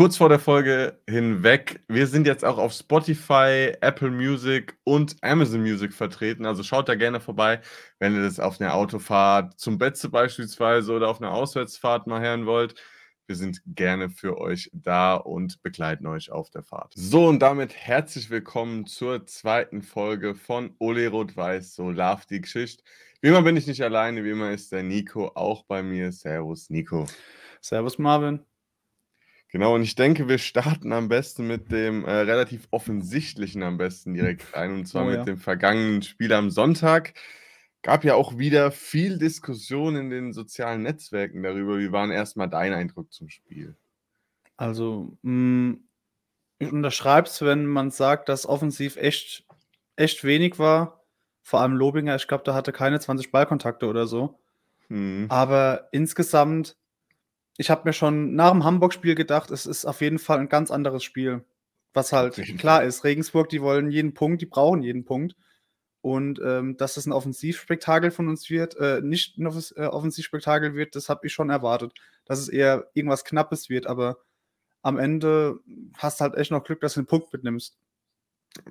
kurz 0.00 0.16
vor 0.16 0.30
der 0.30 0.38
Folge 0.38 0.98
hinweg. 1.06 1.82
Wir 1.86 2.06
sind 2.06 2.26
jetzt 2.26 2.42
auch 2.42 2.56
auf 2.56 2.72
Spotify, 2.72 3.74
Apple 3.82 4.10
Music 4.10 4.78
und 4.82 5.14
Amazon 5.20 5.60
Music 5.60 5.92
vertreten. 5.92 6.46
Also 6.46 6.62
schaut 6.62 6.88
da 6.88 6.94
gerne 6.94 7.20
vorbei, 7.20 7.60
wenn 7.98 8.14
ihr 8.14 8.22
das 8.22 8.40
auf 8.40 8.62
einer 8.62 8.72
Autofahrt 8.72 9.60
zum 9.60 9.76
Betze 9.76 10.08
beispielsweise 10.08 10.94
oder 10.94 11.10
auf 11.10 11.20
einer 11.20 11.32
Auswärtsfahrt 11.32 12.06
mal 12.06 12.22
hören 12.22 12.46
wollt. 12.46 12.76
Wir 13.26 13.36
sind 13.36 13.60
gerne 13.66 14.08
für 14.08 14.38
euch 14.38 14.70
da 14.72 15.16
und 15.16 15.62
begleiten 15.62 16.06
euch 16.06 16.32
auf 16.32 16.48
der 16.48 16.62
Fahrt. 16.62 16.94
So, 16.96 17.26
und 17.26 17.40
damit 17.40 17.76
herzlich 17.76 18.30
willkommen 18.30 18.86
zur 18.86 19.26
zweiten 19.26 19.82
Folge 19.82 20.34
von 20.34 20.74
Ole 20.78 21.08
Rot-Weiß, 21.08 21.74
so 21.74 21.90
Love 21.90 22.22
die 22.30 22.40
Geschichte. 22.40 22.82
Wie 23.20 23.28
immer 23.28 23.42
bin 23.42 23.58
ich 23.58 23.66
nicht 23.66 23.82
alleine, 23.82 24.24
wie 24.24 24.30
immer 24.30 24.50
ist 24.50 24.72
der 24.72 24.82
Nico 24.82 25.26
auch 25.34 25.66
bei 25.66 25.82
mir. 25.82 26.10
Servus, 26.10 26.70
Nico. 26.70 27.04
Servus, 27.60 27.98
Marvin. 27.98 28.49
Genau, 29.52 29.74
und 29.74 29.82
ich 29.82 29.96
denke, 29.96 30.28
wir 30.28 30.38
starten 30.38 30.92
am 30.92 31.08
besten 31.08 31.46
mit 31.46 31.72
dem 31.72 32.04
äh, 32.04 32.10
relativ 32.10 32.68
offensichtlichen 32.70 33.62
am 33.64 33.78
besten 33.78 34.14
direkt 34.14 34.44
rein, 34.54 34.72
und 34.72 34.86
zwar 34.86 35.04
oh, 35.04 35.06
mit 35.06 35.16
ja. 35.16 35.24
dem 35.24 35.38
vergangenen 35.38 36.02
Spiel 36.02 36.32
am 36.32 36.50
Sonntag. 36.50 37.14
Gab 37.82 38.04
ja 38.04 38.14
auch 38.14 38.38
wieder 38.38 38.70
viel 38.70 39.18
Diskussion 39.18 39.96
in 39.96 40.10
den 40.10 40.32
sozialen 40.32 40.82
Netzwerken 40.82 41.42
darüber. 41.42 41.78
Wie 41.78 41.90
war 41.90 42.10
erstmal 42.12 42.48
dein 42.48 42.74
Eindruck 42.74 43.12
zum 43.12 43.28
Spiel? 43.28 43.74
Also, 44.56 45.16
mh, 45.22 45.72
mm, 45.72 45.84
ich 46.58 46.72
unterschreibe 46.72 47.26
es, 47.26 47.40
wenn 47.40 47.66
man 47.66 47.90
sagt, 47.90 48.28
dass 48.28 48.46
offensiv 48.46 48.96
echt, 48.96 49.46
echt 49.96 50.22
wenig 50.22 50.58
war. 50.58 51.02
Vor 51.42 51.62
allem 51.62 51.72
Lobinger, 51.72 52.14
ich 52.16 52.28
glaube, 52.28 52.44
da 52.44 52.54
hatte 52.54 52.70
keine 52.70 53.00
20 53.00 53.32
Ballkontakte 53.32 53.86
oder 53.86 54.06
so. 54.06 54.38
Hm. 54.88 55.26
Aber 55.30 55.88
insgesamt 55.90 56.76
ich 57.60 57.68
habe 57.68 57.82
mir 57.84 57.92
schon 57.92 58.34
nach 58.34 58.52
dem 58.52 58.64
Hamburg-Spiel 58.64 59.14
gedacht, 59.14 59.50
es 59.50 59.66
ist 59.66 59.84
auf 59.84 60.00
jeden 60.00 60.18
Fall 60.18 60.38
ein 60.38 60.48
ganz 60.48 60.70
anderes 60.70 61.04
Spiel. 61.04 61.44
Was 61.92 62.10
halt 62.10 62.34
klar 62.58 62.82
ist, 62.84 63.04
Regensburg, 63.04 63.50
die 63.50 63.60
wollen 63.60 63.90
jeden 63.90 64.14
Punkt, 64.14 64.40
die 64.40 64.46
brauchen 64.46 64.82
jeden 64.82 65.04
Punkt. 65.04 65.36
Und 66.00 66.40
ähm, 66.42 66.78
dass 66.78 66.96
es 66.96 67.04
ein 67.04 67.12
Offensivspektakel 67.12 68.12
von 68.12 68.28
uns 68.28 68.48
wird, 68.48 68.76
äh, 68.78 69.02
nicht 69.02 69.36
ein 69.36 69.44
äh, 69.44 69.84
Offensivspektakel 69.84 70.74
wird, 70.74 70.96
das 70.96 71.10
habe 71.10 71.26
ich 71.26 71.34
schon 71.34 71.50
erwartet. 71.50 71.92
Dass 72.24 72.38
es 72.38 72.48
eher 72.48 72.88
irgendwas 72.94 73.26
Knappes 73.26 73.68
wird, 73.68 73.86
aber 73.86 74.16
am 74.80 74.98
Ende 74.98 75.58
hast 75.98 76.20
du 76.20 76.22
halt 76.22 76.36
echt 76.36 76.50
noch 76.52 76.64
Glück, 76.64 76.80
dass 76.80 76.94
du 76.94 77.00
einen 77.00 77.08
Punkt 77.08 77.30
mitnimmst. 77.30 77.76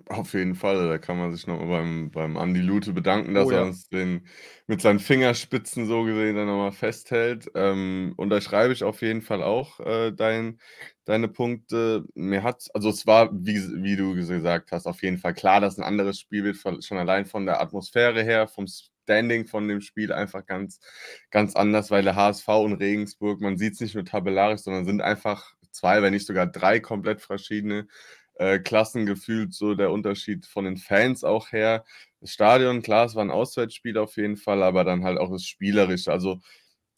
Auf 0.07 0.33
jeden 0.33 0.55
Fall, 0.55 0.89
da 0.89 0.97
kann 0.97 1.17
man 1.17 1.33
sich 1.33 1.47
nochmal 1.47 1.67
beim, 1.67 2.11
beim 2.11 2.35
Andi 2.35 2.59
Lute 2.59 2.91
bedanken, 2.91 3.33
dass 3.33 3.47
oh, 3.47 3.51
er 3.51 3.63
uns 3.63 3.87
den 3.87 4.27
mit 4.67 4.81
seinen 4.81 4.99
Fingerspitzen 4.99 5.85
so 5.85 6.03
gesehen 6.03 6.35
dann 6.35 6.47
nochmal 6.47 6.73
festhält. 6.73 7.49
Ähm, 7.55 8.13
unterschreibe 8.17 8.73
ich 8.73 8.83
auf 8.83 9.01
jeden 9.01 9.21
Fall 9.21 9.41
auch 9.41 9.79
äh, 9.79 10.11
dein, 10.11 10.59
deine 11.05 11.29
Punkte. 11.29 12.03
Mir 12.13 12.43
hat, 12.43 12.67
also 12.73 12.89
es 12.89 13.07
war, 13.07 13.29
wie, 13.31 13.55
wie 13.81 13.95
du 13.95 14.15
gesagt 14.15 14.73
hast, 14.73 14.85
auf 14.85 15.01
jeden 15.01 15.17
Fall 15.17 15.33
klar, 15.33 15.61
dass 15.61 15.77
ein 15.77 15.83
anderes 15.83 16.19
Spiel 16.19 16.43
wird, 16.43 16.83
schon 16.83 16.97
allein 16.97 17.25
von 17.25 17.45
der 17.45 17.61
Atmosphäre 17.61 18.21
her, 18.23 18.49
vom 18.49 18.67
Standing 18.67 19.47
von 19.47 19.67
dem 19.69 19.79
Spiel 19.79 20.11
einfach 20.11 20.45
ganz, 20.45 20.81
ganz 21.31 21.55
anders, 21.55 21.89
weil 21.89 22.03
der 22.03 22.15
HSV 22.15 22.47
und 22.49 22.73
Regensburg, 22.73 23.39
man 23.39 23.57
sieht 23.57 23.73
es 23.73 23.79
nicht 23.79 23.95
nur 23.95 24.05
tabellarisch, 24.05 24.61
sondern 24.61 24.85
sind 24.85 25.01
einfach 25.01 25.53
zwei, 25.71 26.01
wenn 26.01 26.13
nicht 26.13 26.27
sogar 26.27 26.47
drei 26.47 26.79
komplett 26.79 27.21
verschiedene 27.21 27.87
äh, 28.39 28.59
Klassen 28.59 29.05
gefühlt 29.05 29.53
so 29.53 29.75
der 29.75 29.91
Unterschied 29.91 30.45
von 30.45 30.65
den 30.65 30.77
Fans 30.77 31.23
auch 31.23 31.51
her. 31.51 31.85
Das 32.21 32.31
Stadion, 32.31 32.81
klar, 32.81 33.05
es 33.05 33.15
war 33.15 33.23
ein 33.23 33.31
Auswärtsspiel 33.31 33.97
auf 33.97 34.17
jeden 34.17 34.37
Fall, 34.37 34.63
aber 34.63 34.83
dann 34.83 35.03
halt 35.03 35.19
auch 35.19 35.31
das 35.31 35.45
Spielerische. 35.45 36.11
Also 36.11 36.41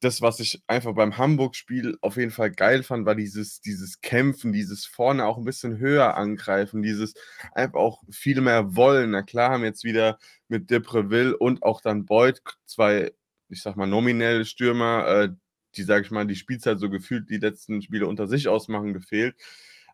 das, 0.01 0.21
was 0.21 0.39
ich 0.39 0.61
einfach 0.67 0.93
beim 0.95 1.17
Hamburg-Spiel 1.17 1.97
auf 2.01 2.17
jeden 2.17 2.31
Fall 2.31 2.51
geil 2.51 2.83
fand, 2.83 3.05
war 3.05 3.15
dieses, 3.15 3.61
dieses 3.61 4.01
Kämpfen, 4.01 4.53
dieses 4.53 4.85
vorne 4.85 5.25
auch 5.25 5.37
ein 5.37 5.43
bisschen 5.43 5.77
höher 5.77 6.15
angreifen, 6.17 6.81
dieses 6.81 7.13
einfach 7.53 7.79
auch 7.79 8.01
viel 8.11 8.41
mehr 8.41 8.75
wollen. 8.75 9.11
Na 9.11 9.21
klar, 9.23 9.51
haben 9.51 9.63
jetzt 9.63 9.83
wieder 9.83 10.17
mit 10.47 10.69
Depreville 10.71 11.37
und 11.37 11.63
auch 11.63 11.81
dann 11.81 12.05
Beuth 12.05 12.41
zwei, 12.65 13.11
ich 13.49 13.61
sag 13.61 13.75
mal, 13.77 13.87
nominelle 13.87 14.45
Stürmer, 14.45 15.07
äh, 15.07 15.29
die, 15.75 15.83
sag 15.83 16.03
ich 16.05 16.11
mal, 16.11 16.25
die 16.27 16.35
Spielzeit 16.35 16.79
so 16.79 16.89
gefühlt 16.89 17.29
die 17.29 17.37
letzten 17.37 17.81
Spiele 17.81 18.07
unter 18.07 18.27
sich 18.27 18.47
ausmachen, 18.47 18.93
gefehlt. 18.93 19.35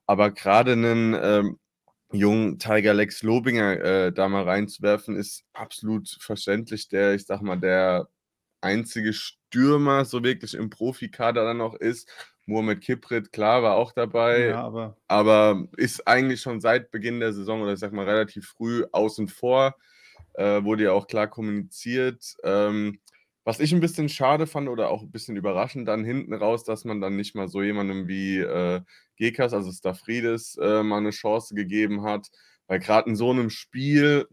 Aber 0.07 0.31
gerade 0.31 0.71
einen 0.71 1.15
ähm, 1.21 1.59
jungen 2.11 2.59
Tiger 2.59 2.93
Lex 2.93 3.21
Lobinger 3.21 3.79
äh, 3.79 4.13
da 4.13 4.29
mal 4.29 4.43
reinzuwerfen, 4.43 5.15
ist 5.15 5.43
absolut 5.53 6.09
verständlich. 6.19 6.87
Der, 6.87 7.13
ich 7.13 7.25
sag 7.25 7.41
mal, 7.41 7.57
der 7.57 8.07
einzige 8.61 9.13
Stürmer 9.13 10.05
so 10.05 10.23
wirklich 10.23 10.53
im 10.53 10.69
Profikader 10.69 11.43
dann 11.43 11.57
noch 11.57 11.75
ist. 11.75 12.09
Mohamed 12.45 12.81
Kiprit, 12.81 13.33
klar, 13.33 13.61
war 13.61 13.75
auch 13.75 13.91
dabei, 13.91 14.47
ja, 14.47 14.63
aber, 14.63 14.95
aber 15.09 15.67
ist 15.75 16.07
eigentlich 16.07 16.39
schon 16.39 16.61
seit 16.61 16.91
Beginn 16.91 17.19
der 17.19 17.33
Saison 17.33 17.61
oder 17.61 17.73
ich 17.73 17.79
sag 17.79 17.91
mal 17.91 18.05
relativ 18.05 18.47
früh 18.47 18.85
außen 18.91 19.27
vor. 19.27 19.75
Äh, 20.33 20.63
wurde 20.63 20.83
ja 20.83 20.91
auch 20.93 21.07
klar 21.07 21.27
kommuniziert. 21.27 22.37
Ähm, 22.43 22.99
was 23.47 23.61
ich 23.61 23.71
ein 23.71 23.79
bisschen 23.79 24.09
schade 24.09 24.45
fand 24.45 24.67
oder 24.67 24.89
auch 24.89 25.03
ein 25.03 25.09
bisschen 25.09 25.37
überraschend 25.37 25.87
dann 25.87 26.03
hinten 26.03 26.33
raus, 26.33 26.65
dass 26.65 26.83
man 26.83 26.99
dann 26.99 27.15
nicht 27.15 27.33
mal 27.33 27.47
so 27.47 27.63
jemandem 27.63 28.09
wie 28.09 28.39
äh, 28.39 28.81
Gekas, 29.15 29.53
also 29.53 29.71
Stafridis, 29.71 30.57
äh, 30.61 30.83
mal 30.83 30.97
eine 30.97 31.11
Chance 31.11 31.55
gegeben 31.55 32.03
hat. 32.03 32.27
Weil 32.67 32.79
gerade 32.79 33.09
in 33.09 33.15
so 33.15 33.31
einem 33.31 33.49
Spiel, 33.49 34.27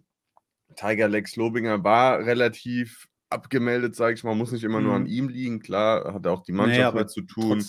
Tiger 0.75 1.07
Lex 1.07 1.37
Lobinger 1.37 1.85
war 1.85 2.27
relativ 2.27 3.07
abgemeldet, 3.31 3.95
sage 3.95 4.15
ich 4.15 4.25
mal, 4.25 4.35
muss 4.35 4.51
nicht 4.51 4.65
immer 4.65 4.81
mhm. 4.81 4.85
nur 4.85 4.95
an 4.97 5.03
mhm. 5.03 5.09
ihm 5.09 5.29
liegen. 5.29 5.61
Klar, 5.61 6.13
hat 6.13 6.27
auch 6.27 6.43
die 6.43 6.51
Mannschaft 6.51 6.97
nee, 6.97 7.01
mit 7.01 7.11
zu 7.11 7.23
tun. 7.23 7.65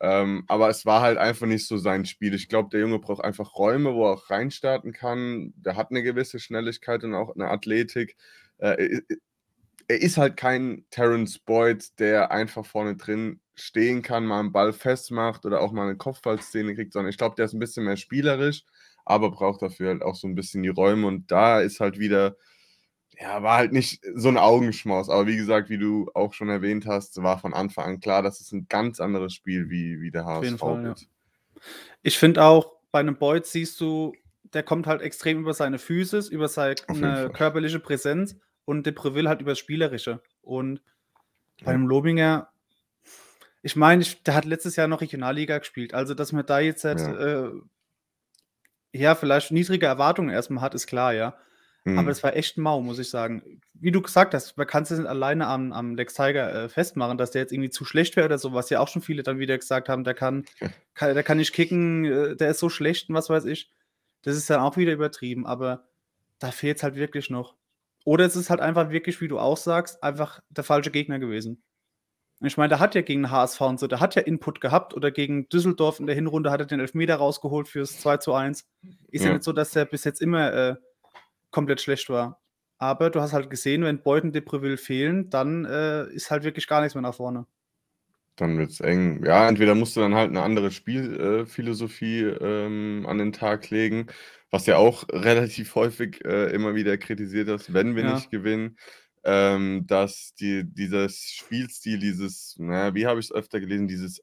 Ähm, 0.00 0.42
aber 0.48 0.70
es 0.70 0.84
war 0.84 1.02
halt 1.02 1.18
einfach 1.18 1.46
nicht 1.46 1.68
so 1.68 1.78
sein 1.78 2.04
Spiel. 2.04 2.34
Ich 2.34 2.48
glaube, 2.48 2.70
der 2.70 2.80
Junge 2.80 2.98
braucht 2.98 3.22
einfach 3.22 3.54
Räume, 3.54 3.94
wo 3.94 4.06
er 4.06 4.14
auch 4.14 4.28
reinstarten 4.28 4.92
kann. 4.92 5.52
Der 5.54 5.76
hat 5.76 5.92
eine 5.92 6.02
gewisse 6.02 6.40
Schnelligkeit 6.40 7.04
und 7.04 7.14
auch 7.14 7.36
eine 7.36 7.48
Athletik. 7.48 8.16
Äh, 8.58 9.02
er 9.86 10.00
ist 10.00 10.18
halt 10.18 10.36
kein 10.36 10.84
Terence 10.90 11.38
Boyd, 11.38 11.98
der 11.98 12.30
einfach 12.30 12.66
vorne 12.66 12.96
drin 12.96 13.40
stehen 13.54 14.02
kann, 14.02 14.26
mal 14.26 14.40
einen 14.40 14.52
Ball 14.52 14.72
festmacht 14.72 15.44
oder 15.44 15.60
auch 15.60 15.72
mal 15.72 15.84
eine 15.84 15.96
Kopfballszene 15.96 16.74
kriegt, 16.74 16.92
sondern 16.92 17.10
ich 17.10 17.18
glaube, 17.18 17.36
der 17.36 17.46
ist 17.46 17.54
ein 17.54 17.58
bisschen 17.58 17.84
mehr 17.84 17.96
spielerisch, 17.96 18.64
aber 19.04 19.30
braucht 19.30 19.62
dafür 19.62 19.88
halt 19.88 20.02
auch 20.02 20.14
so 20.14 20.28
ein 20.28 20.34
bisschen 20.34 20.62
die 20.62 20.68
Räume 20.68 21.06
und 21.06 21.30
da 21.30 21.60
ist 21.60 21.80
halt 21.80 21.98
wieder, 21.98 22.36
ja, 23.18 23.42
war 23.42 23.58
halt 23.58 23.72
nicht 23.72 24.04
so 24.14 24.28
ein 24.28 24.36
Augenschmaus, 24.36 25.08
aber 25.08 25.26
wie 25.26 25.36
gesagt, 25.36 25.70
wie 25.70 25.78
du 25.78 26.10
auch 26.14 26.34
schon 26.34 26.48
erwähnt 26.48 26.86
hast, 26.86 27.20
war 27.22 27.38
von 27.38 27.54
Anfang 27.54 27.84
an 27.84 28.00
klar, 28.00 28.22
dass 28.22 28.40
es 28.40 28.52
ein 28.52 28.66
ganz 28.68 29.00
anderes 29.00 29.34
Spiel 29.34 29.70
wie, 29.70 30.00
wie 30.00 30.10
der 30.10 30.24
HSV 30.24 30.58
Fall. 30.58 30.84
Ja. 30.84 30.94
Ich 32.02 32.18
finde 32.18 32.44
auch, 32.44 32.76
bei 32.92 33.00
einem 33.00 33.16
Boyd 33.16 33.44
siehst 33.44 33.80
du, 33.80 34.14
der 34.54 34.62
kommt 34.62 34.86
halt 34.86 35.02
extrem 35.02 35.40
über 35.40 35.52
seine 35.52 35.78
Physis, 35.78 36.28
über 36.28 36.48
seine 36.48 36.76
körperliche 37.32 37.80
Präsenz 37.80 38.36
und 38.68 38.84
Depreville 38.84 39.30
halt 39.30 39.40
über 39.40 39.52
das 39.52 39.58
Spielerische. 39.58 40.20
Und 40.42 40.82
beim 41.64 41.86
Lobinger, 41.86 42.50
ich 43.62 43.76
meine, 43.76 44.04
der 44.26 44.34
hat 44.34 44.44
letztes 44.44 44.76
Jahr 44.76 44.88
noch 44.88 45.00
Regionalliga 45.00 45.56
gespielt. 45.56 45.94
Also, 45.94 46.12
dass 46.12 46.32
man 46.32 46.44
da 46.44 46.60
jetzt 46.60 46.84
halt, 46.84 47.00
ja. 47.00 47.46
Äh, 47.46 47.50
ja, 48.92 49.14
vielleicht 49.14 49.52
niedrige 49.52 49.86
Erwartungen 49.86 50.28
erstmal 50.28 50.62
hat, 50.62 50.74
ist 50.74 50.86
klar, 50.86 51.14
ja. 51.14 51.34
Mhm. 51.84 51.98
Aber 51.98 52.10
es 52.10 52.22
war 52.22 52.36
echt 52.36 52.58
mau, 52.58 52.82
muss 52.82 52.98
ich 52.98 53.08
sagen. 53.08 53.62
Wie 53.72 53.90
du 53.90 54.02
gesagt 54.02 54.34
hast, 54.34 54.58
man 54.58 54.66
kann 54.66 54.82
es 54.82 54.90
nicht 54.90 55.06
alleine 55.06 55.46
am, 55.46 55.72
am 55.72 55.94
Lex 55.94 56.12
Tiger 56.12 56.64
äh, 56.64 56.68
festmachen, 56.68 57.16
dass 57.16 57.30
der 57.30 57.40
jetzt 57.40 57.52
irgendwie 57.52 57.70
zu 57.70 57.86
schlecht 57.86 58.16
wäre 58.16 58.26
oder 58.26 58.38
so, 58.38 58.52
was 58.52 58.68
ja 58.68 58.80
auch 58.80 58.88
schon 58.88 59.00
viele 59.00 59.22
dann 59.22 59.38
wieder 59.38 59.56
gesagt 59.56 59.88
haben, 59.88 60.04
der 60.04 60.12
kann, 60.12 60.44
kann 60.94 61.14
der 61.14 61.22
kann 61.22 61.38
nicht 61.38 61.54
kicken, 61.54 62.04
äh, 62.04 62.36
der 62.36 62.50
ist 62.50 62.58
so 62.58 62.68
schlecht 62.68 63.08
und 63.08 63.14
was 63.14 63.30
weiß 63.30 63.46
ich. 63.46 63.70
Das 64.20 64.36
ist 64.36 64.50
dann 64.50 64.60
auch 64.60 64.76
wieder 64.76 64.92
übertrieben, 64.92 65.46
aber 65.46 65.86
da 66.38 66.50
fehlt 66.50 66.76
es 66.76 66.82
halt 66.82 66.96
wirklich 66.96 67.30
noch. 67.30 67.57
Oder 68.08 68.24
es 68.24 68.36
ist 68.36 68.48
halt 68.48 68.60
einfach 68.60 68.88
wirklich, 68.88 69.20
wie 69.20 69.28
du 69.28 69.38
auch 69.38 69.58
sagst, 69.58 70.02
einfach 70.02 70.40
der 70.48 70.64
falsche 70.64 70.90
Gegner 70.90 71.18
gewesen. 71.18 71.62
Ich 72.40 72.56
meine, 72.56 72.70
der 72.70 72.80
hat 72.80 72.94
ja 72.94 73.02
gegen 73.02 73.24
den 73.24 73.30
HSV 73.30 73.60
und 73.60 73.78
so, 73.78 73.86
der 73.86 74.00
hat 74.00 74.14
ja 74.14 74.22
Input 74.22 74.62
gehabt 74.62 74.94
oder 74.94 75.10
gegen 75.10 75.50
Düsseldorf 75.50 76.00
in 76.00 76.06
der 76.06 76.14
Hinrunde 76.14 76.50
hat 76.50 76.60
er 76.60 76.64
den 76.64 76.80
Elfmeter 76.80 77.16
rausgeholt 77.16 77.68
fürs 77.68 78.00
2 78.00 78.16
zu 78.16 78.32
1. 78.32 78.66
Ist 79.08 79.20
ja, 79.20 79.26
ja 79.28 79.34
nicht 79.34 79.44
so, 79.44 79.52
dass 79.52 79.72
der 79.72 79.84
bis 79.84 80.04
jetzt 80.04 80.22
immer 80.22 80.54
äh, 80.54 80.76
komplett 81.50 81.82
schlecht 81.82 82.08
war. 82.08 82.40
Aber 82.78 83.10
du 83.10 83.20
hast 83.20 83.34
halt 83.34 83.50
gesehen, 83.50 83.84
wenn 83.84 84.02
Beuten 84.02 84.32
Depreville 84.32 84.78
fehlen, 84.78 85.28
dann 85.28 85.66
äh, 85.66 86.08
ist 86.08 86.30
halt 86.30 86.44
wirklich 86.44 86.66
gar 86.66 86.80
nichts 86.80 86.94
mehr 86.94 87.02
nach 87.02 87.14
vorne. 87.14 87.44
Dann 88.38 88.56
wird 88.56 88.70
es 88.70 88.80
eng. 88.80 89.24
Ja, 89.24 89.48
entweder 89.48 89.74
musst 89.74 89.96
du 89.96 90.00
dann 90.00 90.14
halt 90.14 90.30
eine 90.30 90.42
andere 90.42 90.70
Spielphilosophie 90.70 92.22
äh, 92.22 92.66
ähm, 92.66 93.04
an 93.06 93.18
den 93.18 93.32
Tag 93.32 93.68
legen 93.70 94.08
was 94.50 94.66
ja 94.66 94.76
auch 94.76 95.04
relativ 95.12 95.74
häufig 95.74 96.24
äh, 96.24 96.52
immer 96.52 96.74
wieder 96.74 96.96
kritisiert 96.98 97.48
ist, 97.48 97.72
wenn 97.72 97.96
wir 97.96 98.04
ja. 98.04 98.14
nicht 98.14 98.30
gewinnen, 98.30 98.78
ähm, 99.24 99.86
dass 99.86 100.34
die, 100.34 100.64
dieser 100.64 101.08
Spielstil, 101.08 101.98
dieses, 101.98 102.56
naja, 102.58 102.94
wie 102.94 103.06
habe 103.06 103.20
ich 103.20 103.26
es 103.26 103.32
öfter 103.32 103.60
gelesen, 103.60 103.88
dieses 103.88 104.22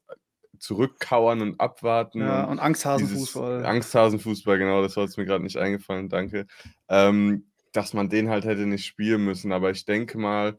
Zurückkauern 0.58 1.42
und 1.42 1.60
Abwarten. 1.60 2.20
Ja, 2.20 2.44
und, 2.44 2.52
und 2.52 2.58
Angsthasenfußball. 2.60 3.66
Angsthasenfußball, 3.66 4.58
genau, 4.58 4.82
das 4.82 4.96
war 4.96 5.04
jetzt 5.04 5.18
mir 5.18 5.26
gerade 5.26 5.44
nicht 5.44 5.58
eingefallen, 5.58 6.08
danke. 6.08 6.46
Ähm, 6.88 7.50
dass 7.72 7.92
man 7.92 8.08
den 8.08 8.30
halt 8.30 8.46
hätte 8.46 8.66
nicht 8.66 8.86
spielen 8.86 9.24
müssen, 9.24 9.52
aber 9.52 9.70
ich 9.70 9.84
denke 9.84 10.16
mal, 10.16 10.56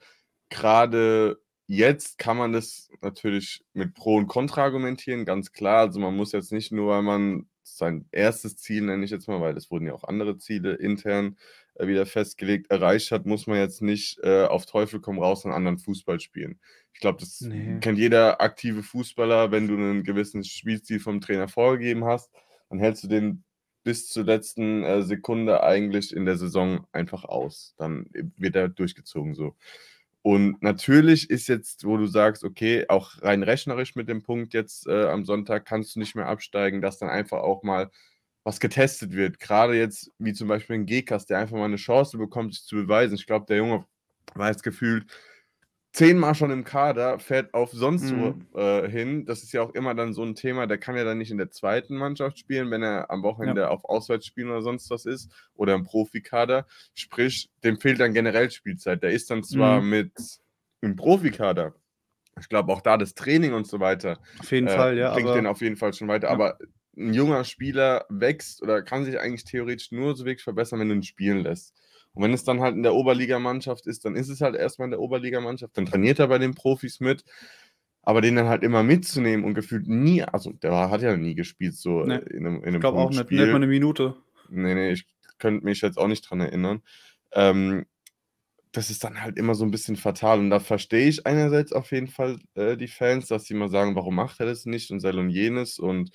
gerade 0.50 1.40
jetzt 1.68 2.18
kann 2.18 2.38
man 2.38 2.54
das 2.54 2.90
natürlich 3.02 3.64
mit 3.74 3.94
Pro 3.94 4.16
und 4.16 4.28
Contra 4.28 4.64
argumentieren, 4.64 5.26
ganz 5.26 5.52
klar. 5.52 5.80
Also 5.82 6.00
man 6.00 6.16
muss 6.16 6.32
jetzt 6.32 6.52
nicht 6.52 6.72
nur, 6.72 6.90
weil 6.90 7.04
man 7.04 7.48
sein 7.64 8.08
erstes 8.12 8.58
Ziel, 8.58 8.84
nenne 8.84 9.04
ich 9.06 9.12
jetzt 9.12 9.28
mal, 9.28 9.42
weil 9.42 9.56
es 9.58 9.70
wurden 9.70 9.86
ja 9.86 9.94
auch 9.94 10.06
andere 10.06 10.38
Ziele 10.38 10.74
intern 10.74 11.38
äh, 11.76 11.88
wieder 11.88 12.06
festgelegt, 12.06 12.72
erreicht 12.72 13.12
hat, 13.12 13.26
muss 13.26 13.46
man 13.48 13.58
jetzt 13.58 13.82
nicht 13.82 14.20
äh, 14.24 14.46
auf 14.46 14.66
Teufel 14.66 15.02
komm 15.02 15.20
raus 15.20 15.46
einen 15.46 15.54
anderen 15.54 15.78
Fußball 15.78 16.20
spielen. 16.20 16.60
Ich 16.94 17.02
glaube, 17.02 17.20
das 17.20 17.42
nee. 17.42 17.78
kennt 17.82 18.00
jeder 18.00 18.42
aktive 18.42 18.82
Fußballer, 18.84 19.52
wenn 19.52 19.68
du 19.68 19.76
einen 19.76 20.04
gewissen 20.04 20.44
Spielstil 20.44 21.00
vom 21.00 21.22
Trainer 21.22 21.48
vorgegeben 21.48 22.06
hast, 22.06 22.32
dann 22.70 22.80
hältst 22.80 23.04
du 23.04 23.08
den 23.08 23.44
bis 23.84 24.10
zur 24.10 24.26
letzten 24.26 24.84
äh, 24.84 25.04
Sekunde 25.04 25.64
eigentlich 25.64 26.16
in 26.16 26.26
der 26.26 26.38
Saison 26.38 26.88
einfach 26.92 27.24
aus. 27.24 27.74
Dann 27.78 28.08
wird 28.38 28.56
er 28.56 28.70
durchgezogen 28.70 29.34
so. 29.34 29.56
Und 30.22 30.62
natürlich 30.62 31.30
ist 31.30 31.48
jetzt, 31.48 31.86
wo 31.86 31.98
du 31.98 32.06
sagst, 32.06 32.44
okay, 32.44 32.86
auch 32.90 33.22
rein 33.22 33.44
rechnerisch 33.44 33.96
mit 33.96 34.10
dem 34.10 34.24
Punkt 34.24 34.54
jetzt 34.54 34.88
äh, 34.88 35.06
am 35.06 35.26
Sonntag 35.26 35.66
kannst 35.66 35.96
du 35.96 36.00
nicht 36.00 36.16
mehr 36.16 36.28
absteigen, 36.28 36.82
dass 36.82 36.98
dann 36.98 37.10
einfach 37.10 37.40
auch 37.40 37.64
mal 37.64 37.90
was 38.44 38.60
getestet 38.60 39.14
wird. 39.14 39.40
Gerade 39.40 39.78
jetzt, 39.78 40.12
wie 40.20 40.34
zum 40.34 40.48
Beispiel 40.48 40.76
ein 40.78 40.86
Gekas, 40.86 41.26
der 41.26 41.40
einfach 41.40 41.58
mal 41.58 41.66
eine 41.66 41.76
Chance 41.78 42.18
bekommt, 42.18 42.54
sich 42.54 42.64
zu 42.64 42.76
beweisen. 42.76 43.16
Ich 43.16 43.28
glaube, 43.28 43.46
der 43.46 43.58
Junge 43.58 43.86
jetzt 44.38 44.64
gefühlt 44.64 45.06
zehnmal 45.98 46.36
schon 46.36 46.52
im 46.52 46.64
Kader, 46.64 47.18
fährt 47.18 47.56
auf 47.56 47.72
sonst 47.72 48.12
mhm. 48.12 48.46
wo 48.54 48.60
äh, 48.60 48.88
hin. 48.88 49.26
Das 49.26 49.42
ist 49.42 49.52
ja 49.52 49.64
auch 49.64 49.74
immer 49.74 49.96
dann 49.96 50.14
so 50.14 50.24
ein 50.24 50.36
Thema, 50.36 50.68
der 50.68 50.78
kann 50.78 50.96
ja 50.96 51.04
dann 51.04 51.18
nicht 51.18 51.32
in 51.32 51.40
der 51.40 51.50
zweiten 51.50 51.96
Mannschaft 51.98 52.38
spielen, 52.38 52.70
wenn 52.70 52.84
er 52.84 53.10
am 53.10 53.24
Wochenende 53.24 53.62
ja. 53.62 53.70
auf 53.70 53.84
Auswärtsspielen 53.84 54.52
oder 54.52 54.62
sonst 54.62 54.92
was 54.92 55.06
ist 55.06 55.32
oder 55.56 55.74
im 55.74 55.84
Profikader. 55.84 56.68
Sprich, 56.94 57.50
dem 57.64 57.80
fehlt 57.80 58.00
dann 58.00 58.14
generell 58.14 58.52
Spielzeit. 58.52 59.02
Der 59.02 59.10
ist 59.10 59.32
dann 59.32 59.44
zwar 59.44 59.82
mhm. 59.82 59.90
mit 59.90 60.12
im 60.82 60.96
Profikader, 60.96 61.74
ich 62.40 62.48
glaube 62.48 62.72
auch 62.72 62.82
da 62.82 62.98
das 62.98 63.16
Training 63.16 63.54
und 63.54 63.66
so 63.66 63.80
weiter. 63.80 64.20
Auf 64.40 64.52
jeden 64.52 64.68
äh, 64.68 64.76
Fall, 64.76 64.98
ja. 65.00 65.14
Bringt 65.14 65.34
den 65.34 65.48
auf 65.48 65.62
jeden 65.62 65.78
Fall 65.78 65.94
schon 65.94 66.08
weiter. 66.08 66.28
Ja. 66.28 66.34
Aber 66.34 66.60
ein 66.96 67.14
junger 67.14 67.44
Spieler 67.44 68.06
wächst 68.10 68.62
oder 68.62 68.84
kann 68.84 69.04
sich 69.04 69.20
eigentlich 69.20 69.46
theoretisch 69.46 69.92
nur 69.92 70.16
so 70.16 70.26
wirklich 70.26 70.44
verbessern, 70.44 70.80
wenn 70.80 70.90
du 70.90 70.96
ihn 70.96 71.04
spielen 71.04 71.40
lässt. 71.40 71.74
Und 72.18 72.24
wenn 72.24 72.34
es 72.34 72.44
dann 72.44 72.62
halt 72.62 72.76
in 72.76 72.82
der 72.82 72.96
Oberligamannschaft 72.96 73.86
ist, 73.86 74.04
dann 74.04 74.16
ist 74.16 74.30
es 74.30 74.42
halt 74.42 74.56
erstmal 74.56 74.88
in 74.88 74.92
der 74.92 75.00
Oberligamannschaft, 75.00 75.78
dann 75.78 75.86
trainiert 75.86 76.18
er 76.18 76.28
bei 76.28 76.40
den 76.40 76.56
Profis 76.56 77.00
mit. 77.00 77.24
Aber 78.02 78.22
den 78.22 78.36
dann 78.36 78.48
halt 78.48 78.64
immer 78.64 78.82
mitzunehmen 78.82 79.46
und 79.46 79.54
gefühlt 79.54 79.88
nie, 79.88 80.24
also 80.24 80.52
der 80.52 80.90
hat 80.90 81.04
ja 81.04 81.16
nie 81.16 81.36
gespielt, 81.36 81.76
so 81.76 82.04
nee, 82.04 82.16
in 82.16 82.48
einem, 82.48 82.56
in 82.56 82.64
einem 82.64 82.76
Ich 82.76 82.82
glaube 82.82 82.98
auch 82.98 83.12
nicht, 83.12 83.30
nicht 83.30 83.40
mal 83.40 83.56
eine 83.56 83.68
Minute. 83.68 84.16
Nee, 84.50 84.74
nee, 84.74 84.92
ich 84.94 85.06
könnte 85.38 85.64
mich 85.64 85.82
jetzt 85.82 86.00
auch 86.00 86.08
nicht 86.08 86.28
dran 86.28 86.40
erinnern. 86.40 86.82
Ähm, 87.34 87.86
das 88.72 88.90
ist 88.90 89.04
dann 89.04 89.22
halt 89.22 89.38
immer 89.38 89.54
so 89.54 89.64
ein 89.64 89.72
bisschen 89.72 89.96
fatal. 89.96 90.40
Und 90.40 90.50
da 90.50 90.60
verstehe 90.60 91.08
ich 91.08 91.28
einerseits 91.28 91.72
auf 91.72 91.92
jeden 91.92 92.08
Fall 92.08 92.40
äh, 92.56 92.78
die 92.78 92.88
Fans, 92.88 93.28
dass 93.28 93.44
sie 93.46 93.54
mal 93.54 93.70
sagen, 93.70 93.96
warum 93.96 94.16
macht 94.16 94.40
er 94.40 94.48
das 94.48 94.66
nicht 94.66 94.90
und 94.90 95.02
sei 95.02 95.12
und 95.12 95.30
jenes 95.30 95.78
und 95.78 96.10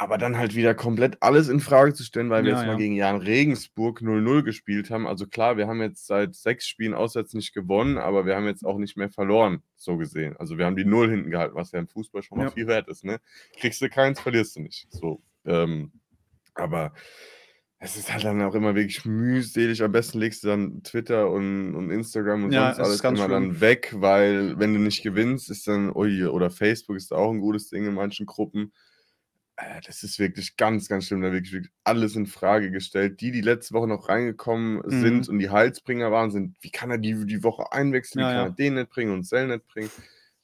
aber 0.00 0.16
dann 0.16 0.38
halt 0.38 0.54
wieder 0.54 0.74
komplett 0.74 1.18
alles 1.20 1.50
in 1.50 1.60
Frage 1.60 1.92
zu 1.92 2.04
stellen, 2.04 2.30
weil 2.30 2.42
wir 2.44 2.52
ja, 2.52 2.56
jetzt 2.56 2.66
mal 2.66 2.78
gegen 2.78 2.94
Jan 2.94 3.18
Regensburg 3.18 4.00
0-0 4.00 4.42
gespielt 4.42 4.88
haben. 4.88 5.06
Also 5.06 5.26
klar, 5.26 5.58
wir 5.58 5.68
haben 5.68 5.82
jetzt 5.82 6.06
seit 6.06 6.34
sechs 6.34 6.66
Spielen 6.66 6.94
auswärts 6.94 7.34
nicht 7.34 7.52
gewonnen, 7.52 7.98
aber 7.98 8.24
wir 8.24 8.34
haben 8.34 8.46
jetzt 8.46 8.64
auch 8.64 8.78
nicht 8.78 8.96
mehr 8.96 9.10
verloren, 9.10 9.62
so 9.76 9.98
gesehen. 9.98 10.38
Also 10.38 10.56
wir 10.56 10.64
haben 10.64 10.76
die 10.76 10.86
Null 10.86 11.10
hinten 11.10 11.30
gehalten, 11.30 11.54
was 11.54 11.72
ja 11.72 11.80
im 11.80 11.86
Fußball 11.86 12.22
schon 12.22 12.38
mal 12.38 12.44
ja. 12.44 12.50
viel 12.50 12.66
wert 12.66 12.88
ist. 12.88 13.04
Ne? 13.04 13.20
Kriegst 13.58 13.82
du 13.82 13.90
keins, 13.90 14.18
verlierst 14.18 14.56
du 14.56 14.60
nicht. 14.60 14.86
So, 14.88 15.20
ähm, 15.44 15.92
aber 16.54 16.94
es 17.78 17.98
ist 17.98 18.10
halt 18.10 18.24
dann 18.24 18.40
auch 18.40 18.54
immer 18.54 18.74
wirklich 18.74 19.04
mühselig. 19.04 19.82
Am 19.82 19.92
besten 19.92 20.18
legst 20.18 20.42
du 20.44 20.48
dann 20.48 20.82
Twitter 20.82 21.30
und, 21.30 21.74
und 21.74 21.90
Instagram 21.90 22.44
und 22.44 22.52
ja, 22.52 22.72
sonst 22.72 22.86
alles 22.86 23.00
immer 23.02 23.16
schlimm. 23.18 23.30
dann 23.30 23.60
weg, 23.60 23.92
weil 23.94 24.58
wenn 24.58 24.72
du 24.72 24.80
nicht 24.80 25.02
gewinnst, 25.02 25.50
ist 25.50 25.68
dann, 25.68 25.94
ui, 25.94 26.24
oder 26.24 26.48
Facebook 26.48 26.96
ist 26.96 27.12
auch 27.12 27.30
ein 27.30 27.40
gutes 27.40 27.68
Ding 27.68 27.84
in 27.84 27.92
manchen 27.92 28.24
Gruppen 28.24 28.72
das 29.84 30.02
ist 30.02 30.18
wirklich 30.18 30.56
ganz, 30.56 30.88
ganz 30.88 31.06
schlimm. 31.06 31.22
Da 31.22 31.32
wirklich, 31.32 31.52
wirklich 31.52 31.72
alles 31.84 32.16
in 32.16 32.26
Frage 32.26 32.70
gestellt. 32.70 33.20
Die, 33.20 33.30
die 33.30 33.40
letzte 33.40 33.74
Woche 33.74 33.88
noch 33.88 34.08
reingekommen 34.08 34.82
mhm. 34.84 35.00
sind 35.00 35.28
und 35.28 35.38
die 35.38 35.50
Heilsbringer 35.50 36.10
waren, 36.10 36.30
sind, 36.30 36.56
wie 36.60 36.70
kann 36.70 36.90
er 36.90 36.98
die, 36.98 37.26
die 37.26 37.42
Woche 37.42 37.72
einwechseln? 37.72 38.24
Wie 38.24 38.28
ja, 38.28 38.34
kann 38.34 38.50
er 38.50 38.54
den 38.54 38.74
nicht 38.74 38.90
bringen 38.90 39.12
und 39.12 39.24
Cell 39.24 39.48
nicht 39.48 39.66
bringen? 39.68 39.90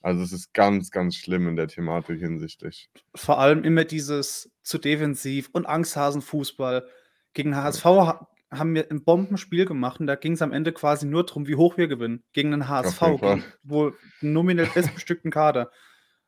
Also 0.03 0.23
es 0.23 0.33
ist 0.33 0.55
ganz, 0.55 0.91
ganz 0.91 1.17
schlimm 1.17 1.49
in 1.49 1.57
der 1.57 1.67
Thematik 1.69 2.21
hinsichtlich. 2.21 2.91
Vor 3.15 3.41
allem 3.41 3.65
immer 3.65 3.85
dieses 3.85 4.53
zu 4.63 4.79
defensiv 4.79 5.49
und 5.53 5.67
Angsthasenfußball. 5.67 6.87
Gegen 7.33 7.57
HSV 7.57 7.85
ja. 7.85 8.29
haben 8.53 8.75
wir 8.75 8.91
ein 8.91 9.03
Bombenspiel 9.03 9.67
gemacht 9.67 10.01
und 10.01 10.07
da 10.07 10.15
ging 10.15 10.33
es 10.35 10.43
am 10.43 10.53
Ende 10.53 10.73
quasi 10.73 11.07
nur 11.07 11.27
darum, 11.27 11.49
wie 11.49 11.57
hoch 11.57 11.77
wir 11.77 11.89
gewinnen. 11.89 12.23
Gegen 12.33 12.53
den 12.53 12.69
HSV, 12.69 13.01
gegen, 13.21 13.45
wo 13.62 13.93
nominell 14.21 14.69
bestbestückten 14.73 15.31
Kader. 15.31 15.71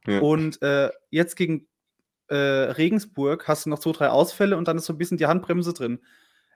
Ja. 0.07 0.21
Und 0.21 0.63
äh, 0.63 0.91
jetzt 1.11 1.37
gegen 1.37 1.68
äh, 2.29 2.37
Regensburg 2.37 3.49
hast 3.49 3.67
du 3.67 3.71
noch 3.71 3.79
zwei, 3.79 3.93
drei 3.93 4.09
Ausfälle 4.09 4.57
und 4.57 4.69
dann 4.69 4.77
ist 4.77 4.87
so 4.87 4.93
ein 4.93 4.99
bisschen 4.99 5.19
die 5.19 5.27
Handbremse 5.27 5.73
drin. 5.73 6.01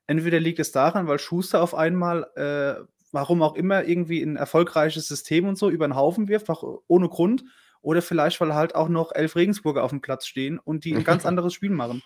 Entweder 0.07 0.41
liegt 0.41 0.59
es 0.59 0.73
daran, 0.73 1.07
weil 1.07 1.19
Schuster 1.19 1.63
auf 1.63 1.75
einmal, 1.75 2.25
äh, 2.35 2.85
warum 3.13 3.43
auch 3.43 3.55
immer, 3.55 3.85
irgendwie 3.85 4.23
ein 4.23 4.37
erfolgreiches 4.37 5.09
System 5.09 5.47
und 5.47 5.57
so 5.57 5.71
über 5.71 5.87
den 5.87 5.97
Haufen 5.97 6.29
wirft, 6.29 6.51
auch 6.51 6.83
ohne 6.87 7.09
Grund. 7.09 7.45
Oder 7.81 8.01
vielleicht, 8.01 8.41
weil 8.41 8.55
halt 8.55 8.75
auch 8.75 8.89
noch 8.89 9.13
elf 9.13 9.35
Regensburger 9.35 9.83
auf 9.83 9.91
dem 9.91 10.01
Platz 10.01 10.27
stehen 10.27 10.59
und 10.59 10.85
die 10.85 10.95
ein 10.95 11.05
ganz 11.05 11.27
anderes 11.27 11.53
Spiel 11.53 11.71
machen. 11.71 12.03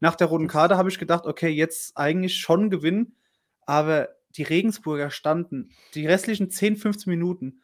Nach 0.00 0.14
der 0.14 0.28
roten 0.28 0.48
Karte 0.48 0.76
habe 0.76 0.88
ich 0.88 0.98
gedacht, 0.98 1.26
okay, 1.26 1.48
jetzt 1.48 1.96
eigentlich 1.96 2.36
schon 2.36 2.70
gewinnen, 2.70 3.16
aber 3.62 4.10
die 4.36 4.42
Regensburger 4.42 5.10
standen 5.10 5.70
die 5.94 6.06
restlichen 6.06 6.50
10, 6.50 6.76
15 6.76 7.10
Minuten 7.10 7.62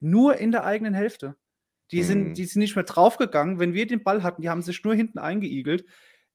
nur 0.00 0.36
in 0.36 0.50
der 0.50 0.64
eigenen 0.64 0.94
Hälfte. 0.94 1.36
Die, 1.92 2.02
sind, 2.02 2.28
mhm. 2.28 2.34
die 2.34 2.44
sind 2.44 2.60
nicht 2.60 2.76
mehr 2.76 2.84
draufgegangen. 2.84 3.58
Wenn 3.58 3.74
wir 3.74 3.86
den 3.86 4.02
Ball 4.02 4.22
hatten, 4.22 4.42
die 4.42 4.48
haben 4.48 4.62
sich 4.62 4.82
nur 4.84 4.94
hinten 4.94 5.18
eingeigelt. 5.18 5.84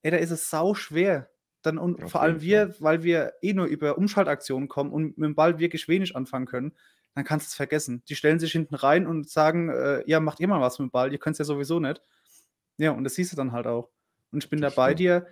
Ey, 0.02 0.12
da 0.12 0.18
ist 0.18 0.31
es 0.31 0.50
sau 0.50 0.74
schwer. 0.74 1.30
Dann, 1.62 1.78
und 1.78 2.04
Auf 2.04 2.12
vor 2.12 2.22
allem 2.22 2.42
wir, 2.42 2.74
Fall. 2.74 2.81
weil 2.81 3.04
wir 3.04 3.34
eh 3.42 3.54
nur 3.54 3.66
über 3.66 3.98
Umschaltaktionen 3.98 4.68
kommen 4.68 4.92
und 4.92 5.18
mit 5.18 5.25
dem 5.25 5.36
Ball 5.36 5.57
wirklich 5.57 5.88
wenig 5.88 6.16
anfangen 6.16 6.46
können, 6.46 6.74
dann 7.16 7.24
kannst 7.24 7.48
du 7.48 7.50
es 7.50 7.56
vergessen. 7.56 8.04
Die 8.07 8.16
stellen 8.16 8.40
sich 8.40 8.52
hinten 8.52 8.75
rein 8.75 9.07
und 9.07 9.30
sagen, 9.30 9.69
äh, 9.69 10.04
ja, 10.06 10.19
macht 10.19 10.40
ihr 10.42 10.48
mal 10.48 10.62
was 10.62 10.78
mit 10.78 10.90
dem 10.90 10.92
Ball, 10.92 11.12
ihr 11.12 11.18
könnt 11.18 11.36
es 11.36 11.40
ja 11.40 11.46
sowieso 11.46 11.80
nicht. 11.80 12.02
Ja, 12.78 12.92
und 12.92 13.04
das 13.06 13.16
siehst 13.16 13.31
du 13.31 13.38
dann 13.38 13.54
halt 13.54 13.68
auch. 13.68 13.90
Und 14.31 14.44
ich 14.44 14.50
bin 14.50 14.60
das 14.62 14.75
da 14.75 14.81
bei 14.81 14.94
dir. 14.94 15.25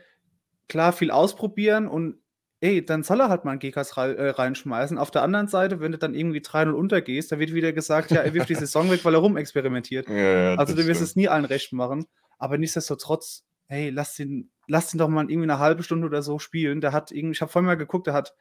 Klar, 0.70 0.94
viel 0.94 1.12
ausprobieren 1.12 1.88
und 1.88 2.23
ey, 2.63 2.86
dann 2.86 3.04
soll 3.04 3.19
er 3.19 3.27
halt 3.27 3.44
mal 3.44 3.51
einen 3.51 3.60
Gekas 3.60 3.98
äh, 3.98 4.30
reinschmeißen. 4.30 4.98
Auf 4.98 5.12
der 5.12 5.21
anderen 5.21 5.50
Seite, 5.50 5.81
wenn 5.81 5.92
du 5.92 5.98
dann 5.98 6.15
irgendwie 6.15 6.39
3-0 6.39 6.71
untergehst, 6.71 7.30
da 7.30 7.38
wird 7.38 7.54
wieder 7.54 7.74
gesagt, 7.74 8.10
ja, 8.12 8.21
er 8.21 8.33
wirft 8.33 8.48
die 8.48 8.56
Saison 8.56 8.89
weg, 8.89 9.04
weil 9.04 9.13
er 9.13 9.19
rumexperimentiert. 9.19 10.07
Ja, 10.13 10.51
ja, 10.54 10.56
also 10.56 10.75
du 10.75 10.86
wirst 10.88 11.01
es 11.01 11.15
nie 11.15 11.27
allen 11.27 11.44
recht 11.44 11.74
machen. 11.74 12.06
Aber 12.38 12.57
nichtsdestotrotz, 12.57 13.44
hey, 13.68 13.89
lass 13.89 14.18
ihn, 14.19 14.51
lass 14.68 14.94
ihn 14.94 14.98
doch 14.98 15.10
mal 15.10 15.29
irgendwie 15.29 15.43
eine 15.43 15.60
halbe 15.60 15.84
Stunde 15.84 16.08
oder 16.08 16.22
so 16.22 16.39
spielen. 16.39 16.79
Der 16.79 16.93
hat 16.93 17.12
irgendwie, 17.12 17.34
ich 17.34 17.41
habe 17.41 17.51
vorhin 17.51 17.65
mal 17.65 17.75
geguckt, 17.75 18.08
der 18.08 18.13
hat, 18.13 18.34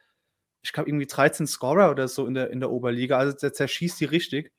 ich 0.61 0.71
glaube, 0.71 0.89
irgendwie 0.89 1.07
13 1.07 1.45
Scorer 1.45 1.91
oder 1.91 2.07
so 2.07 2.25
in 2.25 2.33
der, 2.33 2.49
in 2.51 2.61
der 2.61 2.71
Oberliga. 2.71 3.17
Also 3.17 3.35
der 3.35 3.51
zerschießt 3.51 3.99
die 3.99 4.05
richtig. 4.05 4.53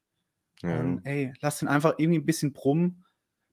Ja. 0.63 0.79
Und, 0.79 1.07
ey, 1.07 1.33
lass 1.41 1.63
ihn 1.63 1.69
einfach 1.69 1.95
irgendwie 1.97 2.19
ein 2.19 2.27
bisschen 2.27 2.53
brummen. 2.53 3.05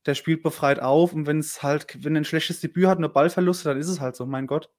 Der 0.05 0.15
spielt 0.15 0.43
befreit 0.43 0.81
auf 0.81 1.13
und 1.13 1.27
wenn 1.27 1.39
es 1.39 1.63
halt, 1.63 2.03
wenn 2.03 2.15
er 2.15 2.21
ein 2.21 2.25
schlechtes 2.25 2.59
Debüt 2.59 2.87
hat, 2.87 2.97
eine 2.97 3.09
Ballverluste, 3.09 3.69
dann 3.69 3.77
ist 3.77 3.87
es 3.87 4.01
halt 4.01 4.15
so, 4.15 4.25
mein 4.25 4.47
Gott. 4.47 4.69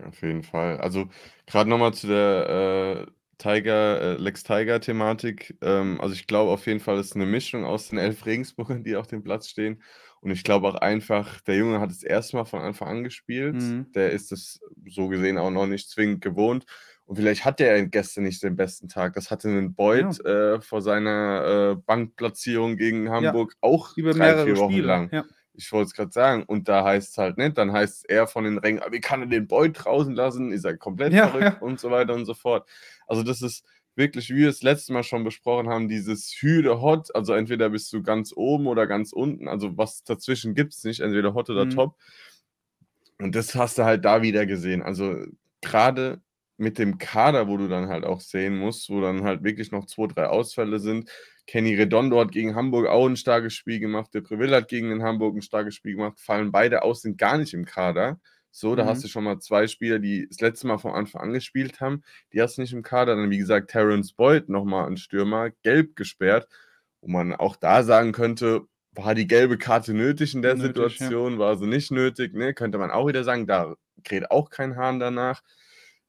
Auf 0.00 0.22
jeden 0.22 0.42
Fall. 0.42 0.78
Also, 0.78 1.08
gerade 1.46 1.68
nochmal 1.68 1.92
zu 1.92 2.06
der, 2.06 3.06
äh, 3.08 3.12
Tiger 3.38 4.00
äh, 4.00 4.14
Lex 4.22 4.44
Tiger-Thematik. 4.44 5.56
Ähm, 5.62 6.00
also, 6.00 6.14
ich 6.14 6.26
glaube 6.26 6.50
auf 6.52 6.66
jeden 6.66 6.80
Fall, 6.80 6.98
es 6.98 7.08
ist 7.08 7.16
eine 7.16 7.26
Mischung 7.26 7.64
aus 7.64 7.88
den 7.88 7.98
elf 7.98 8.24
Regensburgern, 8.24 8.84
die 8.84 8.96
auf 8.96 9.06
dem 9.08 9.22
Platz 9.22 9.48
stehen. 9.48 9.82
Und 10.20 10.30
ich 10.30 10.44
glaube 10.44 10.68
auch 10.68 10.76
einfach, 10.76 11.40
der 11.42 11.56
Junge 11.56 11.80
hat 11.80 11.90
es 11.90 12.02
erstmal 12.04 12.44
von 12.46 12.60
Anfang 12.62 12.88
an 12.88 13.04
gespielt. 13.04 13.54
Mhm. 13.54 13.90
Der 13.92 14.10
ist 14.12 14.30
es 14.32 14.60
so 14.88 15.08
gesehen 15.08 15.36
auch 15.38 15.50
noch 15.50 15.66
nicht 15.66 15.90
zwingend 15.90 16.22
gewohnt. 16.22 16.64
Und 17.04 17.16
vielleicht 17.16 17.44
hat 17.44 17.58
der 17.58 17.84
gestern 17.88 18.24
nicht 18.24 18.42
den 18.44 18.54
besten 18.56 18.88
Tag. 18.88 19.14
Das 19.14 19.30
hatte 19.32 19.48
einen 19.48 19.74
Beuth 19.74 20.20
Ja. 20.24 20.54
äh, 20.54 20.60
vor 20.60 20.80
seiner, 20.80 21.72
äh, 21.72 21.82
Bankplatzierung 21.84 22.76
gegen 22.76 23.06
Ja, 23.06 23.10
Hamburg 23.10 23.56
auch 23.60 23.96
über 23.96 24.12
3, 24.12 24.18
mehrere 24.18 24.44
4 24.44 24.56
Wochen 24.58 24.72
Spiele. 24.72 24.86
lang. 24.86 25.08
Ja. 25.12 25.24
Ich 25.54 25.70
wollte 25.72 25.86
es 25.86 25.94
gerade 25.94 26.12
sagen. 26.12 26.44
Und 26.44 26.68
da 26.68 26.84
heißt 26.84 27.10
es 27.10 27.18
halt 27.18 27.38
nicht, 27.38 27.58
dann 27.58 27.72
heißt 27.72 27.98
es 27.98 28.04
eher 28.04 28.26
von 28.26 28.44
den 28.44 28.58
Rängen, 28.58 28.82
wie 28.90 29.00
kann 29.00 29.20
er 29.20 29.26
den 29.26 29.46
Boy 29.46 29.70
draußen 29.72 30.14
lassen? 30.14 30.52
Ist 30.52 30.64
er 30.64 30.76
komplett 30.76 31.12
ja, 31.12 31.28
verrückt 31.28 31.58
ja. 31.60 31.66
und 31.66 31.78
so 31.80 31.90
weiter 31.90 32.14
und 32.14 32.24
so 32.24 32.34
fort. 32.34 32.68
Also, 33.06 33.22
das 33.22 33.42
ist 33.42 33.64
wirklich, 33.94 34.30
wie 34.30 34.36
wir 34.36 34.48
es 34.48 34.62
letztes 34.62 34.90
Mal 34.90 35.02
schon 35.02 35.24
besprochen 35.24 35.68
haben, 35.68 35.88
dieses 35.88 36.30
Hüde 36.40 36.80
Hot. 36.80 37.14
Also, 37.14 37.34
entweder 37.34 37.70
bist 37.70 37.92
du 37.92 38.02
ganz 38.02 38.32
oben 38.34 38.66
oder 38.66 38.86
ganz 38.86 39.12
unten. 39.12 39.48
Also, 39.48 39.76
was 39.76 40.04
dazwischen 40.04 40.54
gibt 40.54 40.74
es 40.74 40.84
nicht, 40.84 41.00
entweder 41.00 41.34
Hot 41.34 41.50
oder 41.50 41.66
mhm. 41.66 41.70
Top. 41.70 41.96
Und 43.18 43.34
das 43.34 43.54
hast 43.54 43.78
du 43.78 43.84
halt 43.84 44.04
da 44.04 44.22
wieder 44.22 44.46
gesehen. 44.46 44.82
Also, 44.82 45.16
gerade 45.60 46.20
mit 46.56 46.78
dem 46.78 46.98
Kader, 46.98 47.48
wo 47.48 47.56
du 47.56 47.68
dann 47.68 47.88
halt 47.88 48.04
auch 48.04 48.20
sehen 48.20 48.56
musst, 48.56 48.88
wo 48.88 49.00
dann 49.00 49.24
halt 49.24 49.42
wirklich 49.42 49.72
noch 49.72 49.86
zwei, 49.86 50.06
drei 50.06 50.26
Ausfälle 50.26 50.78
sind, 50.78 51.10
Kenny 51.46 51.74
Redondo 51.74 52.20
hat 52.20 52.32
gegen 52.32 52.54
Hamburg 52.54 52.86
auch 52.86 53.06
ein 53.06 53.16
starkes 53.16 53.54
Spiel 53.54 53.80
gemacht. 53.80 54.14
Der 54.14 54.20
Preville 54.20 54.56
hat 54.56 54.68
gegen 54.68 54.90
den 54.90 55.02
Hamburg 55.02 55.36
ein 55.36 55.42
starkes 55.42 55.74
Spiel 55.74 55.96
gemacht. 55.96 56.20
Fallen 56.20 56.52
beide 56.52 56.82
aus, 56.82 57.02
sind 57.02 57.18
gar 57.18 57.38
nicht 57.38 57.52
im 57.52 57.64
Kader. 57.64 58.20
So, 58.54 58.76
da 58.76 58.84
hast 58.84 58.98
mhm. 58.98 59.02
du 59.02 59.08
schon 59.08 59.24
mal 59.24 59.38
zwei 59.38 59.66
Spieler, 59.66 59.98
die 59.98 60.28
das 60.28 60.40
letzte 60.40 60.66
Mal 60.66 60.78
vom 60.78 60.92
Anfang 60.92 61.22
an 61.22 61.32
gespielt 61.32 61.80
haben. 61.80 62.02
Die 62.32 62.42
hast 62.42 62.58
du 62.58 62.60
nicht 62.60 62.74
im 62.74 62.82
Kader. 62.82 63.16
Dann, 63.16 63.30
wie 63.30 63.38
gesagt, 63.38 63.70
Terence 63.70 64.12
Boyd 64.12 64.50
nochmal 64.50 64.86
ein 64.86 64.98
Stürmer, 64.98 65.50
gelb 65.62 65.96
gesperrt, 65.96 66.48
wo 67.00 67.08
man 67.08 67.34
auch 67.34 67.56
da 67.56 67.82
sagen 67.82 68.12
könnte, 68.12 68.66
war 68.92 69.14
die 69.14 69.26
gelbe 69.26 69.56
Karte 69.56 69.94
nötig 69.94 70.34
in 70.34 70.42
der 70.42 70.54
nötig, 70.54 70.68
Situation, 70.68 71.34
ja. 71.34 71.38
war 71.38 71.56
sie 71.56 71.66
nicht 71.66 71.90
nötig, 71.90 72.34
ne? 72.34 72.52
Könnte 72.52 72.76
man 72.76 72.90
auch 72.90 73.08
wieder 73.08 73.24
sagen, 73.24 73.46
da 73.46 73.74
kräht 74.04 74.30
auch 74.30 74.50
kein 74.50 74.76
Hahn 74.76 75.00
danach. 75.00 75.42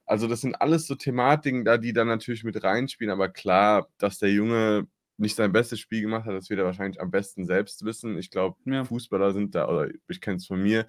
Also, 0.05 0.27
das 0.27 0.41
sind 0.41 0.55
alles 0.55 0.85
so 0.85 0.95
Thematiken 0.95 1.63
da, 1.63 1.77
die 1.77 1.93
dann 1.93 2.07
natürlich 2.07 2.43
mit 2.43 2.61
reinspielen, 2.61 3.11
aber 3.11 3.29
klar, 3.29 3.87
dass 3.97 4.19
der 4.19 4.31
Junge 4.31 4.87
nicht 5.17 5.35
sein 5.35 5.51
bestes 5.51 5.79
Spiel 5.79 6.01
gemacht 6.01 6.25
hat, 6.25 6.33
das 6.33 6.49
wird 6.49 6.59
er 6.59 6.65
wahrscheinlich 6.65 6.99
am 6.99 7.11
besten 7.11 7.45
selbst 7.45 7.85
wissen. 7.85 8.17
Ich 8.17 8.29
glaube, 8.29 8.57
ja. 8.65 8.83
Fußballer 8.83 9.33
sind 9.33 9.55
da, 9.55 9.67
oder 9.67 9.89
ich 10.07 10.21
kenne 10.21 10.37
es 10.37 10.47
von 10.47 10.61
mir, 10.61 10.87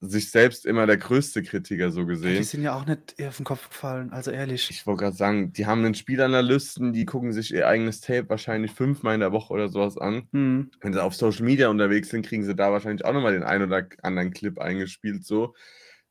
sich 0.00 0.30
selbst 0.30 0.64
immer 0.64 0.86
der 0.86 0.96
größte 0.96 1.42
Kritiker 1.42 1.90
so 1.90 2.06
gesehen. 2.06 2.34
Ja, 2.34 2.38
die 2.38 2.44
sind 2.44 2.62
ja 2.62 2.74
auch 2.74 2.86
nicht 2.86 3.20
auf 3.20 3.36
den 3.36 3.44
Kopf 3.44 3.68
gefallen, 3.68 4.12
also 4.12 4.30
ehrlich. 4.30 4.70
Ich 4.70 4.86
wollte 4.86 5.04
gerade 5.04 5.16
sagen, 5.16 5.52
die 5.52 5.66
haben 5.66 5.84
einen 5.84 5.94
Spielanalysten, 5.94 6.92
die 6.92 7.04
gucken 7.04 7.32
sich 7.32 7.52
ihr 7.52 7.66
eigenes 7.66 8.00
Tape 8.00 8.28
wahrscheinlich 8.28 8.70
fünfmal 8.70 9.14
in 9.14 9.20
der 9.20 9.32
Woche 9.32 9.52
oder 9.52 9.68
sowas 9.68 9.98
an. 9.98 10.28
Mhm. 10.30 10.70
Wenn 10.80 10.92
sie 10.92 11.02
auf 11.02 11.16
Social 11.16 11.44
Media 11.44 11.68
unterwegs 11.68 12.10
sind, 12.10 12.24
kriegen 12.24 12.44
sie 12.44 12.54
da 12.54 12.70
wahrscheinlich 12.70 13.04
auch 13.04 13.12
nochmal 13.12 13.32
den 13.32 13.42
einen 13.42 13.64
oder 13.64 13.88
anderen 14.02 14.30
Clip 14.30 14.58
eingespielt. 14.60 15.24
So. 15.24 15.54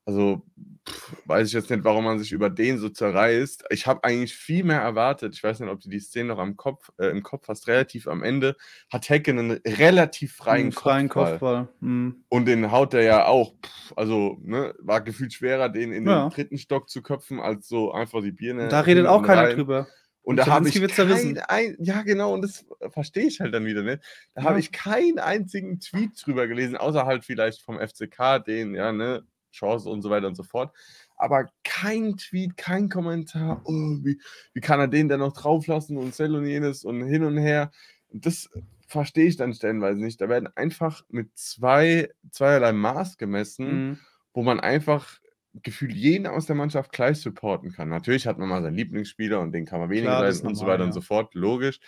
Also 0.07 0.41
pff, 0.87 1.17
weiß 1.25 1.49
ich 1.49 1.53
jetzt 1.53 1.69
nicht, 1.69 1.83
warum 1.83 2.05
man 2.05 2.17
sich 2.17 2.31
über 2.31 2.49
den 2.49 2.77
so 2.77 2.87
zerreißt. 2.87 3.65
Ich 3.71 3.87
habe 3.87 4.05
eigentlich 4.05 4.33
viel 4.33 4.63
mehr 4.63 4.79
erwartet. 4.79 5.35
Ich 5.35 5.43
weiß 5.43 5.59
nicht, 5.59 5.69
ob 5.69 5.81
du 5.81 5.89
die 5.89 5.99
Szene 5.99 6.29
noch 6.29 6.39
am 6.39 6.55
Kopf, 6.55 6.91
äh, 6.97 7.07
im 7.07 7.23
Kopf 7.23 7.49
hast. 7.49 7.67
Relativ 7.67 8.07
am 8.07 8.23
Ende 8.23 8.55
hat 8.89 9.09
Hecke 9.09 9.31
einen 9.31 9.51
relativ 9.67 10.33
freien, 10.33 10.71
freien 10.71 11.09
Kopfball. 11.09 11.31
Kopfball. 11.31 11.67
Mhm. 11.81 12.23
Und 12.29 12.45
den 12.45 12.71
haut 12.71 12.93
er 12.93 13.03
ja 13.03 13.25
auch. 13.25 13.53
Pff, 13.61 13.93
also 13.97 14.37
ne, 14.41 14.73
war 14.79 15.01
gefühlt 15.01 15.33
schwerer, 15.33 15.67
den 15.67 15.91
in 15.91 16.07
ja. 16.07 16.29
den 16.29 16.33
dritten 16.33 16.57
Stock 16.57 16.89
zu 16.89 17.01
köpfen, 17.01 17.41
als 17.41 17.67
so 17.67 17.91
einfach 17.91 18.21
die 18.21 18.31
Birne. 18.31 18.69
Da 18.69 18.79
redet 18.79 19.07
auch 19.07 19.23
keiner 19.23 19.43
rein. 19.43 19.57
drüber. 19.57 19.87
Und, 20.21 20.39
und 20.39 20.47
da 20.47 20.53
habe 20.53 20.69
ich 20.69 20.81
kein, 20.93 21.37
ein, 21.47 21.77
ja 21.79 22.01
genau, 22.01 22.33
und 22.33 22.41
das 22.41 22.65
verstehe 22.91 23.27
ich 23.27 23.41
halt 23.41 23.53
dann 23.53 23.65
wieder 23.65 23.81
nicht. 23.81 24.03
Da 24.35 24.41
ja. 24.41 24.49
habe 24.49 24.59
ich 24.59 24.71
keinen 24.71 25.19
einzigen 25.19 25.81
Tweet 25.81 26.11
drüber 26.21 26.47
gelesen, 26.47 26.77
außer 26.77 27.05
halt 27.05 27.23
vielleicht 27.25 27.61
vom 27.61 27.77
FCK, 27.79 28.43
den, 28.45 28.75
ja, 28.75 28.91
ne, 28.91 29.23
Chance 29.51 29.89
und 29.89 30.01
so 30.01 30.09
weiter 30.09 30.27
und 30.27 30.35
so 30.35 30.43
fort. 30.43 30.75
Aber 31.15 31.49
kein 31.63 32.17
Tweet, 32.17 32.57
kein 32.57 32.89
Kommentar, 32.89 33.61
oh, 33.65 33.71
wie, 33.71 34.19
wie 34.53 34.61
kann 34.61 34.79
er 34.79 34.87
den 34.87 35.09
denn 35.09 35.19
noch 35.19 35.33
drauflassen 35.33 35.97
und 35.97 36.13
Cell 36.13 36.35
und 36.35 36.45
jenes 36.45 36.85
und 36.85 37.05
hin 37.05 37.23
und 37.23 37.37
her. 37.37 37.71
das 38.11 38.49
verstehe 38.87 39.27
ich 39.27 39.35
dann 39.35 39.53
stellenweise 39.53 39.99
nicht. 39.99 40.21
Da 40.21 40.29
werden 40.29 40.49
einfach 40.55 41.03
mit 41.09 41.37
zwei, 41.37 42.09
zweierlei 42.31 42.71
Maß 42.71 43.17
gemessen, 43.17 43.89
mhm. 43.89 43.99
wo 44.33 44.43
man 44.43 44.59
einfach 44.59 45.19
gefühlt 45.63 45.93
jeden 45.93 46.27
aus 46.27 46.45
der 46.45 46.55
Mannschaft 46.55 46.91
gleich 46.91 47.19
supporten 47.19 47.71
kann. 47.71 47.89
Natürlich 47.89 48.27
hat 48.27 48.37
man 48.37 48.47
mal 48.47 48.61
seinen 48.61 48.75
Lieblingsspieler 48.75 49.39
und 49.39 49.51
den 49.51 49.65
kann 49.65 49.79
man 49.79 49.89
weniger 49.89 50.19
leisten 50.21 50.47
und 50.47 50.55
so 50.55 50.65
weiter 50.65 50.81
ja. 50.81 50.85
und 50.85 50.93
so 50.93 51.01
fort, 51.01 51.33
logisch. 51.33 51.79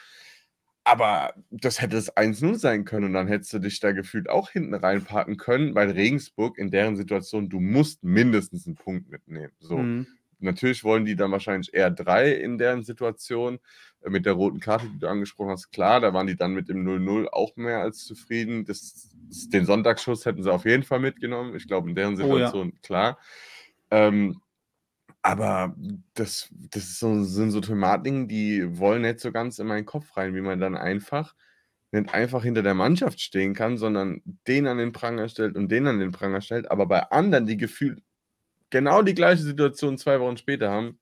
Aber 0.90 1.36
das 1.52 1.82
hätte 1.82 1.98
es 1.98 2.12
1-0 2.16 2.56
sein 2.56 2.84
können 2.84 3.06
und 3.06 3.14
dann 3.14 3.28
hättest 3.28 3.54
du 3.54 3.60
dich 3.60 3.80
da 3.80 3.92
gefühlt 3.92 4.28
auch 4.28 4.50
hinten 4.50 4.74
reinpacken 4.74 5.38
können, 5.38 5.76
weil 5.76 5.92
Regensburg 5.92 6.58
in 6.58 6.72
deren 6.72 6.98
Situation, 6.98 7.48
du 7.48 7.60
musst 7.60 8.04
mindestens 8.04 8.66
einen 8.66 8.76
Punkt 8.76 9.08
mitnehmen. 9.08 9.54
So. 9.60 9.78
Mhm. 9.78 10.08
Natürlich 10.40 10.84
wollen 10.84 11.06
die 11.06 11.16
dann 11.16 11.32
wahrscheinlich 11.32 11.76
eher 11.76 11.92
drei 11.92 12.32
in 12.32 12.58
deren 12.58 12.82
Situation. 12.82 13.60
Äh, 14.02 14.10
mit 14.10 14.26
der 14.26 14.34
roten 14.34 14.60
Karte, 14.60 14.88
die 14.88 14.98
du 14.98 15.08
angesprochen 15.08 15.52
hast, 15.52 15.70
klar, 15.72 16.00
da 16.00 16.12
waren 16.12 16.26
die 16.26 16.36
dann 16.38 16.56
mit 16.56 16.70
dem 16.70 16.84
0-0 16.84 17.28
auch 17.28 17.56
mehr 17.56 17.82
als 17.82 18.06
zufrieden. 18.06 18.66
Das, 18.66 19.12
den 19.54 19.66
Sonntagsschuss 19.66 20.26
hätten 20.26 20.42
sie 20.42 20.52
auf 20.52 20.66
jeden 20.66 20.84
Fall 20.84 21.00
mitgenommen. 21.00 21.56
Ich 21.56 21.68
glaube, 21.68 21.88
in 21.88 21.96
deren 21.96 22.18
Situation, 22.18 22.70
oh, 22.70 22.74
ja. 22.74 22.80
klar. 22.82 23.20
Ähm, 23.92 24.42
aber 25.22 25.76
das, 26.14 26.50
das 26.52 27.00
so, 27.00 27.24
sind 27.24 27.52
so 27.52 27.62
Thematiken, 27.62 28.28
die 28.28 28.78
wollen 28.78 29.02
nicht 29.02 29.20
so 29.20 29.32
ganz 29.32 29.60
in 29.60 29.68
meinen 29.68 29.86
Kopf 29.86 30.16
rein, 30.16 30.36
wie 30.36 30.42
man 30.42 30.60
dann 30.60 30.78
einfach 30.78 31.36
nicht 31.92 32.14
einfach 32.14 32.44
hinter 32.44 32.62
der 32.62 32.76
Mannschaft 32.76 33.20
stehen 33.20 33.54
kann, 33.54 33.78
sondern 33.78 34.22
den 34.48 34.68
an 34.68 34.78
den 34.78 34.92
Pranger 34.92 35.28
stellt 35.28 35.56
und 35.56 35.70
den 35.70 35.88
an 35.88 36.00
den 36.00 36.12
Pranger 36.12 36.42
stellt. 36.42 36.70
Aber 36.70 36.86
bei 36.86 37.02
anderen, 37.10 37.48
die 37.48 37.58
gefühlt 37.58 38.02
genau 38.70 39.02
die 39.02 39.16
gleiche 39.16 39.42
Situation 39.42 39.98
zwei 39.98 40.20
Wochen 40.20 40.38
später 40.38 40.70
haben, 40.70 41.00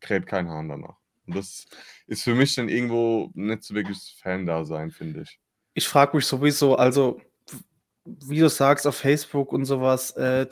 kräht 0.00 0.26
kein 0.26 0.48
Hahn 0.48 0.68
danach. 0.68 0.98
Und 1.26 1.36
das 1.36 1.66
ist 2.06 2.22
für 2.22 2.34
mich 2.34 2.54
dann 2.54 2.68
irgendwo 2.68 3.30
nicht 3.34 3.62
so 3.62 3.74
wirklich 3.74 4.16
Fan-Dasein, 4.22 4.90
finde 4.90 5.22
ich. 5.22 5.40
Ich 5.72 5.88
frage 5.88 6.16
mich 6.16 6.26
sowieso, 6.26 6.76
also 6.76 7.20
wie 8.04 8.40
du 8.40 8.50
sagst 8.50 8.86
auf 8.86 8.96
Facebook 8.96 9.52
und 9.52 9.64
sowas, 9.64 10.10
äh, 10.12 10.46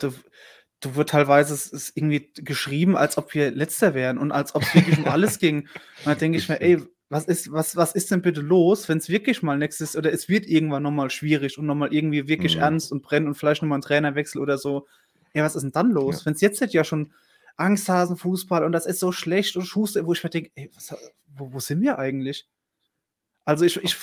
du, 0.85 0.95
wird 0.95 1.09
teilweise 1.09 1.53
es 1.53 1.67
ist 1.67 1.95
irgendwie 1.95 2.31
geschrieben, 2.35 2.97
als 2.97 3.17
ob 3.17 3.33
wir 3.33 3.51
Letzter 3.51 3.93
wären 3.93 4.17
und 4.17 4.31
als 4.31 4.55
ob 4.55 4.63
es 4.63 4.75
wirklich 4.75 4.97
um 4.97 5.07
alles 5.07 5.39
ging. 5.39 5.61
Und 6.05 6.05
da 6.05 6.15
denke 6.15 6.37
ich 6.37 6.49
mir, 6.49 6.59
ey, 6.59 6.81
was 7.09 7.25
ist, 7.25 7.51
was, 7.51 7.75
was 7.75 7.93
ist 7.93 8.11
denn 8.11 8.21
bitte 8.21 8.41
los, 8.41 8.89
wenn 8.89 8.97
es 8.97 9.07
wirklich 9.07 9.43
mal 9.43 9.57
nächstes 9.57 9.95
oder 9.95 10.11
es 10.11 10.27
wird 10.27 10.47
irgendwann 10.47 10.83
nochmal 10.83 11.11
schwierig 11.11 11.57
und 11.57 11.65
nochmal 11.65 11.93
irgendwie 11.93 12.27
wirklich 12.27 12.55
mhm. 12.55 12.61
ernst 12.61 12.91
und 12.91 13.03
brennt 13.03 13.27
und 13.27 13.35
vielleicht 13.35 13.61
nochmal 13.61 13.77
ein 13.77 13.83
Trainerwechsel 13.83 14.41
oder 14.41 14.57
so. 14.57 14.87
Ja, 15.33 15.43
was 15.43 15.55
ist 15.55 15.61
denn 15.61 15.71
dann 15.71 15.91
los? 15.91 16.19
Ja. 16.19 16.25
Wenn 16.25 16.33
es 16.33 16.41
jetzt 16.41 16.59
nicht 16.59 16.73
ja 16.73 16.83
schon 16.83 17.13
Angsthasen 17.55 18.17
Fußball 18.17 18.63
und 18.63 18.71
das 18.71 18.85
ist 18.85 18.99
so 18.99 19.11
schlecht 19.11 19.55
und 19.55 19.65
Schuster, 19.65 20.05
wo 20.05 20.13
ich 20.13 20.23
mir 20.23 20.29
denke, 20.31 20.51
ey, 20.55 20.71
was, 20.73 20.95
wo, 21.35 21.53
wo, 21.53 21.59
sind 21.59 21.81
wir 21.81 21.99
eigentlich? 21.99 22.47
Also 23.45 23.65
ich, 23.65 23.77
ich, 23.83 23.95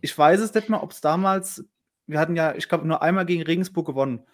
ich 0.00 0.18
weiß 0.18 0.40
es 0.40 0.54
nicht 0.54 0.68
mal, 0.68 0.80
ob 0.80 0.92
es 0.92 1.00
damals, 1.00 1.64
wir 2.06 2.18
hatten 2.18 2.36
ja, 2.36 2.54
ich 2.54 2.68
glaube, 2.68 2.86
nur 2.86 3.02
einmal 3.02 3.26
gegen 3.26 3.42
Regensburg 3.42 3.86
gewonnen. 3.86 4.24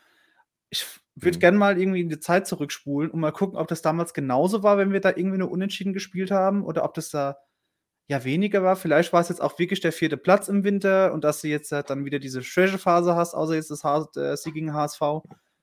Ich 0.69 0.87
würde 1.15 1.39
mhm. 1.39 1.41
gerne 1.41 1.59
mal 1.59 1.81
irgendwie 1.81 2.01
in 2.01 2.09
die 2.09 2.21
Zeit 2.21 2.47
zurückspulen 2.47 3.11
und 3.11 3.21
mal 3.21 3.33
gucken, 3.33 3.59
ob 3.59 3.69
das 3.69 3.83
damals 3.83 4.15
genauso 4.15 4.63
war, 4.63 4.79
wenn 4.79 4.93
wir 4.93 5.01
da 5.01 5.11
irgendwie 5.11 5.39
nur 5.39 5.51
unentschieden 5.51 5.93
gespielt 5.93 6.31
haben 6.31 6.65
oder 6.65 6.85
ob 6.85 6.95
das 6.95 7.11
da 7.11 7.39
ja 8.07 8.25
weniger 8.25 8.63
war. 8.63 8.77
Vielleicht 8.77 9.13
war 9.13 9.21
es 9.21 9.29
jetzt 9.29 9.41
auch 9.41 9.59
wirklich 9.59 9.81
der 9.81 9.93
vierte 9.93 10.17
Platz 10.17 10.49
im 10.49 10.65
Winter 10.65 11.13
und 11.13 11.23
dass 11.23 11.43
du 11.43 11.49
jetzt 11.49 11.73
halt 11.73 11.91
dann 11.91 12.05
wieder 12.05 12.19
diese 12.19 12.43
Schwächephase 12.43 13.15
hast, 13.15 13.35
außer 13.35 13.55
jetzt 13.55 13.71
das 13.71 13.85
H 13.85 14.09
äh, 14.17 14.37
Sieg 14.37 14.55
gegen 14.55 14.75
HSV, 14.75 15.01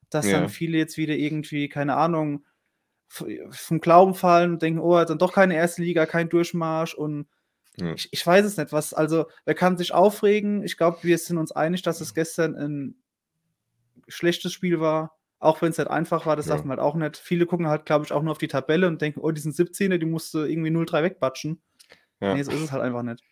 dass 0.10 0.28
ja. 0.28 0.40
dann 0.40 0.50
viele 0.50 0.78
jetzt 0.78 0.98
wieder 0.98 1.16
irgendwie, 1.16 1.70
keine 1.70 1.96
Ahnung, 1.96 2.46
vom 3.10 3.80
Glauben 3.80 4.16
fallen 4.16 4.54
und 4.54 4.62
denken, 4.62 4.80
oh, 4.80 5.04
dann 5.04 5.18
doch 5.18 5.34
keine 5.34 5.56
erste 5.56 5.82
Liga, 5.82 6.06
kein 6.06 6.30
Durchmarsch 6.30 6.94
und 6.94 7.28
ja. 7.78 7.94
ich, 7.94 8.10
ich, 8.12 8.26
weiß 8.26 8.46
es 8.46 8.58
nicht, 8.58 8.72
was, 8.72 8.94
also 8.94 9.28
wer 9.46 9.54
kann 9.54 9.78
sich 9.78 9.94
aufregen? 9.94 10.64
Ich 10.64 10.78
glaube, 10.78 11.00
wir 11.04 11.18
sind 11.18 11.38
uns 11.38 11.52
einig, 11.52 11.84
dass 11.84 12.02
es 12.02 12.14
gestern 12.14 12.56
ein 12.56 12.96
schlechtes 14.08 14.52
Spiel 14.52 14.80
war. 14.80 15.17
Auch 15.40 15.62
wenn 15.62 15.70
es 15.70 15.78
halt 15.78 15.90
einfach 15.90 16.26
war, 16.26 16.36
das 16.36 16.48
ja. 16.48 16.56
darf 16.56 16.66
man 16.66 16.78
halt 16.78 16.86
auch 16.88 16.96
nicht. 16.96 17.18
Viele 17.18 17.46
gucken 17.46 17.68
halt, 17.68 17.86
glaube 17.86 18.06
ich, 18.06 18.12
auch 18.12 18.24
nur 18.24 18.32
auf 18.32 18.38
die 18.40 18.48
Tabelle 18.48 18.88
und 18.88 19.02
denken, 19.02 19.20
oh, 19.20 19.32
die 19.32 19.42
sind 19.42 19.56
17er, 19.56 19.98
die 19.98 20.06
musst 20.06 20.34
du 20.34 20.40
irgendwie 20.40 20.72
0-3 20.72 21.04
wegbatschen. 21.04 21.62
Ja. 22.20 22.34
Nee, 22.34 22.44
so 22.44 22.52
ist 22.52 22.62
es 22.62 22.72
halt 22.72 22.82
einfach 22.82 23.04
nicht. 23.04 23.24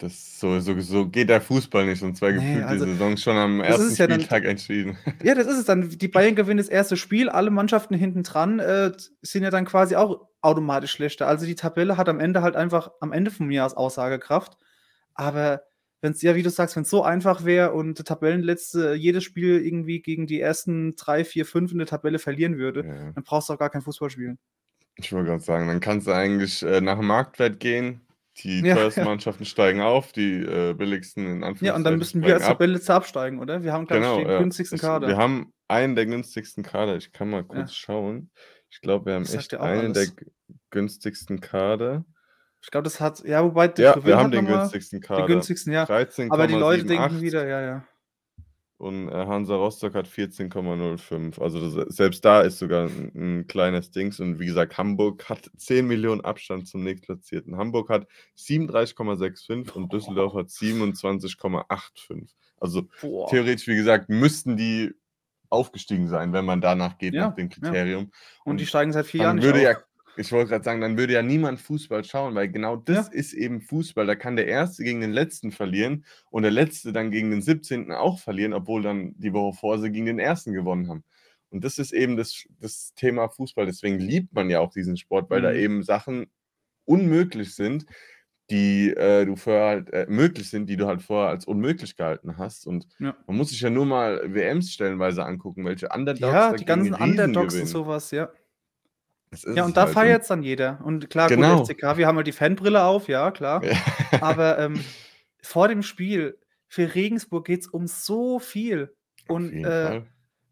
Das 0.00 0.40
so, 0.40 0.58
so, 0.60 0.80
so 0.80 1.08
geht 1.08 1.28
der 1.28 1.42
Fußball 1.42 1.84
nicht 1.84 2.02
und 2.02 2.16
zwar 2.16 2.32
gefühlt 2.32 2.56
nee, 2.56 2.62
also, 2.62 2.86
die 2.86 2.92
Saison 2.92 3.18
schon 3.18 3.36
am 3.36 3.60
ersten 3.60 3.94
ja 3.94 4.04
Spieltag 4.04 4.42
dann, 4.42 4.50
entschieden. 4.52 4.96
Ja, 5.22 5.34
das 5.34 5.46
ist 5.46 5.58
es 5.58 5.64
dann. 5.66 5.90
Die 5.90 6.08
Bayern 6.08 6.34
gewinnen 6.34 6.56
das 6.56 6.70
erste 6.70 6.96
Spiel, 6.96 7.28
alle 7.28 7.50
Mannschaften 7.50 7.94
hinten 7.94 8.22
dran 8.22 8.60
äh, 8.60 8.92
sind 9.20 9.42
ja 9.42 9.50
dann 9.50 9.66
quasi 9.66 9.96
auch 9.96 10.26
automatisch 10.40 10.92
schlechter. 10.92 11.28
Also 11.28 11.44
die 11.44 11.54
Tabelle 11.54 11.98
hat 11.98 12.08
am 12.08 12.18
Ende 12.18 12.40
halt 12.40 12.56
einfach 12.56 12.92
am 13.00 13.12
Ende 13.12 13.30
vom 13.30 13.50
Jahr 13.50 13.76
Aussagekraft. 13.76 14.56
Aber 15.14 15.64
wenn 16.00 16.12
es 16.12 16.22
ja, 16.22 16.34
wie 16.34 16.42
du 16.42 16.50
sagst, 16.50 16.76
wenn 16.76 16.84
es 16.84 16.90
so 16.90 17.02
einfach 17.02 17.44
wäre 17.44 17.72
und 17.72 17.98
der 17.98 18.04
Tabellenletzte 18.04 18.94
jedes 18.94 19.24
Spiel 19.24 19.64
irgendwie 19.64 20.00
gegen 20.00 20.26
die 20.26 20.40
ersten 20.40 20.96
drei, 20.96 21.24
vier, 21.24 21.44
fünf 21.44 21.72
in 21.72 21.78
der 21.78 21.86
Tabelle 21.86 22.18
verlieren 22.18 22.56
würde, 22.56 22.86
ja. 22.86 23.12
dann 23.12 23.24
brauchst 23.24 23.48
du 23.48 23.54
auch 23.54 23.58
gar 23.58 23.70
kein 23.70 23.82
Fußball 23.82 24.10
spielen. 24.10 24.38
Ich 24.96 25.12
wollte 25.12 25.28
gerade 25.28 25.42
sagen, 25.42 25.66
dann 25.68 25.80
kannst 25.80 26.06
du 26.06 26.12
eigentlich 26.12 26.62
äh, 26.62 26.80
nach 26.80 26.98
dem 26.98 27.06
Marktwert 27.06 27.60
gehen. 27.60 28.00
Die 28.38 28.60
ja, 28.60 28.74
teuersten 28.74 29.00
ja. 29.00 29.06
Mannschaften 29.06 29.44
steigen 29.44 29.80
auf, 29.80 30.12
die 30.12 30.36
äh, 30.36 30.72
billigsten 30.72 31.26
in 31.26 31.32
Anführungszeichen. 31.44 31.66
Ja, 31.66 31.74
und 31.74 31.84
dann 31.84 31.98
müssten 31.98 32.22
wir 32.22 32.34
als 32.34 32.46
Tabellenletzte 32.46 32.94
absteigen, 32.94 33.38
oder? 33.38 33.62
Wir 33.62 33.72
haben, 33.72 33.86
glaube 33.86 34.02
genau, 34.02 34.20
ich, 34.20 34.26
den 34.26 34.38
günstigsten 34.38 34.78
Kader. 34.78 35.08
wir 35.08 35.16
haben 35.16 35.52
einen 35.68 35.94
der 35.94 36.06
günstigsten 36.06 36.62
Kader. 36.62 36.96
Ich 36.96 37.12
kann 37.12 37.28
mal 37.28 37.44
kurz 37.44 37.74
schauen. 37.74 38.30
Ich 38.70 38.80
glaube, 38.80 39.06
wir 39.06 39.14
haben 39.14 39.24
das 39.24 39.34
echt 39.34 39.54
einen 39.54 39.92
alles. 39.92 40.14
der 40.14 40.26
günstigsten 40.70 41.40
Kader. 41.40 42.04
Ich 42.62 42.70
glaube, 42.70 42.84
das 42.84 43.00
hat, 43.00 43.24
ja, 43.24 43.42
wobei 43.42 43.72
Ja, 43.78 44.04
wir 44.04 44.16
haben 44.16 44.30
den 44.30 44.46
günstigsten 44.46 45.00
Kader. 45.00 45.22
Den 45.22 45.26
günstigsten, 45.26 45.72
ja. 45.72 45.86
13, 45.86 46.30
Aber 46.30 46.46
die 46.46 46.54
Leute 46.54 46.84
denken 46.84 47.20
wieder, 47.20 47.46
ja, 47.46 47.60
ja. 47.60 47.84
Und 48.80 49.10
äh, 49.10 49.26
Hansa 49.26 49.56
Rostock 49.56 49.94
hat 49.94 50.08
14,05. 50.08 51.38
Also 51.38 51.60
das, 51.60 51.94
selbst 51.94 52.24
da 52.24 52.40
ist 52.40 52.58
sogar 52.58 52.86
ein, 52.86 53.12
ein, 53.14 53.46
kleines 53.46 53.90
Dings. 53.90 54.20
Und 54.20 54.40
wie 54.40 54.46
gesagt, 54.46 54.78
Hamburg 54.78 55.28
hat 55.28 55.50
10 55.58 55.86
Millionen 55.86 56.22
Abstand 56.22 56.66
zum 56.66 56.82
nächstplatzierten. 56.82 57.58
Hamburg 57.58 57.90
hat 57.90 58.06
37,65 58.38 59.72
und 59.72 59.92
Düsseldorf 59.92 60.32
hat 60.32 60.46
27,85. 60.46 62.30
Also 62.58 62.88
Boah. 63.02 63.28
theoretisch, 63.28 63.66
wie 63.66 63.76
gesagt, 63.76 64.08
müssten 64.08 64.56
die 64.56 64.94
aufgestiegen 65.50 66.08
sein, 66.08 66.32
wenn 66.32 66.46
man 66.46 66.62
danach 66.62 66.96
geht, 66.96 67.12
ja, 67.12 67.26
nach 67.26 67.34
dem 67.34 67.50
Kriterium. 67.50 68.04
Ja. 68.04 68.08
Und, 68.44 68.52
und, 68.52 68.60
die 68.60 68.66
steigen 68.66 68.92
seit 68.92 69.04
vier 69.04 69.24
Jahren 69.24 69.36
nicht 69.36 69.44
würde 69.44 69.58
auf. 69.58 69.64
ja 69.64 69.89
ich 70.16 70.32
wollte 70.32 70.50
gerade 70.50 70.64
sagen, 70.64 70.80
dann 70.80 70.98
würde 70.98 71.14
ja 71.14 71.22
niemand 71.22 71.60
Fußball 71.60 72.04
schauen, 72.04 72.34
weil 72.34 72.48
genau 72.48 72.76
das 72.76 73.08
ja. 73.08 73.12
ist 73.12 73.32
eben 73.32 73.60
Fußball. 73.60 74.06
Da 74.06 74.14
kann 74.14 74.36
der 74.36 74.46
Erste 74.46 74.84
gegen 74.84 75.00
den 75.00 75.12
Letzten 75.12 75.52
verlieren 75.52 76.04
und 76.30 76.42
der 76.42 76.50
Letzte 76.50 76.92
dann 76.92 77.10
gegen 77.10 77.30
den 77.30 77.42
17. 77.42 77.92
auch 77.92 78.18
verlieren, 78.18 78.52
obwohl 78.52 78.82
dann 78.82 79.14
die 79.18 79.32
Woche 79.32 79.56
vor 79.56 79.78
sie 79.78 79.90
gegen 79.90 80.06
den 80.06 80.18
Ersten 80.18 80.52
gewonnen 80.52 80.88
haben. 80.88 81.04
Und 81.50 81.64
das 81.64 81.78
ist 81.78 81.92
eben 81.92 82.16
das, 82.16 82.44
das 82.60 82.94
Thema 82.94 83.28
Fußball. 83.28 83.66
Deswegen 83.66 83.98
liebt 83.98 84.32
man 84.34 84.50
ja 84.50 84.60
auch 84.60 84.72
diesen 84.72 84.96
Sport, 84.96 85.30
weil 85.30 85.40
mhm. 85.40 85.44
da 85.44 85.52
eben 85.52 85.82
Sachen 85.82 86.26
unmöglich 86.84 87.54
sind, 87.54 87.86
die 88.50 88.90
äh, 88.90 89.24
du 89.24 89.36
vorher 89.36 89.66
halt 89.66 89.92
äh, 89.92 90.06
möglich 90.08 90.50
sind, 90.50 90.66
die 90.66 90.76
du 90.76 90.86
halt 90.86 91.02
vorher 91.02 91.30
als 91.30 91.44
unmöglich 91.44 91.96
gehalten 91.96 92.36
hast. 92.36 92.66
Und 92.66 92.86
ja. 92.98 93.16
man 93.26 93.36
muss 93.36 93.50
sich 93.50 93.60
ja 93.60 93.70
nur 93.70 93.86
mal 93.86 94.22
WMs 94.34 94.72
stellenweise 94.72 95.24
angucken, 95.24 95.64
welche 95.64 95.88
Underdogs 95.88 96.32
Ja, 96.32 96.52
die 96.52 96.64
ganzen 96.64 96.94
Underdogs 96.94 97.54
gewinnen. 97.54 97.62
und 97.62 97.68
sowas, 97.68 98.10
ja. 98.10 98.28
Ja, 99.54 99.64
und 99.64 99.76
da 99.76 99.84
halt. 99.84 99.94
feiert 99.94 100.22
es 100.22 100.28
dann 100.28 100.42
jeder. 100.42 100.80
Und 100.84 101.08
klar, 101.08 101.28
genau. 101.28 101.58
gut, 101.58 101.68
FCK, 101.68 101.96
wir 101.96 102.06
haben 102.06 102.16
halt 102.16 102.26
die 102.26 102.32
Fanbrille 102.32 102.82
auf, 102.82 103.08
ja, 103.08 103.30
klar. 103.30 103.64
Ja. 103.64 103.76
Aber 104.20 104.58
ähm, 104.58 104.82
vor 105.40 105.68
dem 105.68 105.82
Spiel, 105.82 106.38
für 106.66 106.94
Regensburg 106.94 107.46
geht 107.46 107.60
es 107.60 107.66
um 107.68 107.86
so 107.86 108.38
viel. 108.38 108.94
Und 109.28 109.64
äh, 109.64 110.02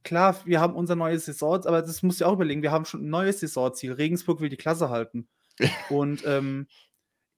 klar, 0.05 0.41
wir 0.45 0.61
haben 0.61 0.75
unser 0.75 0.97
neues 0.97 1.25
Saison, 1.25 1.65
aber 1.65 1.83
das 1.83 2.03
musst 2.03 2.21
du 2.21 2.25
auch 2.25 2.35
überlegen, 2.35 2.63
wir 2.63 2.71
haben 2.71 2.85
schon 2.85 3.05
ein 3.05 3.11
neues 3.11 3.41
Saisonziel. 3.41 3.93
Regensburg 3.93 4.41
will 4.41 4.49
die 4.49 4.57
Klasse 4.57 4.89
halten. 4.89 5.29
und 5.91 6.25
ähm, 6.27 6.69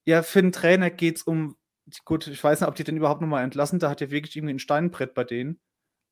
ja, 0.04 0.22
für 0.22 0.42
den 0.42 0.52
Trainer 0.52 0.90
geht 0.90 1.16
es 1.16 1.22
um, 1.22 1.56
gut, 2.04 2.26
ich 2.26 2.42
weiß 2.42 2.60
nicht, 2.60 2.68
ob 2.68 2.74
die 2.74 2.84
den 2.84 2.96
überhaupt 2.96 3.20
nochmal 3.22 3.44
entlassen, 3.44 3.78
da 3.78 3.88
hat 3.88 4.00
ja 4.00 4.10
wirklich 4.10 4.36
irgendwie 4.36 4.54
ein 4.54 4.58
Steinbrett 4.58 5.14
bei 5.14 5.24
denen. 5.24 5.60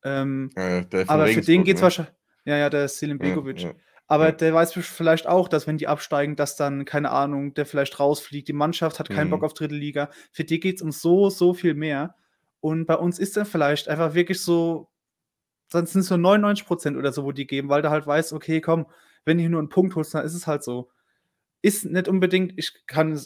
Ähm, 0.04 0.50
ja, 0.56 0.84
aber 1.06 1.26
für 1.26 1.42
den 1.42 1.64
geht 1.64 1.76
es 1.76 1.80
ne? 1.80 1.84
wahrscheinlich, 1.84 2.14
ja, 2.44 2.56
ja, 2.56 2.70
der 2.70 2.88
Selim 2.88 3.18
Begovic. 3.18 3.62
Ja. 3.62 3.74
Aber 4.10 4.26
ja. 4.26 4.32
der 4.32 4.54
weiß 4.54 4.72
vielleicht 4.72 5.26
auch, 5.26 5.48
dass 5.48 5.66
wenn 5.66 5.76
die 5.76 5.86
absteigen, 5.86 6.34
dass 6.34 6.56
dann, 6.56 6.86
keine 6.86 7.10
Ahnung, 7.10 7.52
der 7.52 7.66
vielleicht 7.66 8.00
rausfliegt. 8.00 8.48
Die 8.48 8.54
Mannschaft 8.54 8.98
hat 8.98 9.10
keinen 9.10 9.26
mhm. 9.26 9.32
Bock 9.32 9.44
auf 9.44 9.52
dritte 9.52 9.74
Liga. 9.74 10.10
Für 10.32 10.44
die 10.44 10.60
geht 10.60 10.76
es 10.76 10.82
um 10.82 10.92
so, 10.92 11.28
so 11.28 11.52
viel 11.52 11.74
mehr. 11.74 12.16
Und 12.60 12.86
bei 12.86 12.96
uns 12.96 13.18
ist 13.18 13.36
dann 13.36 13.44
vielleicht 13.44 13.86
einfach 13.86 14.14
wirklich 14.14 14.40
so, 14.40 14.88
sonst 15.70 15.92
sind 15.92 16.00
es 16.00 16.10
nur 16.10 16.18
99 16.18 16.66
Prozent 16.66 16.96
oder 16.96 17.12
so, 17.12 17.24
wo 17.24 17.32
die 17.32 17.46
geben, 17.46 17.68
weil 17.68 17.82
du 17.82 17.90
halt 17.90 18.06
weißt, 18.06 18.32
okay, 18.32 18.62
komm, 18.62 18.86
wenn 19.26 19.36
du 19.36 19.42
hier 19.42 19.50
nur 19.50 19.60
einen 19.60 19.68
Punkt 19.68 19.94
holst, 19.94 20.14
dann 20.14 20.24
ist 20.24 20.34
es 20.34 20.46
halt 20.46 20.64
so. 20.64 20.90
Ist 21.60 21.84
nicht 21.84 22.08
unbedingt, 22.08 22.54
ich 22.56 22.86
kann, 22.86 23.20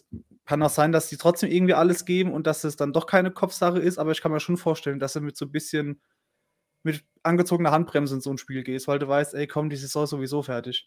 kann 0.46 0.62
auch 0.62 0.70
sein, 0.70 0.90
dass 0.90 1.08
die 1.08 1.16
trotzdem 1.16 1.50
irgendwie 1.50 1.74
alles 1.74 2.04
geben 2.04 2.32
und 2.32 2.46
dass 2.48 2.64
es 2.64 2.76
dann 2.76 2.92
doch 2.92 3.06
keine 3.06 3.30
Kopfsache 3.30 3.78
ist, 3.78 3.98
aber 3.98 4.10
ich 4.10 4.20
kann 4.20 4.32
mir 4.32 4.40
schon 4.40 4.56
vorstellen, 4.56 4.98
dass 4.98 5.12
sie 5.12 5.20
mit 5.20 5.36
so 5.36 5.44
ein 5.46 5.52
bisschen 5.52 6.00
mit 6.82 7.04
angezogener 7.22 7.70
Handbremse 7.70 8.14
in 8.14 8.20
so 8.20 8.30
ein 8.30 8.38
Spiel 8.38 8.62
gehst, 8.62 8.88
weil 8.88 8.98
du 8.98 9.08
weißt, 9.08 9.34
ey, 9.34 9.46
komm, 9.46 9.70
die 9.70 9.76
Saison 9.76 10.04
ist 10.04 10.10
sowieso 10.10 10.42
fertig. 10.42 10.86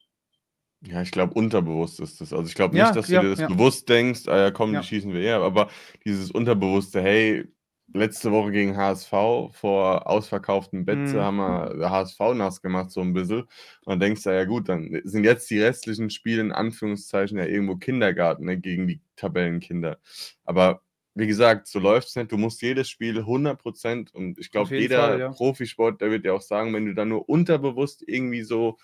Ja, 0.81 1.01
ich 1.01 1.11
glaube, 1.11 1.33
unterbewusst 1.33 1.99
ist 1.99 2.21
das. 2.21 2.33
Also 2.33 2.47
ich 2.47 2.53
glaube 2.53 2.75
nicht, 2.75 2.85
ja, 2.85 2.91
dass 2.91 3.07
ja, 3.07 3.21
du 3.21 3.27
dir 3.27 3.31
das 3.31 3.39
ja. 3.39 3.47
bewusst 3.47 3.89
denkst, 3.89 4.27
ah 4.27 4.37
ja, 4.37 4.51
komm, 4.51 4.73
die 4.73 4.83
schießen 4.83 5.13
wir 5.13 5.21
eher, 5.21 5.41
aber 5.41 5.69
dieses 6.05 6.31
unterbewusste, 6.31 7.01
hey, 7.01 7.45
letzte 7.93 8.31
Woche 8.31 8.51
gegen 8.51 8.77
HSV 8.77 9.09
vor 9.51 10.07
ausverkauften 10.07 10.85
Betze 10.85 11.15
mhm. 11.15 11.21
haben 11.21 11.37
wir 11.37 11.89
HSV 11.89 12.19
nass 12.35 12.61
gemacht, 12.61 12.91
so 12.91 13.01
ein 13.01 13.13
bisschen. 13.13 13.41
Und 13.41 13.49
dann 13.87 13.99
denkst 13.99 14.23
du, 14.23 14.31
ja 14.31 14.45
gut, 14.45 14.69
dann 14.69 15.01
sind 15.03 15.23
jetzt 15.23 15.49
die 15.49 15.61
restlichen 15.61 16.09
Spiele 16.09 16.41
in 16.41 16.51
Anführungszeichen 16.51 17.37
ja 17.37 17.45
irgendwo 17.45 17.77
Kindergarten 17.77 18.45
ne, 18.45 18.59
gegen 18.59 18.87
die 18.87 19.01
Tabellenkinder. 19.15 19.97
Aber 20.43 20.81
wie 21.15 21.27
gesagt, 21.27 21.67
so 21.67 21.79
läuft 21.79 22.09
es 22.09 22.15
nicht. 22.15 22.31
Du 22.31 22.37
musst 22.37 22.61
jedes 22.61 22.89
Spiel 22.89 23.19
100% 23.19 24.11
und 24.11 24.37
ich 24.37 24.51
glaube, 24.51 24.77
jeder 24.77 24.99
Fall, 24.99 25.19
ja. 25.19 25.29
Profisport, 25.29 26.01
der 26.01 26.11
wird 26.11 26.25
ja 26.25 26.33
auch 26.33 26.41
sagen, 26.41 26.73
wenn 26.73 26.85
du 26.85 26.93
da 26.93 27.05
nur 27.05 27.27
unterbewusst 27.29 28.03
irgendwie 28.05 28.43
so 28.43 28.77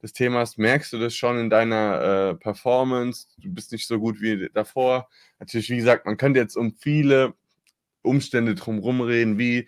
das 0.00 0.12
Thema 0.12 0.40
hast, 0.40 0.58
merkst 0.58 0.92
du 0.92 0.98
das 0.98 1.14
schon 1.14 1.38
in 1.38 1.50
deiner 1.50 2.02
äh, 2.30 2.34
Performance. 2.34 3.26
Du 3.38 3.52
bist 3.52 3.72
nicht 3.72 3.86
so 3.86 3.98
gut 3.98 4.20
wie 4.20 4.48
davor. 4.52 5.08
Natürlich, 5.40 5.70
wie 5.70 5.78
gesagt, 5.78 6.04
man 6.04 6.18
könnte 6.18 6.38
jetzt 6.38 6.56
um 6.56 6.72
viele 6.72 7.34
Umstände 8.02 8.54
drumherum 8.54 9.00
reden, 9.00 9.38
wie 9.38 9.66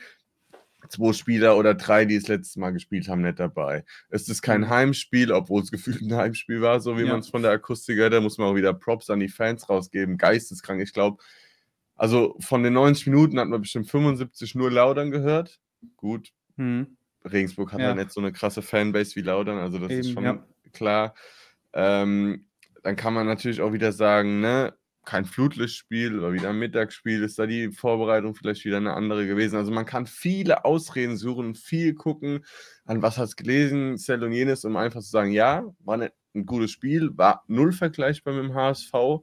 zwei 0.88 1.12
Spieler 1.14 1.56
oder 1.56 1.74
drei, 1.74 2.04
die 2.04 2.18
das 2.18 2.28
letzte 2.28 2.60
Mal 2.60 2.70
gespielt 2.70 3.08
haben, 3.08 3.22
nicht 3.22 3.40
dabei. 3.40 3.84
Es 4.10 4.28
ist 4.28 4.42
kein 4.42 4.62
mhm. 4.62 4.68
Heimspiel, 4.68 5.32
obwohl 5.32 5.62
es 5.62 5.70
gefühlt 5.70 6.02
ein 6.02 6.14
Heimspiel 6.14 6.60
war, 6.60 6.80
so 6.80 6.96
wie 6.98 7.02
ja. 7.02 7.08
man 7.08 7.20
es 7.20 7.30
von 7.30 7.42
der 7.42 7.52
Akustik 7.52 7.96
hört. 7.96 8.12
Da 8.12 8.20
muss 8.20 8.38
man 8.38 8.48
auch 8.48 8.56
wieder 8.56 8.74
Props 8.74 9.08
an 9.08 9.20
die 9.20 9.28
Fans 9.28 9.68
rausgeben. 9.68 10.18
Geisteskrank. 10.18 10.82
Ich 10.82 10.92
glaube, 10.92 11.22
also 12.00 12.34
von 12.40 12.62
den 12.62 12.72
90 12.72 13.08
Minuten 13.08 13.38
hat 13.38 13.48
man 13.48 13.60
bestimmt 13.60 13.90
75 13.90 14.54
nur 14.54 14.70
Laudern 14.70 15.10
gehört. 15.10 15.60
Gut. 15.96 16.32
Hm. 16.56 16.96
Regensburg 17.30 17.74
hat 17.74 17.80
ja. 17.80 17.88
ja 17.88 17.94
nicht 17.94 18.10
so 18.10 18.22
eine 18.22 18.32
krasse 18.32 18.62
Fanbase 18.62 19.16
wie 19.16 19.20
Laudern, 19.20 19.58
also 19.58 19.78
das 19.78 19.90
Eben, 19.90 20.00
ist 20.00 20.12
schon 20.12 20.24
ja. 20.24 20.42
klar. 20.72 21.14
Ähm, 21.74 22.46
dann 22.82 22.96
kann 22.96 23.12
man 23.12 23.26
natürlich 23.26 23.60
auch 23.60 23.74
wieder 23.74 23.92
sagen, 23.92 24.40
ne, 24.40 24.72
kein 25.04 25.26
Flutlichtspiel 25.26 26.18
oder 26.18 26.32
wieder 26.32 26.48
ein 26.48 26.58
Mittagsspiel, 26.58 27.22
ist 27.22 27.38
da 27.38 27.46
die 27.46 27.70
Vorbereitung 27.70 28.34
vielleicht 28.34 28.64
wieder 28.64 28.78
eine 28.78 28.94
andere 28.94 29.26
gewesen. 29.26 29.56
Also 29.56 29.70
man 29.70 29.84
kann 29.84 30.06
viele 30.06 30.64
Ausreden 30.64 31.18
suchen, 31.18 31.54
viel 31.54 31.92
gucken, 31.92 32.46
an 32.86 33.02
was 33.02 33.18
hast 33.18 33.36
gelesen, 33.36 33.98
Cell 33.98 34.24
und 34.24 34.32
jenes, 34.32 34.64
um 34.64 34.76
einfach 34.76 35.02
zu 35.02 35.10
sagen, 35.10 35.32
ja, 35.32 35.64
war 35.80 36.00
ein 36.00 36.46
gutes 36.46 36.70
Spiel, 36.70 37.10
war 37.18 37.44
null 37.46 37.72
vergleichbar 37.72 38.32
mit 38.32 38.44
dem 38.44 38.54
HSV, 38.54 39.20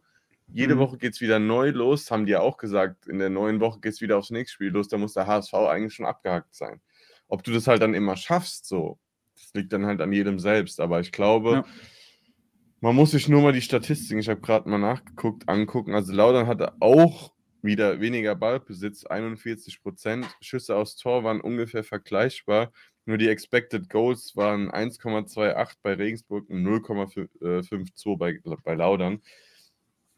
jede 0.54 0.76
mhm. 0.76 0.80
Woche 0.80 0.98
geht 0.98 1.14
es 1.14 1.22
wieder 1.22 1.40
neu 1.40 1.70
los, 1.72 2.10
haben 2.10 2.26
die 2.26 2.32
ja 2.32 2.40
auch 2.40 2.58
gesagt. 2.58 3.08
In 3.08 3.20
der 3.20 3.30
neuen 3.30 3.60
Woche 3.60 3.80
geht 3.80 3.94
es 3.94 4.02
wieder 4.02 4.18
aufs 4.18 4.30
nächste 4.30 4.54
Spiel 4.54 4.70
los. 4.70 4.88
Da 4.88 4.98
muss 4.98 5.14
der 5.14 5.28
HSV 5.28 5.54
eigentlich 5.54 5.94
schon 5.94 6.06
abgehakt 6.06 6.56
sein. 6.56 6.82
Ob 7.28 7.44
du 7.44 7.52
das 7.52 7.68
halt 7.68 7.82
dann 7.82 7.94
immer 7.94 8.16
schaffst, 8.16 8.66
so, 8.66 8.98
das 9.36 9.54
liegt 9.54 9.74
dann 9.74 9.86
halt 9.86 10.02
an 10.02 10.14
jedem 10.14 10.40
selbst. 10.40 10.80
Aber 10.80 11.00
ich 11.00 11.12
glaube, 11.12 11.52
ja. 11.52 11.66
man 12.80 12.96
muss 12.96 13.12
sich 13.12 13.28
nur 13.28 13.42
mal 13.42 13.52
die 13.52 13.62
Statistiken, 13.62 14.20
ich 14.20 14.30
habe 14.30 14.42
gerade 14.42 14.70
mal 14.70 14.78
nachgeguckt, 14.78 15.48
angucken. 15.50 15.94
Also 15.94 16.14
Laudern 16.14 16.48
hatte 16.48 16.74
auch 16.80 17.34
wieder 17.62 18.00
weniger 18.00 18.36
Ballbesitz, 18.36 19.06
41 19.06 19.82
Prozent. 19.82 20.26
Schüsse 20.42 20.76
aufs 20.76 20.96
Tor 20.96 21.24
waren 21.24 21.42
ungefähr 21.42 21.84
vergleichbar. 21.84 22.72
Nur 23.06 23.18
die 23.18 23.30
Expected 23.30 23.90
Goals 23.90 24.36
waren 24.36 24.70
1,28 24.72 25.76
bei 25.82 25.94
Regensburg 25.94 26.50
und 26.50 26.64
0,52 26.64 28.18
bei, 28.18 28.40
bei 28.64 28.74
Laudern. 28.76 29.22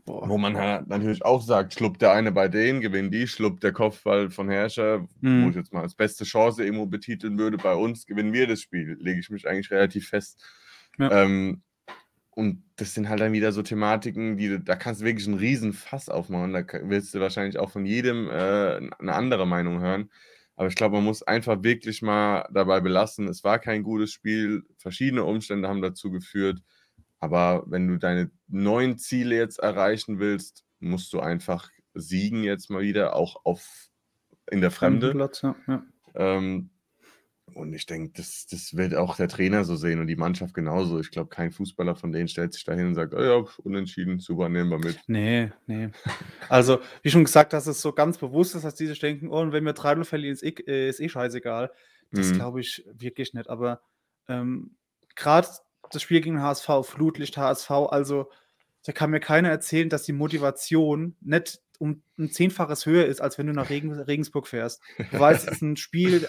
Boah. 0.06 0.28
Wo 0.28 0.38
man 0.38 0.58
halt 0.58 0.88
natürlich 0.88 1.24
auch 1.24 1.42
sagt, 1.42 1.74
schluppt 1.74 2.02
der 2.02 2.14
eine 2.14 2.32
bei 2.32 2.48
denen, 2.48 2.82
gewinnt 2.82 3.14
die, 3.14 3.28
schluppt 3.28 3.64
der 3.64 3.74
Kopfball 3.74 4.30
von 4.30 4.50
Herrscher, 4.50 5.08
mhm. 5.22 5.46
wo 5.46 5.50
ich 5.50 5.56
jetzt 5.56 5.74
mal 5.74 5.82
als 5.82 5.96
beste 5.96 6.24
Chance 6.24 6.64
irgendwo 6.64 6.88
betiteln 6.88 7.38
würde, 7.38 7.58
bei 7.58 7.76
uns 7.76 8.06
gewinnen 8.06 8.34
wir 8.34 8.48
das 8.48 8.62
Spiel, 8.62 8.98
lege 9.00 9.20
ich 9.20 9.30
mich 9.30 9.48
eigentlich 9.48 9.72
relativ 9.72 10.10
fest. 10.10 10.44
Ja. 10.98 11.24
Ähm, 11.24 11.62
und 12.32 12.64
das 12.78 12.94
sind 12.94 13.10
halt 13.10 13.20
dann 13.20 13.34
wieder 13.34 13.52
so 13.52 13.62
Thematiken, 13.62 14.38
die 14.38 14.64
da 14.64 14.76
kannst 14.78 15.02
du 15.02 15.06
wirklich 15.06 15.28
einen 15.28 15.38
riesen 15.38 15.74
Fass 15.74 16.08
aufmachen. 16.08 16.54
Da 16.54 16.64
willst 16.84 17.14
du 17.14 17.20
wahrscheinlich 17.20 17.60
auch 17.60 17.70
von 17.70 17.86
jedem 17.86 18.30
äh, 18.30 18.78
eine 18.98 19.14
andere 19.14 19.46
Meinung 19.46 19.82
hören. 19.82 20.10
Aber 20.56 20.68
ich 20.68 20.76
glaube, 20.76 20.96
man 20.96 21.06
muss 21.06 21.22
einfach 21.22 21.64
wirklich 21.64 22.02
mal 22.02 22.48
dabei 22.54 22.80
belassen, 22.80 23.28
es 23.28 23.44
war 23.44 23.60
kein 23.60 23.84
gutes 23.84 24.12
Spiel. 24.12 24.64
Verschiedene 24.78 25.24
Umstände 25.24 25.68
haben 25.68 25.82
dazu 25.82 26.12
geführt. 26.12 26.62
Aber 27.20 27.64
wenn 27.68 27.88
du 27.88 27.98
deine 27.98 28.32
neuen 28.48 28.98
Ziele 28.98 29.36
jetzt 29.36 29.60
erreichen 29.60 30.20
willst, 30.20 30.66
musst 30.80 31.12
du 31.14 31.20
einfach 31.20 31.70
siegen 31.94 32.44
jetzt 32.44 32.70
mal 32.70 32.82
wieder, 32.82 33.16
auch 33.16 33.46
auf 33.46 33.90
in 34.50 34.62
der 34.62 34.72
Fremde. 34.72 35.12
Platz, 35.12 35.42
ja, 35.42 35.56
ja. 35.68 35.84
Ähm, 36.16 36.70
und 37.56 37.74
ich 37.74 37.86
denke, 37.86 38.14
das, 38.16 38.46
das 38.48 38.76
wird 38.78 38.96
auch 38.96 39.16
der 39.16 39.28
Trainer 39.28 39.64
so 39.64 39.76
sehen 39.76 40.00
und 40.00 40.08
die 40.08 40.16
Mannschaft 40.16 40.54
genauso. 40.54 41.00
Ich 41.00 41.12
glaube, 41.12 41.30
kein 41.30 41.52
Fußballer 41.52 41.96
von 41.96 42.12
denen 42.12 42.28
stellt 42.28 42.54
sich 42.54 42.64
dahin 42.64 42.88
und 42.88 42.96
sagt, 42.96 43.14
oh 43.14 43.22
ja, 43.22 43.44
unentschieden, 43.64 44.20
super, 44.20 44.50
nehmen 44.50 44.70
wir 44.70 44.78
mit. 44.78 45.00
Nee, 45.08 45.52
nee. 45.66 45.90
Also, 46.48 46.80
wie 47.02 47.10
schon 47.10 47.26
gesagt, 47.26 47.54
dass 47.54 47.68
es 47.68 47.82
so 47.82 47.92
ganz 47.92 48.18
bewusst 48.18 48.56
ist, 48.56 48.66
dass 48.66 48.76
diese 48.76 48.94
denken, 48.94 49.30
oh, 49.30 49.40
und 49.42 49.52
wenn 49.52 49.66
wir 49.66 49.74
3 49.74 50.04
verlieren, 50.04 50.34
ist 50.34 50.44
eh, 50.44 50.54
äh, 50.68 50.90
ist 50.90 51.00
eh 51.00 51.10
scheißegal. 51.10 51.72
Das 52.12 52.30
mhm. 52.30 52.36
glaube 52.36 52.62
ich 52.62 52.86
wirklich 52.94 53.34
nicht. 53.34 53.50
Aber 53.50 53.82
ähm, 54.28 54.76
gerade 55.16 55.48
das 55.92 56.02
Spiel 56.02 56.22
gegen 56.22 56.42
HSV, 56.42 56.70
Flutlicht 56.84 57.38
HSV, 57.38 57.72
also 57.72 58.30
da 58.84 58.92
kann 58.92 59.12
mir 59.12 59.20
keiner 59.20 59.50
erzählen, 59.50 59.90
dass 59.90 60.04
die 60.04 60.14
Motivation 60.14 61.16
nicht 61.22 61.62
um 61.80 62.02
ein 62.18 62.32
Zehnfaches 62.32 62.86
höher 62.86 63.06
ist, 63.06 63.22
als 63.22 63.38
wenn 63.38 63.48
du 63.48 63.54
nach 63.54 63.70
Regen, 63.70 63.92
Regensburg 63.92 64.48
fährst. 64.48 64.82
Du 65.12 65.20
weißt, 65.20 65.48
es 65.48 65.56
ist 65.56 65.62
ein 65.62 65.78
Spiel, 65.78 66.28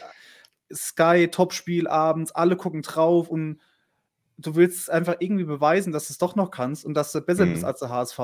Sky, 0.73 1.29
Topspiel 1.29 1.89
abends, 1.89 2.33
alle 2.33 2.57
gucken 2.57 2.83
drauf 2.83 3.29
und 3.29 3.61
du 4.39 4.55
willst 4.55 4.91
einfach 4.91 5.17
irgendwie 5.19 5.45
beweisen, 5.45 5.93
dass 5.93 6.07
du 6.07 6.13
es 6.13 6.19
doch 6.19 6.37
noch 6.37 6.51
kannst 6.51 6.85
und 6.85 6.95
dass 6.95 7.13
du 7.13 7.21
besser 7.21 7.47
mhm. 7.47 7.53
bist 7.53 7.65
als 7.65 7.81
der 7.81 7.91
HSV. 7.91 8.19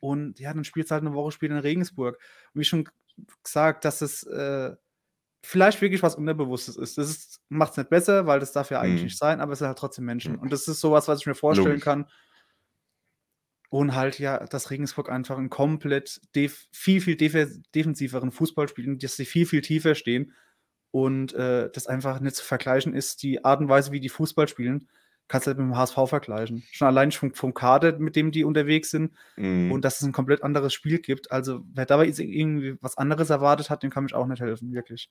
Und 0.00 0.38
ja, 0.38 0.52
dann 0.52 0.64
spielst 0.64 0.90
du 0.90 0.94
halt 0.94 1.04
eine 1.04 1.14
Woche 1.14 1.32
später 1.32 1.54
in 1.54 1.60
Regensburg. 1.60 2.18
Und 2.54 2.60
wie 2.60 2.64
schon 2.64 2.88
gesagt, 3.42 3.84
dass 3.84 4.00
es 4.00 4.22
äh, 4.24 4.76
vielleicht 5.42 5.80
wirklich 5.80 6.02
was 6.02 6.16
Unterbewusstes 6.16 6.76
ist. 6.76 6.98
Das 6.98 7.40
macht 7.48 7.72
es 7.72 7.76
nicht 7.78 7.90
besser, 7.90 8.26
weil 8.26 8.40
das 8.40 8.52
darf 8.52 8.70
ja 8.70 8.80
eigentlich 8.80 9.00
mhm. 9.00 9.06
nicht 9.06 9.18
sein, 9.18 9.40
aber 9.40 9.52
es 9.52 9.60
sind 9.60 9.68
halt 9.68 9.78
trotzdem 9.78 10.04
Menschen. 10.04 10.34
Mhm. 10.34 10.40
Und 10.40 10.52
das 10.52 10.68
ist 10.68 10.80
sowas, 10.80 11.08
was 11.08 11.20
ich 11.20 11.26
mir 11.26 11.34
vorstellen 11.34 11.68
Logisch. 11.68 11.84
kann. 11.84 12.06
Und 13.70 13.94
halt 13.94 14.18
ja, 14.18 14.46
dass 14.46 14.70
Regensburg 14.70 15.10
einfach 15.10 15.36
ein 15.36 15.50
komplett 15.50 16.20
viel, 16.72 17.00
viel 17.00 17.16
def 17.16 17.50
defensiveren 17.74 18.30
Fußball 18.30 18.66
spielt, 18.66 19.02
dass 19.02 19.16
sie 19.16 19.26
viel, 19.26 19.44
viel 19.44 19.60
tiefer 19.60 19.94
stehen 19.94 20.32
und 20.90 21.34
äh, 21.34 21.68
das 21.70 21.86
einfach 21.86 22.20
nicht 22.20 22.36
zu 22.36 22.44
vergleichen 22.44 22.94
ist, 22.94 23.22
die 23.22 23.44
Art 23.44 23.60
und 23.60 23.68
Weise, 23.68 23.92
wie 23.92 24.00
die 24.00 24.08
Fußball 24.08 24.48
spielen, 24.48 24.88
kannst 25.28 25.46
du 25.46 25.50
halt 25.50 25.58
mit 25.58 25.66
dem 25.68 25.76
HSV 25.76 25.96
vergleichen. 26.08 26.62
Schon 26.72 26.88
allein 26.88 27.12
vom, 27.12 27.34
vom 27.34 27.54
Kader, 27.54 27.98
mit 27.98 28.16
dem 28.16 28.30
die 28.32 28.44
unterwegs 28.44 28.90
sind 28.90 29.12
mm. 29.36 29.70
und 29.70 29.84
dass 29.84 30.00
es 30.00 30.06
ein 30.06 30.12
komplett 30.12 30.42
anderes 30.42 30.72
Spiel 30.72 30.98
gibt. 30.98 31.30
Also 31.30 31.60
wer 31.74 31.86
dabei 31.86 32.06
irgendwie 32.06 32.76
was 32.80 32.96
anderes 32.96 33.30
erwartet 33.30 33.70
hat, 33.70 33.82
dem 33.82 33.90
kann 33.90 34.04
mich 34.04 34.14
auch 34.14 34.26
nicht 34.26 34.40
helfen, 34.40 34.72
wirklich. 34.72 35.10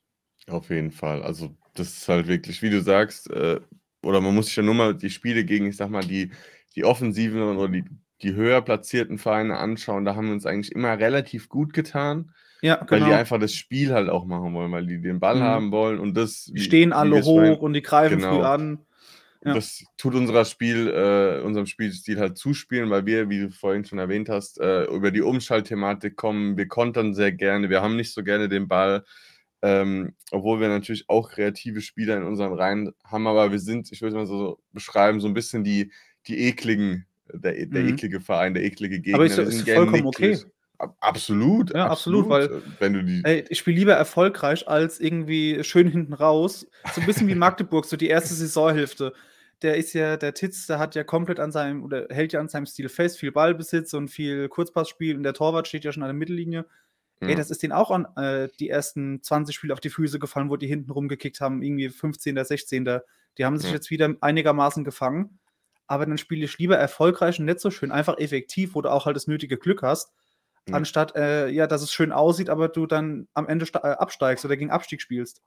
Auf 0.50 0.70
jeden 0.70 0.92
Fall. 0.92 1.24
Also 1.24 1.56
das 1.74 1.90
ist 1.90 2.10
halt 2.10 2.28
wirklich, 2.28 2.62
wie 2.62 2.70
du 2.70 2.82
sagst, 2.82 3.30
äh, 3.30 3.60
oder 4.04 4.22
man 4.22 4.34
muss 4.34 4.48
sich 4.48 4.56
ja 4.56 4.64
nur 4.64 4.76
mal 4.76 4.96
die 4.96 5.10
Spiele 5.10 5.44
gegen, 5.44 5.68
ich 5.68 5.78
sag 5.78 5.90
mal, 5.90 6.04
die, 6.04 6.32
die 6.76 6.86
Offensiven 6.86 7.42
oder 7.42 7.68
die, 7.68 7.84
die 8.22 8.34
höher 8.34 8.62
platzierten 8.62 9.18
Vereine 9.18 9.58
anschauen. 9.58 10.06
Da 10.06 10.16
haben 10.16 10.28
wir 10.28 10.34
uns 10.34 10.46
eigentlich 10.46 10.72
immer 10.72 10.98
relativ 10.98 11.50
gut 11.50 11.74
getan. 11.74 12.32
Ja, 12.62 12.80
Weil 12.88 13.00
die 13.00 13.06
genau. 13.06 13.18
einfach 13.18 13.40
das 13.40 13.54
Spiel 13.54 13.94
halt 13.94 14.10
auch 14.10 14.26
machen 14.26 14.54
wollen, 14.54 14.72
weil 14.72 14.88
die 14.88 15.00
den 15.00 15.20
Ball 15.20 15.36
Mhm. 15.36 15.42
haben 15.42 15.72
wollen 15.72 16.00
und 16.00 16.16
das. 16.16 16.46
Die 16.46 16.60
stehen 16.60 16.92
alle 16.92 17.22
hoch 17.24 17.60
und 17.60 17.74
die 17.74 17.84
greifen 17.84 18.20
früh 18.20 18.30
Genau. 18.30 18.42
an. 18.42 18.80
Ja. 19.48 19.54
Das 19.54 19.84
tut 19.98 20.14
unserer 20.16 20.46
Spiel, 20.46 20.88
äh, 20.90 21.42
unserem 21.44 21.66
Spielstil 21.66 22.20
halt 22.20 22.38
zuspielen, 22.38 22.90
weil 22.90 23.06
wir, 23.06 23.30
wie 23.30 23.40
du 23.42 23.50
vorhin 23.52 23.86
schon 23.86 24.00
erwähnt 24.00 24.30
hast, 24.30 24.60
äh, 24.60 24.84
über 24.86 25.12
die 25.12 25.22
Umschaltthematik 25.22 26.16
kommen. 26.16 26.58
Wir 26.58 26.68
kontern 26.68 27.14
sehr 27.14 27.32
gerne, 27.32 27.70
wir 27.70 27.82
haben 27.82 27.96
nicht 27.96 28.14
so 28.14 28.24
gerne 28.24 28.50
den 28.50 28.68
Ball, 28.68 29.04
ähm, 29.62 30.14
obwohl 30.32 30.60
wir 30.60 30.68
natürlich 30.68 31.06
auch 31.10 31.32
kreative 31.32 31.82
Spieler 31.82 32.18
in 32.18 32.24
unseren 32.24 32.54
Reihen 32.54 32.94
haben, 33.04 33.26
aber 33.28 33.52
wir 33.52 33.60
sind, 33.60 33.92
ich 33.92 34.02
würde 34.02 34.16
mal 34.16 34.28
so 34.28 34.60
beschreiben, 34.72 35.20
so 35.20 35.28
ein 35.28 35.34
bisschen 35.34 35.64
die, 35.64 35.92
die 36.28 36.40
ekligen, 36.48 37.06
der, 37.34 37.54
der 37.66 37.84
Mhm. 37.84 37.90
eklige 37.90 38.20
Verein, 38.22 38.54
der 38.54 38.64
eklige 38.64 39.00
Gegner. 39.00 39.16
Aber 39.16 39.26
ist, 39.26 39.38
ist 39.38 39.70
vollkommen 39.70 40.06
okay. 40.06 40.28
nicklig. 40.30 40.46
Ab- 40.80 40.96
Absolut, 41.00 41.74
Ja, 41.74 41.88
absolut, 41.88 42.30
weil- 42.30 42.46
äh, 42.46 42.62
wenn 42.78 42.94
du 42.94 43.04
die. 43.04 43.22
Ey, 43.24 43.44
ich 43.50 43.58
spiele 43.58 43.78
lieber 43.80 43.94
erfolgreich 43.94 44.68
als 44.68 45.00
irgendwie 45.00 45.64
schön 45.64 45.88
hinten 45.88 46.14
raus. 46.14 46.68
So 46.94 47.02
ein 47.02 47.08
bisschen 47.08 47.28
wie 47.28 47.34
Magdeburg, 47.36 47.86
so 47.86 47.98
die 47.98 48.10
erste 48.10 48.36
Saisonhälfte. 48.36 49.12
Der 49.64 49.76
ist 49.78 49.94
ja, 49.94 50.18
der 50.18 50.34
Titz, 50.36 50.68
der 50.68 50.78
hat 50.78 50.94
ja 50.96 51.04
komplett 51.04 51.40
an 51.40 51.52
seinem, 51.52 51.84
oder 51.84 52.08
hält 52.10 52.34
ja 52.34 52.40
an 52.40 52.48
seinem 52.48 52.68
Stil 52.68 52.90
fest, 52.90 53.18
viel 53.18 53.32
Ballbesitz 53.32 53.94
und 53.94 54.10
viel 54.10 54.48
Kurzpassspiel 54.50 55.16
und 55.18 55.24
der 55.24 55.34
Torwart 55.34 55.68
steht 55.68 55.84
ja 55.84 55.92
schon 55.92 56.04
an 56.04 56.10
der 56.10 56.14
Mittellinie. 56.14 56.66
Ey, 57.20 57.32
Ja. 57.32 57.36
das 57.36 57.50
ist 57.50 57.64
denen 57.64 57.74
auch 57.74 57.90
an 57.90 58.06
äh, 58.18 58.50
die 58.60 58.70
ersten 58.70 59.24
20 59.24 59.56
Spiele 59.56 59.74
auf 59.74 59.80
die 59.80 59.90
Füße 59.90 60.20
gefallen, 60.20 60.52
wo 60.52 60.58
die 60.58 60.68
hinten 60.68 60.92
rumgekickt 60.92 61.42
haben, 61.42 61.64
irgendwie 61.64 61.90
15., 61.90 62.38
16. 62.44 63.00
Die 63.40 63.46
haben 63.46 63.58
sich 63.58 63.70
Ja. 63.70 63.76
jetzt 63.76 63.90
wieder 63.90 64.14
einigermaßen 64.22 64.84
gefangen. 64.84 65.40
Aber 65.88 66.06
dann 66.06 66.18
spiele 66.20 66.46
ich 66.46 66.58
lieber 66.60 66.78
erfolgreich 66.78 67.40
und 67.40 67.46
nicht 67.46 67.60
so 67.60 67.72
schön, 67.72 67.92
einfach 67.92 68.18
effektiv, 68.20 68.76
wo 68.76 68.82
du 68.82 68.90
auch 68.92 69.06
halt 69.08 69.16
das 69.16 69.26
nötige 69.26 69.58
Glück 69.58 69.82
hast, 69.82 70.12
Ja. 70.68 70.76
anstatt, 70.76 71.16
äh, 71.16 71.48
ja, 71.48 71.66
dass 71.66 71.82
es 71.82 71.92
schön 71.92 72.12
aussieht, 72.12 72.50
aber 72.52 72.68
du 72.68 72.86
dann 72.86 73.28
am 73.34 73.48
Ende 73.48 73.66
äh, 73.74 73.78
absteigst 73.78 74.46
oder 74.46 74.56
gegen 74.58 74.70
Abstieg 74.70 75.02
spielst. 75.02 75.42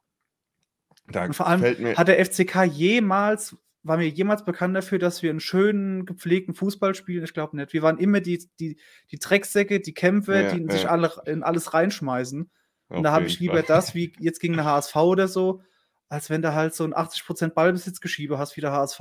da 1.07 1.25
Und 1.27 1.35
vor 1.37 1.47
allem 1.47 1.63
hat 1.97 2.09
der 2.09 2.19
FCK 2.25 2.65
jemals, 2.65 3.57
war 3.83 3.97
mir 3.97 4.09
jemals 4.09 4.45
bekannt 4.45 4.77
dafür, 4.77 4.99
dass 4.99 5.23
wir 5.23 5.31
einen 5.31 5.41
schönen, 5.41 6.05
gepflegten 6.05 6.55
Fußball 6.55 6.95
spielen? 6.95 7.25
Ich 7.25 7.33
glaube 7.33 7.57
nicht. 7.57 7.73
Wir 7.73 7.83
waren 7.83 7.99
immer 7.99 8.21
die, 8.21 8.47
die, 8.59 8.79
die 9.11 9.19
Drecksäcke, 9.19 9.81
die 9.81 9.95
Kämpfer, 9.95 10.43
Ja, 10.43 10.55
die 10.55 10.71
sich 10.71 10.83
ja. 10.83 10.91
alle 10.91 11.13
in 11.27 11.43
alles 11.43 11.73
reinschmeißen. 11.73 12.51
Und 12.89 12.97
auf 12.97 13.03
da 13.03 13.13
habe 13.13 13.27
ich 13.27 13.39
lieber 13.41 13.55
Fall. 13.55 13.65
das, 13.67 13.95
wie 13.95 14.13
jetzt 14.19 14.41
gegen 14.41 14.55
eine 14.55 14.65
HSV 14.65 14.97
oder 14.97 15.29
so, 15.29 15.63
als 16.09 16.29
wenn 16.29 16.43
du 16.43 16.55
halt 16.55 16.75
so 16.75 16.85
ein 16.85 16.93
80% 16.93 17.51
Ballbesitzgeschiebe 17.51 18.37
hast 18.39 18.57
wie 18.57 18.61
der 18.61 18.73
HSV. 18.73 19.01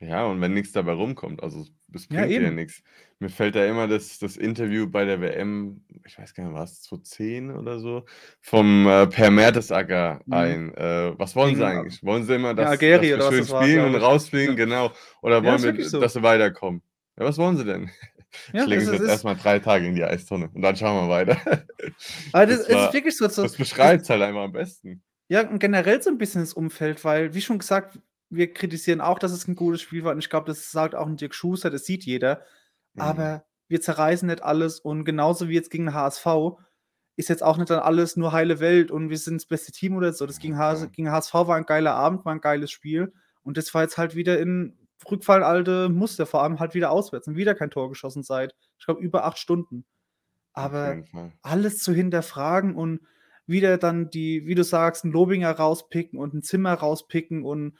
Ja, 0.00 0.26
und 0.26 0.40
wenn 0.40 0.52
nichts 0.52 0.72
dabei 0.72 0.92
rumkommt, 0.92 1.42
also 1.42 1.64
das 1.92 2.08
Ja, 2.10 2.20
bringt 2.22 2.32
ja 2.32 2.40
eben. 2.42 2.54
nichts. 2.56 2.82
Mir 3.18 3.28
fällt 3.28 3.54
da 3.54 3.64
immer 3.64 3.86
das, 3.86 4.18
das 4.18 4.36
Interview 4.36 4.88
bei 4.88 5.04
der 5.04 5.20
WM, 5.20 5.84
ich 6.04 6.18
weiß 6.18 6.34
gar 6.34 6.44
nicht, 6.44 6.54
war 6.54 6.64
es 6.64 6.82
2010 6.82 7.50
oder 7.50 7.78
so, 7.78 8.04
vom 8.40 8.86
äh, 8.88 9.06
Per 9.06 9.30
Mertesacker 9.30 10.20
Mhm. 10.26 10.32
ein. 10.32 10.74
Äh, 10.74 11.18
was 11.18 11.36
wollen 11.36 11.54
sie 11.54 11.60
Gegen, 11.62 11.78
eigentlich? 11.78 12.02
Wollen 12.02 12.24
sie 12.24 12.34
immer, 12.34 12.54
dass, 12.54 12.70
Algeri 12.70 13.10
dass 13.10 13.18
oder 13.18 13.24
wir 13.26 13.30
schön 13.30 13.38
das 13.40 13.50
war, 13.50 13.62
spielen 13.62 13.84
und 13.86 13.94
rausfliegen? 14.00 14.56
Ja. 14.58 14.64
Genau. 14.64 14.92
Oder 15.22 15.36
Ja, 15.36 15.44
wollen 15.44 15.76
wir, 15.78 15.84
so. 15.88 16.00
dass 16.00 16.14
sie 16.14 16.22
weiterkommen? 16.22 16.82
Ja, 17.18 17.24
was 17.26 17.38
wollen 17.38 17.56
sie 17.56 17.64
denn? 17.64 17.90
Ja, 18.54 18.62
Ich 18.62 18.68
lege 18.70 18.82
es 18.82 18.88
uns 18.88 18.98
jetzt 19.00 19.08
erstmal 19.10 19.36
drei 19.36 19.58
Tage 19.58 19.86
in 19.86 19.94
die 19.94 20.02
Eistonne 20.04 20.48
und 20.54 20.62
dann 20.62 20.74
schauen 20.74 21.06
wir 21.06 21.10
weiter. 21.14 21.36
Aber 22.32 22.46
das, 22.46 22.60
Das 22.66 22.74
war- 22.74 22.88
ist 22.88 22.94
wirklich 22.94 23.14
so. 23.14 23.28
so 23.28 23.42
Das 23.42 23.56
beschreibt 23.56 24.04
es 24.04 24.10
halt 24.10 24.22
einfach 24.22 24.40
am 24.44 24.52
besten. 24.52 25.02
Ja, 25.28 25.46
und 25.46 25.58
generell 25.58 26.00
so 26.02 26.08
ein 26.08 26.16
bisschen 26.16 26.40
das 26.40 26.54
Umfeld, 26.54 27.04
weil, 27.04 27.34
wie 27.34 27.42
schon 27.42 27.58
gesagt, 27.58 27.98
wir 28.32 28.52
kritisieren 28.52 29.00
auch, 29.00 29.18
dass 29.18 29.32
es 29.32 29.46
ein 29.46 29.54
gutes 29.54 29.82
Spiel 29.82 30.04
war. 30.04 30.12
Und 30.12 30.18
ich 30.18 30.30
glaube, 30.30 30.46
das 30.46 30.70
sagt 30.70 30.94
auch 30.94 31.06
ein 31.06 31.16
Dirk 31.16 31.34
Schuster, 31.34 31.70
das 31.70 31.84
sieht 31.84 32.04
jeder. 32.04 32.42
Mhm. 32.94 33.02
Aber 33.02 33.44
wir 33.68 33.80
zerreißen 33.80 34.26
nicht 34.26 34.42
alles. 34.42 34.80
Und 34.80 35.04
genauso 35.04 35.48
wie 35.48 35.54
jetzt 35.54 35.70
gegen 35.70 35.94
HSV 35.94 36.26
ist 37.16 37.28
jetzt 37.28 37.42
auch 37.42 37.58
nicht 37.58 37.68
dann 37.68 37.80
alles 37.80 38.16
nur 38.16 38.32
heile 38.32 38.58
Welt 38.58 38.90
und 38.90 39.10
wir 39.10 39.18
sind 39.18 39.34
das 39.34 39.46
beste 39.46 39.70
Team 39.70 39.96
oder 39.96 40.12
so. 40.14 40.26
Das 40.26 40.38
gegen, 40.38 40.56
HS, 40.56 40.90
gegen 40.92 41.10
HSV 41.10 41.34
war 41.34 41.56
ein 41.56 41.66
geiler 41.66 41.94
Abend, 41.94 42.24
war 42.24 42.32
ein 42.32 42.40
geiles 42.40 42.70
Spiel. 42.70 43.12
Und 43.42 43.58
das 43.58 43.72
war 43.74 43.82
jetzt 43.82 43.98
halt 43.98 44.14
wieder 44.16 44.38
in 44.38 44.78
Rückfall 45.10 45.42
alte 45.42 45.88
Muster, 45.90 46.24
vor 46.26 46.42
allem 46.42 46.58
halt 46.58 46.74
wieder 46.74 46.90
auswärts 46.90 47.28
und 47.28 47.36
wieder 47.36 47.54
kein 47.54 47.70
Tor 47.70 47.88
geschossen 47.88 48.22
seit, 48.22 48.54
ich 48.78 48.86
glaube, 48.86 49.02
über 49.02 49.24
acht 49.24 49.38
Stunden. 49.38 49.84
Aber 50.54 51.02
alles 51.42 51.78
zu 51.78 51.92
hinterfragen 51.92 52.76
und 52.76 53.00
wieder 53.46 53.78
dann 53.78 54.10
die, 54.10 54.46
wie 54.46 54.54
du 54.54 54.64
sagst, 54.64 55.04
einen 55.04 55.12
Lobinger 55.12 55.50
rauspicken 55.50 56.18
und 56.18 56.34
ein 56.34 56.42
Zimmer 56.42 56.74
rauspicken 56.74 57.42
und 57.44 57.76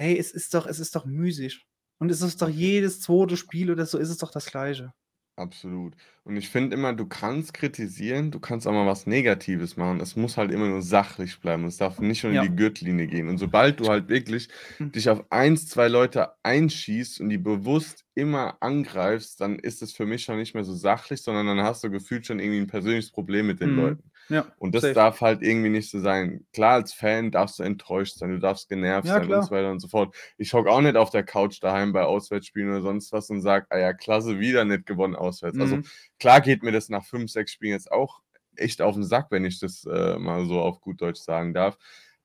ey, 0.00 0.18
es 0.18 0.32
ist 0.32 0.54
doch, 0.54 0.66
es 0.66 0.80
ist 0.80 0.96
doch 0.96 1.04
müßig. 1.06 1.66
Und 2.00 2.10
es 2.10 2.22
ist 2.22 2.42
doch 2.42 2.48
jedes 2.48 3.00
zweite 3.00 3.36
Spiel 3.36 3.70
oder 3.70 3.86
so 3.86 3.98
ist 3.98 4.10
es 4.10 4.18
doch 4.18 4.30
das 4.32 4.46
Gleiche. 4.46 4.92
Absolut. 5.38 5.94
Und 6.24 6.36
ich 6.36 6.50
finde 6.50 6.76
immer, 6.76 6.92
du 6.92 7.06
kannst 7.06 7.54
kritisieren, 7.54 8.30
du 8.30 8.40
kannst 8.40 8.66
auch 8.66 8.72
mal 8.72 8.86
was 8.86 9.06
Negatives 9.06 9.76
machen. 9.78 9.98
Es 10.00 10.14
muss 10.14 10.36
halt 10.36 10.50
immer 10.52 10.68
nur 10.68 10.82
sachlich 10.82 11.40
bleiben. 11.40 11.64
Es 11.64 11.78
darf 11.78 11.98
nicht 11.98 12.22
nur 12.24 12.32
Ja. 12.32 12.42
in 12.42 12.42
die 12.42 12.54
Gürtellinie 12.54 13.06
gehen. 13.06 13.26
Und 13.28 13.38
sobald 13.38 13.80
du 13.80 13.88
halt 13.88 14.08
wirklich 14.10 14.48
Hm. 14.78 14.92
dich 14.94 15.08
auf 15.08 15.24
eins, 15.32 15.66
zwei 15.66 15.88
Leute 15.88 16.32
einschießt 16.42 17.20
und 17.20 17.30
die 17.30 17.38
bewusst 17.38 18.04
immer 18.14 18.58
angreifst, 18.62 19.40
dann 19.40 19.58
ist 19.58 19.80
es 19.80 19.92
für 19.92 20.04
mich 20.04 20.24
schon 20.24 20.36
nicht 20.36 20.52
mehr 20.54 20.64
so 20.64 20.74
sachlich, 20.74 21.22
sondern 21.22 21.46
dann 21.46 21.60
hast 21.62 21.82
du 21.84 21.90
gefühlt 21.90 22.26
schon 22.26 22.38
irgendwie 22.38 22.60
ein 22.60 22.66
persönliches 22.66 23.10
Problem 23.10 23.46
mit 23.46 23.60
den 23.60 23.70
Mhm. 23.70 23.76
Leuten. 23.76 24.09
Ja, 24.30 24.46
Und 24.56 24.74
das 24.74 24.82
safe. 24.82 24.92
darf 24.92 25.20
halt 25.20 25.42
irgendwie 25.42 25.70
nicht 25.70 25.90
so 25.90 26.00
sein. 26.00 26.46
Klar, 26.52 26.74
als 26.74 26.92
Fan 26.92 27.30
darfst 27.30 27.58
du 27.58 27.62
enttäuscht 27.62 28.16
sein, 28.16 28.30
du 28.30 28.38
darfst 28.38 28.68
genervt 28.68 29.08
Ja, 29.08 29.14
sein 29.14 29.26
klar. 29.26 29.38
und 29.38 29.42
so 29.42 29.50
weiter 29.54 29.70
und 29.70 29.80
so 29.80 29.88
fort. 29.88 30.14
Ich 30.38 30.52
hocke 30.54 30.70
auch 30.70 30.80
nicht 30.80 30.96
auf 30.96 31.10
der 31.10 31.24
Couch 31.24 31.62
daheim 31.62 31.92
bei 31.92 32.02
Auswärtsspielen 32.04 32.70
oder 32.70 32.82
sonst 32.82 33.12
was 33.12 33.30
und 33.30 33.40
sage, 33.42 33.66
ah 33.70 33.78
ja, 33.78 33.92
klasse, 33.92 34.38
wieder 34.40 34.64
nicht 34.64 34.86
gewonnen 34.86 35.16
auswärts. 35.16 35.58
Also 35.58 35.78
Mhm. 35.78 35.84
klar 36.18 36.40
geht 36.40 36.62
mir 36.62 36.72
das 36.72 36.88
nach 36.88 37.04
fünf, 37.04 37.30
sechs 37.30 37.52
Spielen 37.52 37.72
jetzt 37.72 37.90
auch 37.92 38.20
echt 38.56 38.82
auf 38.82 38.94
den 38.94 39.04
Sack, 39.04 39.28
wenn 39.30 39.44
ich 39.44 39.58
das 39.60 39.84
äh, 39.86 40.18
mal 40.18 40.44
so 40.46 40.60
auf 40.60 40.80
gut 40.80 41.00
Deutsch 41.00 41.20
sagen 41.20 41.54
darf. 41.54 41.78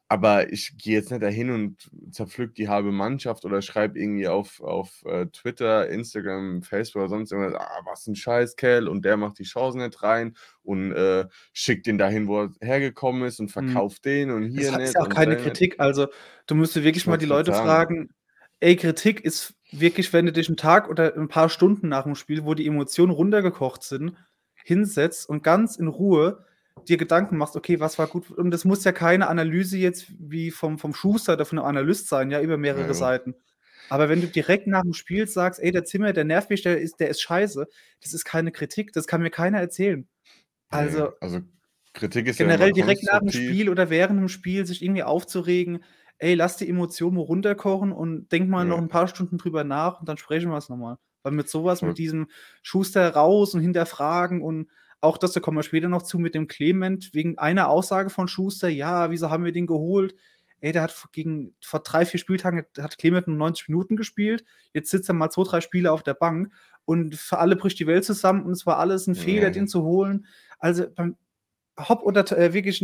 Aber 0.08 0.52
ich 0.54 0.78
gehe 0.78 0.94
jetzt 0.94 1.10
nicht 1.10 1.24
dahin 1.24 1.50
und 1.50 1.90
zerpflück 2.12 2.54
die 2.54 2.70
halbe 2.70 2.92
Mannschaft 2.92 3.44
oder 3.44 3.64
schreibe 3.64 3.98
irgendwie 4.00 4.28
auf, 4.28 4.62
auf 4.62 5.04
äh, 5.06 5.26
Twitter, 5.28 5.90
Instagram, 5.90 6.62
Facebook 6.62 7.02
oder 7.02 7.10
sonst 7.10 7.32
irgendwas, 7.32 7.60
ah, 7.60 7.82
was 7.86 8.06
ein 8.06 8.16
Scheißkerl 8.16 8.88
und 8.88 9.04
der 9.04 9.18
macht 9.18 9.40
die 9.40 9.44
Chancen 9.44 9.82
nicht 9.82 10.04
rein 10.04 10.36
und 10.62 10.92
äh, 10.92 11.26
schickt 11.54 11.88
den 11.88 11.98
dahin, 11.98 12.28
wo 12.28 12.44
er 12.44 12.52
hergekommen 12.62 13.24
ist 13.24 13.40
und 13.40 13.50
verkauft 13.50 14.06
den 14.06 14.30
und 14.30 14.44
hier 14.44 14.72
Das 14.72 14.90
ist 14.90 14.94
ja 14.96 15.02
auch 15.02 15.10
keine 15.10 15.36
der 15.36 15.38
nicht. 15.38 15.46
Kritik. 15.46 15.80
Also, 15.80 16.08
du 16.46 16.54
musst 16.54 16.76
dir 16.76 16.84
wirklich 16.84 17.04
Ich 17.04 17.08
mal 17.08 17.18
die 17.18 17.26
Leute 17.26 17.52
sagen. 17.52 17.66
fragen. 17.66 18.10
Ey, 18.60 18.76
Kritik 18.76 19.26
ist 19.26 19.56
wirklich, 19.72 20.14
wenn 20.14 20.28
du 20.28 20.32
dich 20.32 20.48
einen 20.48 20.58
Tag 20.58 20.88
oder 20.88 21.16
ein 21.16 21.28
paar 21.30 21.50
Stunden 21.50 21.90
nach 21.90 22.04
dem 22.04 22.16
Spiel, 22.16 22.46
wo 22.46 22.54
die 22.54 22.68
Emotionen 22.68 23.12
runtergekocht 23.12 23.82
sind, 23.84 24.16
hinsetzt 24.64 25.28
und 25.28 25.44
ganz 25.44 25.78
in 25.78 25.88
Ruhe 25.88 26.46
dir 26.88 26.98
Gedanken 26.98 27.38
machst, 27.38 27.56
okay, 27.56 27.80
was 27.80 27.98
war 28.00 28.08
gut. 28.08 28.30
Und 28.32 28.52
das 28.52 28.66
muss 28.66 28.84
ja 28.84 28.92
keine 28.92 29.28
Analyse 29.28 29.78
jetzt 29.78 30.08
wie 30.20 30.52
vom, 30.52 30.78
vom 30.78 30.94
Schuster 30.94 31.34
oder 31.34 31.46
von 31.46 31.58
einem 31.60 31.68
Analyst 31.68 32.08
sein, 32.10 32.32
ja, 32.32 32.42
über 32.42 32.58
mehrere 32.58 32.88
Ja. 32.88 32.94
Seiten. 32.94 33.36
Aber 33.90 34.10
wenn 34.10 34.22
du 34.22 34.28
direkt 34.28 34.68
nach 34.68 34.82
dem 34.82 34.94
Spiel 34.94 35.28
sagst, 35.28 35.60
ey, 35.62 35.72
der 35.72 35.86
Zimmer, 35.86 36.12
der 36.14 36.24
nervt 36.26 36.50
mich, 36.50 36.64
der 36.64 36.80
ist, 36.80 37.00
der 37.00 37.10
ist 37.10 37.22
scheiße, 37.22 37.68
das 38.02 38.14
ist 38.14 38.26
keine 38.26 38.52
Kritik, 38.52 38.92
das 38.94 39.08
kann 39.08 39.22
mir 39.22 39.30
keiner 39.32 39.60
erzählen. 39.60 40.08
Also, 40.70 41.06
Nee, 41.06 41.10
also 41.22 41.42
Kritik 41.94 42.28
ist 42.28 42.40
ja 42.40 42.48
generell 42.48 42.70
immer 42.70 42.76
direkt 42.76 43.04
nach 43.04 43.20
dem. 43.20 43.30
Spiel 43.32 43.70
oder 43.70 43.90
während 43.90 44.20
dem 44.20 44.30
Spiel 44.30 44.66
sich 44.66 44.84
irgendwie 44.84 45.04
aufzuregen, 45.04 45.84
ey, 46.18 46.34
lass 46.36 46.58
die 46.58 46.68
Emotionen 46.70 47.16
mal 47.18 47.22
runterkochen 47.24 47.92
und 47.92 48.32
denk 48.32 48.50
mal 48.50 48.66
noch 48.66 48.78
Ja. 48.78 48.82
ein 48.82 48.88
paar 48.90 49.08
Stunden 49.08 49.38
drüber 49.38 49.64
nach 49.64 50.00
und 50.00 50.10
dann 50.10 50.18
sprechen 50.18 50.50
wir 50.52 50.58
es 50.58 50.70
nochmal. 50.70 50.98
Weil 51.24 51.34
mit 51.34 51.50
sowas, 51.50 51.80
Voll. 51.80 51.90
mit 51.90 51.98
diesem 51.98 52.28
Schuster 52.64 53.10
raus 53.14 53.54
und 53.54 53.62
hinterfragen 53.62 54.42
und 54.42 54.70
auch 55.06 55.18
das, 55.18 55.32
da 55.34 55.40
kommen 55.40 55.58
wir 55.58 55.64
später 55.64 55.88
noch 55.88 56.02
zu, 56.02 56.20
mit 56.20 56.36
dem 56.36 56.48
Clement, 56.48 57.14
wegen 57.14 57.38
einer 57.38 57.70
Aussage 57.70 58.10
von 58.10 58.28
Schuster, 58.28 58.68
ja, 58.70 59.12
wieso 59.12 59.30
haben 59.30 59.46
wir 59.46 59.52
den 59.52 59.68
geholt? 59.68 60.16
Ey, 60.60 60.72
der 60.72 60.84
hat 60.84 61.08
gegen, 61.12 61.56
vor 61.62 61.82
drei, 61.82 62.06
vier 62.06 62.20
Spieltagen 62.20 62.66
hat 62.80 62.98
Clement 62.98 63.28
nur 63.28 63.38
90 63.38 63.70
Minuten 63.70 63.96
gespielt, 63.96 64.44
jetzt 64.74 64.90
sitzt 64.90 65.10
er 65.10 65.14
mal 65.14 65.30
zwei, 65.30 65.44
drei 65.44 65.62
Spiele 65.62 65.92
auf 65.92 66.04
der 66.04 66.14
Bank 66.14 66.52
und 66.86 67.16
für 67.16 67.40
alle 67.40 67.56
bricht 67.56 67.80
die 67.80 67.88
Welt 67.88 68.06
zusammen 68.06 68.44
und 68.44 68.52
es 68.52 68.66
war 68.66 68.78
alles 68.78 69.08
ein 69.08 69.16
Fehler, 69.16 69.52
den 69.52 69.68
zu 69.68 69.84
holen. 69.84 70.26
Also 70.60 70.86
beim 70.90 71.18
Hopp 71.78 72.04
oder 72.04 72.26
äh, 72.38 72.54
wirklich 72.54 72.82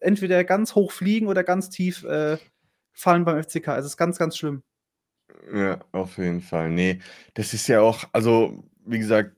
entweder 0.00 0.44
ganz 0.44 0.74
hoch 0.74 0.92
fliegen 0.92 1.28
oder 1.28 1.44
ganz 1.44 1.70
tief 1.70 2.04
äh, 2.04 2.36
fallen 2.92 3.24
beim 3.24 3.42
FCK. 3.42 3.68
Also 3.68 3.86
es 3.86 3.92
ist 3.92 3.96
ganz, 3.96 4.18
ganz 4.18 4.36
schlimm. 4.36 4.62
Ja, 5.52 5.80
auf 5.92 6.18
jeden 6.18 6.40
Fall. 6.40 6.70
Ne, 6.70 7.00
das 7.34 7.54
ist 7.54 7.68
ja 7.68 7.80
auch 7.80 8.04
also, 8.12 8.64
wie 8.84 8.98
gesagt, 8.98 9.34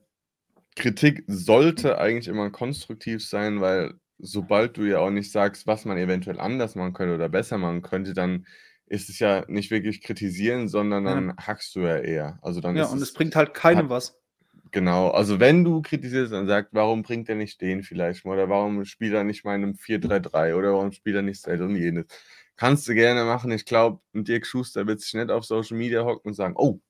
Kritik 0.77 1.23
sollte 1.29 1.99
eigentlich 1.99 2.27
immer 2.29 2.51
konstruktiv 2.51 3.25
sein, 3.27 3.61
weil 3.61 3.95
sobald 4.19 4.77
du 4.77 4.85
ja 4.85 4.99
auch 4.99 5.11
nicht 5.11 5.31
sagst, 5.31 5.67
was 5.67 5.85
man 5.85 5.97
eventuell 5.99 6.41
anders 6.41 6.75
machen 6.75 6.93
könnte 6.95 7.15
oder 7.15 7.29
besser 7.29 7.59
machen 7.59 7.83
könnte, 7.83 8.13
dann 8.13 8.47
ist 8.87 9.09
es 9.09 9.19
ja 9.21 9.45
nicht 9.49 9.71
wirklich 9.71 10.03
kritisieren, 10.03 10.69
sondern 10.69 11.05
Ja. 11.05 11.25
dann 11.29 11.37
hackst 11.37 11.75
du 11.77 11.81
ja 11.81 11.99
eher. 11.99 12.39
Also, 12.43 12.61
dann 12.61 12.77
Ja, 12.77 12.87
und 12.87 13.01
es 13.01 13.13
bringt 13.15 13.37
halt 13.37 13.55
keinem 13.55 13.89
hat 13.89 13.91
was. 13.91 14.19
genau. 14.73 15.11
Also, 15.11 15.41
wenn 15.41 15.65
du 15.65 15.83
kritisierst, 15.83 16.33
dann 16.33 16.47
sag: 16.49 16.69
„Warum 16.73 17.03
bringt 17.03 17.29
er 17.29 17.37
nicht 17.37 17.61
den 17.63 17.83
vielleicht 17.85 18.25
mal 18.27 18.35
oder 18.35 18.49
warum 18.51 18.85
spielt 18.87 19.15
er 19.15 19.25
nicht 19.25 19.45
mal 19.45 19.57
in 19.57 19.63
'nem 19.63 19.77
4-3-3 19.77 20.55
oder 20.57 20.75
warum 20.75 20.93
spielt 20.93 21.17
er 21.17 21.23
nicht 21.23 21.47
das 21.47 21.61
und 21.61 21.77
jenes?“ 21.77 22.07
Kannst 22.57 22.89
du 22.89 22.95
gerne 22.95 23.25
machen. 23.25 23.51
Ich 23.53 23.67
glaube, 23.67 24.01
Dirk 24.15 24.47
Schuster 24.47 24.87
wird 24.87 25.01
sich 25.03 25.15
nicht 25.15 25.31
auf 25.31 25.45
Social 25.47 25.77
Media 25.79 26.05
hocken 26.05 26.31
und 26.31 26.35
sagen, 26.35 26.55
oh, 26.57 26.81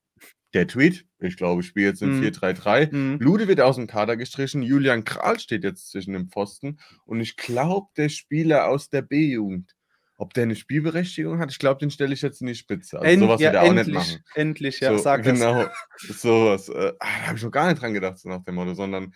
der 0.55 0.67
Tweet, 0.67 1.05
ich 1.19 1.37
glaube, 1.37 1.63
ich 1.63 1.67
spiele 1.67 1.89
jetzt 1.89 2.03
in 2.03 2.19
mhm. 2.19 2.25
4-3-3. 2.25 2.95
Mhm. 2.95 3.19
Lude 3.19 3.49
wird 3.49 3.61
aus 3.61 3.77
dem 3.77 3.87
Kader 3.87 4.17
gestrichen. 4.17 4.63
Julian 4.63 5.05
Kral 5.05 5.39
steht 5.41 5.65
jetzt 5.65 5.91
zwischen 5.91 6.13
dem 6.13 6.29
Pfosten. 6.29 6.79
Und 7.05 7.21
ich 7.21 7.37
glaube, 7.37 7.89
der 7.97 8.09
Spieler 8.09 8.69
aus 8.69 8.89
der 8.89 9.03
B-Jugend, 9.03 9.75
ob 10.17 10.33
der 10.33 10.45
eine 10.45 10.55
Spielberechtigung 10.55 11.41
hat, 11.41 11.51
ich 11.51 11.59
glaube, 11.59 11.81
den 11.81 11.91
stelle 11.91 12.15
ich 12.15 12.23
jetzt 12.23 12.41
in 12.41 12.47
die 12.47 12.55
Spitze. 12.55 12.99
Also 12.99 13.11
End, 13.11 13.23
sowas 13.23 13.41
ja, 13.41 13.53
wird 13.53 13.63
er 13.63 13.69
auch 13.69 13.75
nicht 13.75 13.91
machen. 13.91 14.25
Endlich, 14.35 14.81
ja, 14.81 14.93
so, 14.93 14.99
sag 14.99 15.25
Genau, 15.25 15.67
sowas. 15.99 16.69
Äh, 16.69 16.93
da 17.01 17.27
habe 17.27 17.37
ich 17.37 17.43
noch 17.43 17.51
gar 17.51 17.69
nicht 17.69 17.83
dran 17.83 17.95
gedacht, 17.95 18.19
so 18.19 18.29
nach 18.29 18.45
dem 18.45 18.55
Motto, 18.55 18.75
sondern 18.75 19.13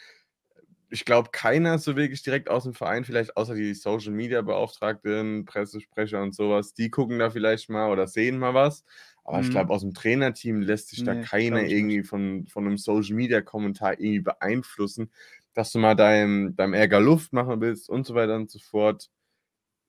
ich 0.90 1.04
glaube, 1.04 1.30
keiner 1.32 1.78
so 1.78 1.96
wirklich 1.96 2.22
direkt 2.22 2.48
aus 2.48 2.64
dem 2.64 2.74
Verein, 2.74 3.04
vielleicht 3.04 3.36
außer 3.36 3.54
die 3.54 3.74
Social 3.74 4.12
Media 4.12 4.40
Beauftragten, 4.42 5.44
Pressesprecher 5.44 6.22
und 6.22 6.34
sowas, 6.34 6.72
die 6.72 6.90
gucken 6.90 7.18
da 7.18 7.30
vielleicht 7.30 7.68
mal 7.68 7.90
oder 7.90 8.06
sehen 8.06 8.38
mal 8.38 8.54
was. 8.54 8.84
Aber 9.28 9.38
mhm. 9.38 9.44
ich 9.44 9.50
glaube, 9.50 9.74
aus 9.74 9.82
dem 9.82 9.92
Trainerteam 9.92 10.62
lässt 10.62 10.88
sich 10.88 11.00
nee, 11.00 11.04
da 11.04 11.14
keiner 11.16 11.62
irgendwie 11.62 12.02
von, 12.02 12.46
von 12.46 12.66
einem 12.66 12.78
Social 12.78 13.14
Media 13.14 13.42
Kommentar 13.42 13.92
irgendwie 13.92 14.20
beeinflussen, 14.20 15.10
dass 15.52 15.70
du 15.70 15.78
mal 15.78 15.94
deinem, 15.94 16.56
deinem 16.56 16.72
Ärger 16.72 16.98
Luft 16.98 17.34
machen 17.34 17.60
willst 17.60 17.90
und 17.90 18.06
so 18.06 18.14
weiter 18.14 18.36
und 18.36 18.50
so 18.50 18.58
fort. 18.58 19.10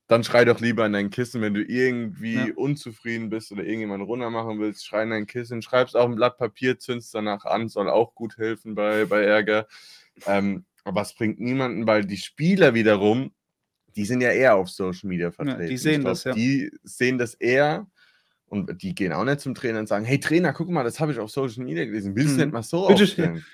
Dann 0.08 0.24
schrei 0.24 0.44
doch 0.44 0.60
lieber 0.60 0.84
in 0.84 0.92
dein 0.92 1.08
Kissen, 1.08 1.40
wenn 1.40 1.54
du 1.54 1.62
irgendwie 1.62 2.34
ja. 2.34 2.54
unzufrieden 2.54 3.30
bist 3.30 3.50
oder 3.50 3.64
irgendjemanden 3.64 4.06
runter 4.06 4.28
machen 4.28 4.58
willst, 4.60 4.84
schrei 4.84 5.04
in 5.04 5.10
dein 5.10 5.26
Kissen, 5.26 5.62
schreibst 5.62 5.96
auf 5.96 6.06
ein 6.06 6.16
Blatt 6.16 6.36
Papier, 6.36 6.78
zündst 6.78 7.14
danach 7.14 7.46
an, 7.46 7.70
soll 7.70 7.88
auch 7.88 8.14
gut 8.14 8.36
helfen 8.36 8.74
bei, 8.74 9.06
bei 9.06 9.22
Ärger. 9.22 9.68
Ähm, 10.26 10.66
aber 10.84 11.00
es 11.00 11.14
bringt 11.14 11.40
niemanden, 11.40 11.86
weil 11.86 12.04
die 12.04 12.18
Spieler 12.18 12.74
wiederum, 12.74 13.32
die 13.96 14.04
sind 14.04 14.20
ja 14.20 14.32
eher 14.32 14.56
auf 14.56 14.68
Social 14.68 15.08
Media 15.08 15.30
vertreten. 15.30 15.62
Ja, 15.62 15.68
die 15.68 15.78
sehen 15.78 16.00
glaub, 16.02 16.12
das, 16.12 16.24
ja. 16.24 16.34
Die 16.34 16.70
sehen 16.82 17.16
das 17.16 17.32
eher 17.34 17.86
und 18.50 18.82
die 18.82 18.94
gehen 18.94 19.12
auch 19.12 19.24
nicht 19.24 19.40
zum 19.40 19.54
Trainer 19.54 19.78
und 19.78 19.88
sagen: 19.88 20.04
Hey 20.04 20.18
Trainer, 20.18 20.52
guck 20.52 20.68
mal, 20.68 20.82
das 20.82 21.00
habe 21.00 21.12
ich 21.12 21.18
auf 21.18 21.30
Social 21.30 21.64
Media 21.64 21.84
gelesen. 21.84 22.16
Willst 22.16 22.36
du 22.36 22.40
hm. 22.40 22.44
nicht 22.46 22.52
mal 22.52 22.62
so 22.62 22.88
bitte, 22.88 23.04
aufstellen? 23.04 23.44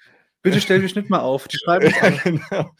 Bitte 0.42 0.60
stell 0.60 0.80
dich 0.80 0.94
nicht 0.94 1.10
mal 1.10 1.20
auf. 1.20 1.46
Die 1.48 1.58
schreiben 1.64 1.90
ja, 1.90 2.10
genau. 2.10 2.74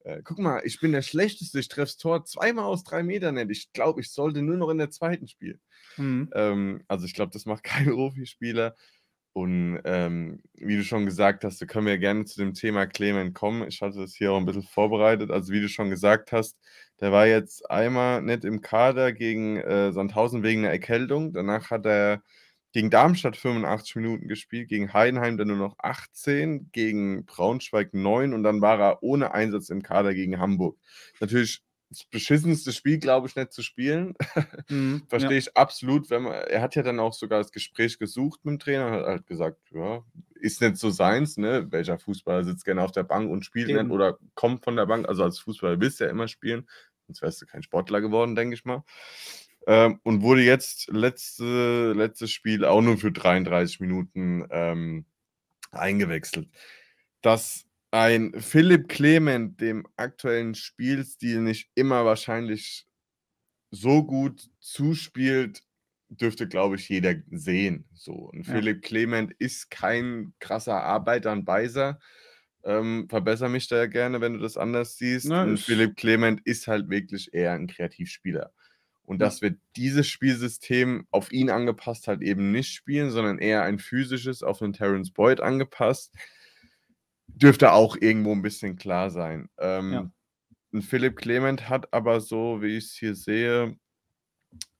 äh, 0.00 0.20
guck 0.24 0.38
mal, 0.38 0.62
ich 0.64 0.80
bin 0.80 0.90
der 0.90 1.02
Schlechteste. 1.02 1.60
Ich 1.60 1.68
treffe 1.68 1.86
das 1.86 1.96
Tor 1.96 2.24
zweimal 2.24 2.64
aus 2.64 2.82
drei 2.82 3.04
Metern 3.04 3.36
nicht. 3.36 3.50
Ich 3.50 3.72
glaube, 3.72 4.00
ich 4.00 4.10
sollte 4.10 4.42
nur 4.42 4.56
noch 4.56 4.70
in 4.70 4.78
der 4.78 4.90
zweiten 4.90 5.28
spielen. 5.28 5.60
Mhm. 5.96 6.30
Ähm, 6.34 6.82
also, 6.88 7.06
ich 7.06 7.14
glaube, 7.14 7.30
das 7.32 7.46
macht 7.46 7.62
kein 7.64 7.86
Profispieler. 7.86 8.74
Und 9.32 9.80
ähm, 9.84 10.42
wie 10.54 10.76
du 10.76 10.84
schon 10.84 11.06
gesagt 11.06 11.44
hast, 11.44 11.62
da 11.62 11.66
können 11.66 11.86
wir 11.86 11.98
gerne 11.98 12.24
zu 12.24 12.40
dem 12.40 12.52
Thema 12.52 12.86
Clement 12.86 13.34
kommen. 13.34 13.66
Ich 13.68 13.80
hatte 13.80 13.98
das 13.98 14.14
hier 14.14 14.32
auch 14.32 14.38
ein 14.38 14.44
bisschen 14.44 14.64
vorbereitet. 14.64 15.30
Also, 15.30 15.52
wie 15.52 15.60
du 15.60 15.68
schon 15.68 15.90
gesagt 15.90 16.32
hast, 16.32 16.58
der 17.00 17.12
war 17.12 17.26
jetzt 17.26 17.70
einmal 17.70 18.22
nicht 18.22 18.44
im 18.44 18.60
Kader 18.60 19.12
gegen 19.12 19.56
äh, 19.58 19.92
Sandhausen 19.92 20.42
wegen 20.42 20.60
einer 20.60 20.72
Erkältung. 20.72 21.32
Danach 21.32 21.70
hat 21.70 21.86
er 21.86 22.22
gegen 22.72 22.90
Darmstadt 22.90 23.36
85 23.36 23.96
Minuten 23.96 24.28
gespielt, 24.28 24.68
gegen 24.68 24.92
Heidenheim 24.92 25.36
dann 25.36 25.48
nur 25.48 25.56
noch 25.56 25.76
18, 25.78 26.70
gegen 26.72 27.24
Braunschweig 27.26 27.94
9 27.94 28.32
und 28.32 28.42
dann 28.42 28.60
war 28.60 28.78
er 28.80 29.02
ohne 29.02 29.32
Einsatz 29.34 29.70
im 29.70 29.82
Kader 29.82 30.14
gegen 30.14 30.38
Hamburg. 30.38 30.78
Natürlich 31.20 31.62
das 31.90 32.04
beschissenste 32.04 32.72
Spiel, 32.72 32.98
glaube 32.98 33.26
ich, 33.26 33.34
nicht 33.34 33.52
zu 33.52 33.62
spielen. 33.62 34.14
Mhm, 34.68 35.02
Verstehe 35.08 35.32
ja. 35.32 35.38
ich 35.38 35.56
absolut. 35.56 36.08
Wenn 36.08 36.22
man, 36.22 36.32
er 36.32 36.62
hat 36.62 36.76
ja 36.76 36.82
dann 36.82 37.00
auch 37.00 37.12
sogar 37.12 37.40
das 37.40 37.50
Gespräch 37.50 37.98
gesucht 37.98 38.44
mit 38.44 38.52
dem 38.52 38.58
Trainer 38.60 38.86
und 38.86 38.92
hat 38.92 39.06
halt 39.06 39.26
gesagt, 39.26 39.58
ja, 39.72 40.02
ist 40.34 40.60
nicht 40.60 40.76
so 40.76 40.90
seins, 40.90 41.36
ne? 41.36 41.66
Welcher 41.70 41.98
Fußballer 41.98 42.44
sitzt 42.44 42.64
gerne 42.64 42.82
auf 42.82 42.92
der 42.92 43.02
Bank 43.02 43.28
und 43.28 43.44
spielt 43.44 43.68
Eben. 43.68 43.88
nicht 43.88 43.92
oder 43.92 44.18
kommt 44.34 44.64
von 44.64 44.76
der 44.76 44.86
Bank. 44.86 45.08
Also 45.08 45.24
als 45.24 45.40
Fußballer 45.40 45.80
willst 45.80 45.98
du 45.98 46.04
ja 46.04 46.10
immer 46.10 46.28
spielen, 46.28 46.68
sonst 47.06 47.22
wärst 47.22 47.42
du 47.42 47.46
kein 47.46 47.64
Sportler 47.64 48.00
geworden, 48.00 48.36
denke 48.36 48.54
ich 48.54 48.64
mal. 48.64 48.84
Ähm, 49.66 49.98
und 50.04 50.22
wurde 50.22 50.42
jetzt 50.42 50.88
letzte, 50.90 51.92
letztes 51.92 52.30
Spiel 52.30 52.64
auch 52.64 52.80
nur 52.80 52.98
für 52.98 53.12
33 53.12 53.80
Minuten 53.80 54.46
ähm, 54.50 55.06
eingewechselt. 55.72 56.48
Das 57.20 57.66
ein 57.90 58.32
Philipp 58.40 58.88
Clement 58.88 59.60
dem 59.60 59.86
aktuellen 59.96 60.54
Spielstil 60.54 61.40
nicht 61.40 61.70
immer 61.74 62.04
wahrscheinlich 62.04 62.86
so 63.70 64.04
gut 64.04 64.48
zuspielt, 64.60 65.62
dürfte, 66.08 66.48
glaube 66.48 66.76
ich, 66.76 66.88
jeder 66.88 67.14
sehen. 67.30 67.88
So. 67.94 68.12
Und 68.12 68.46
ja. 68.46 68.54
Philipp 68.54 68.82
Clement 68.82 69.32
ist 69.38 69.70
kein 69.70 70.32
krasser 70.40 70.82
Arbeiter 70.82 71.30
an 71.30 71.44
Beiser. 71.44 72.00
Ähm, 72.62 73.06
verbessere 73.08 73.48
mich 73.48 73.68
da 73.68 73.86
gerne, 73.86 74.20
wenn 74.20 74.34
du 74.34 74.40
das 74.40 74.56
anders 74.56 74.96
siehst. 74.96 75.28
Na, 75.28 75.44
und 75.44 75.58
Philipp 75.58 75.96
Clement 75.96 76.40
ist 76.44 76.66
halt 76.66 76.90
wirklich 76.90 77.32
eher 77.32 77.52
ein 77.52 77.68
Kreativspieler. 77.68 78.52
Und 79.02 79.20
ja. 79.20 79.26
dass 79.26 79.40
wir 79.40 79.56
dieses 79.76 80.08
Spielsystem 80.08 81.06
auf 81.10 81.32
ihn 81.32 81.48
angepasst 81.50 82.06
halt 82.06 82.22
eben 82.22 82.52
nicht 82.52 82.72
spielen, 82.72 83.10
sondern 83.10 83.38
eher 83.38 83.62
ein 83.62 83.78
physisches 83.78 84.42
auf 84.42 84.58
den 84.58 84.72
Terence 84.72 85.10
Boyd 85.10 85.40
angepasst 85.40 86.14
dürfte 87.34 87.72
auch 87.72 87.96
irgendwo 87.96 88.32
ein 88.32 88.42
bisschen 88.42 88.76
klar 88.76 89.10
sein. 89.10 89.48
Ähm, 89.58 89.92
ja. 90.72 90.80
Philipp 90.80 91.16
Clement 91.16 91.68
hat 91.68 91.92
aber 91.92 92.20
so, 92.20 92.62
wie 92.62 92.76
ich 92.76 92.84
es 92.84 92.92
hier 92.94 93.14
sehe, 93.14 93.76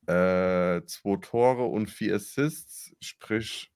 äh, 0.07 0.81
zwei 0.85 1.17
Tore 1.21 1.65
und 1.65 1.89
vier 1.89 2.15
Assists, 2.15 2.93
sprich, 3.01 3.71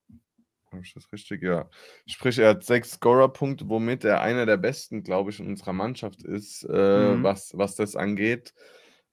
habe 0.72 0.84
ich 0.84 0.94
das 0.94 1.12
richtig? 1.12 1.42
Ja. 1.44 1.70
Sprich, 2.06 2.40
er 2.40 2.50
hat 2.50 2.64
sechs 2.64 2.92
Scorer-Punkte, 2.92 3.70
womit 3.70 4.04
er 4.04 4.22
einer 4.22 4.46
der 4.46 4.58
besten, 4.58 5.04
glaube 5.04 5.32
ich, 5.32 5.40
in 5.40 5.48
unserer 5.48 5.74
Mannschaft 5.74 6.24
ist, 6.24 6.64
äh, 6.64 7.16
mhm. 7.16 7.24
was, 7.24 7.52
was 7.56 7.76
das 7.76 7.96
angeht. 7.96 8.54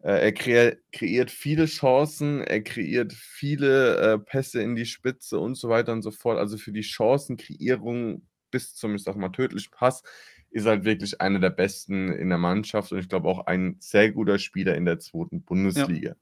Äh, 0.01 0.25
er 0.25 0.33
kre 0.33 0.79
kreiert 0.91 1.31
viele 1.31 1.67
Chancen, 1.67 2.41
er 2.41 2.63
kreiert 2.63 3.13
viele 3.13 3.97
äh, 3.97 4.19
Pässe 4.19 4.61
in 4.61 4.75
die 4.75 4.87
Spitze 4.87 5.39
und 5.39 5.55
so 5.55 5.69
weiter 5.69 5.93
und 5.93 6.03
so 6.03 6.11
fort. 6.11 6.39
Also 6.39 6.59
für 6.59 6.73
die 6.73 6.83
Chancenkreierung 6.83 8.27
bis 8.53 8.77
zum, 8.77 8.95
ich 8.95 9.03
sag 9.03 9.17
mal, 9.17 9.31
tödlichen 9.31 9.73
Pass, 9.73 10.05
ist 10.53 10.67
halt 10.67 10.85
wirklich 10.85 11.21
einer 11.21 11.41
der 11.41 11.51
besten 11.51 12.13
in 12.13 12.29
der 12.29 12.39
Mannschaft 12.39 12.93
und 12.93 12.99
ich 12.99 13.09
glaube 13.09 13.29
auch 13.29 13.47
ein 13.47 13.77
sehr 13.81 14.13
guter 14.13 14.39
Spieler 14.39 14.77
in 14.77 14.85
der 14.85 14.99
zweiten 14.99 15.43
Bundesliga. 15.43 16.11
Ja. 16.11 16.17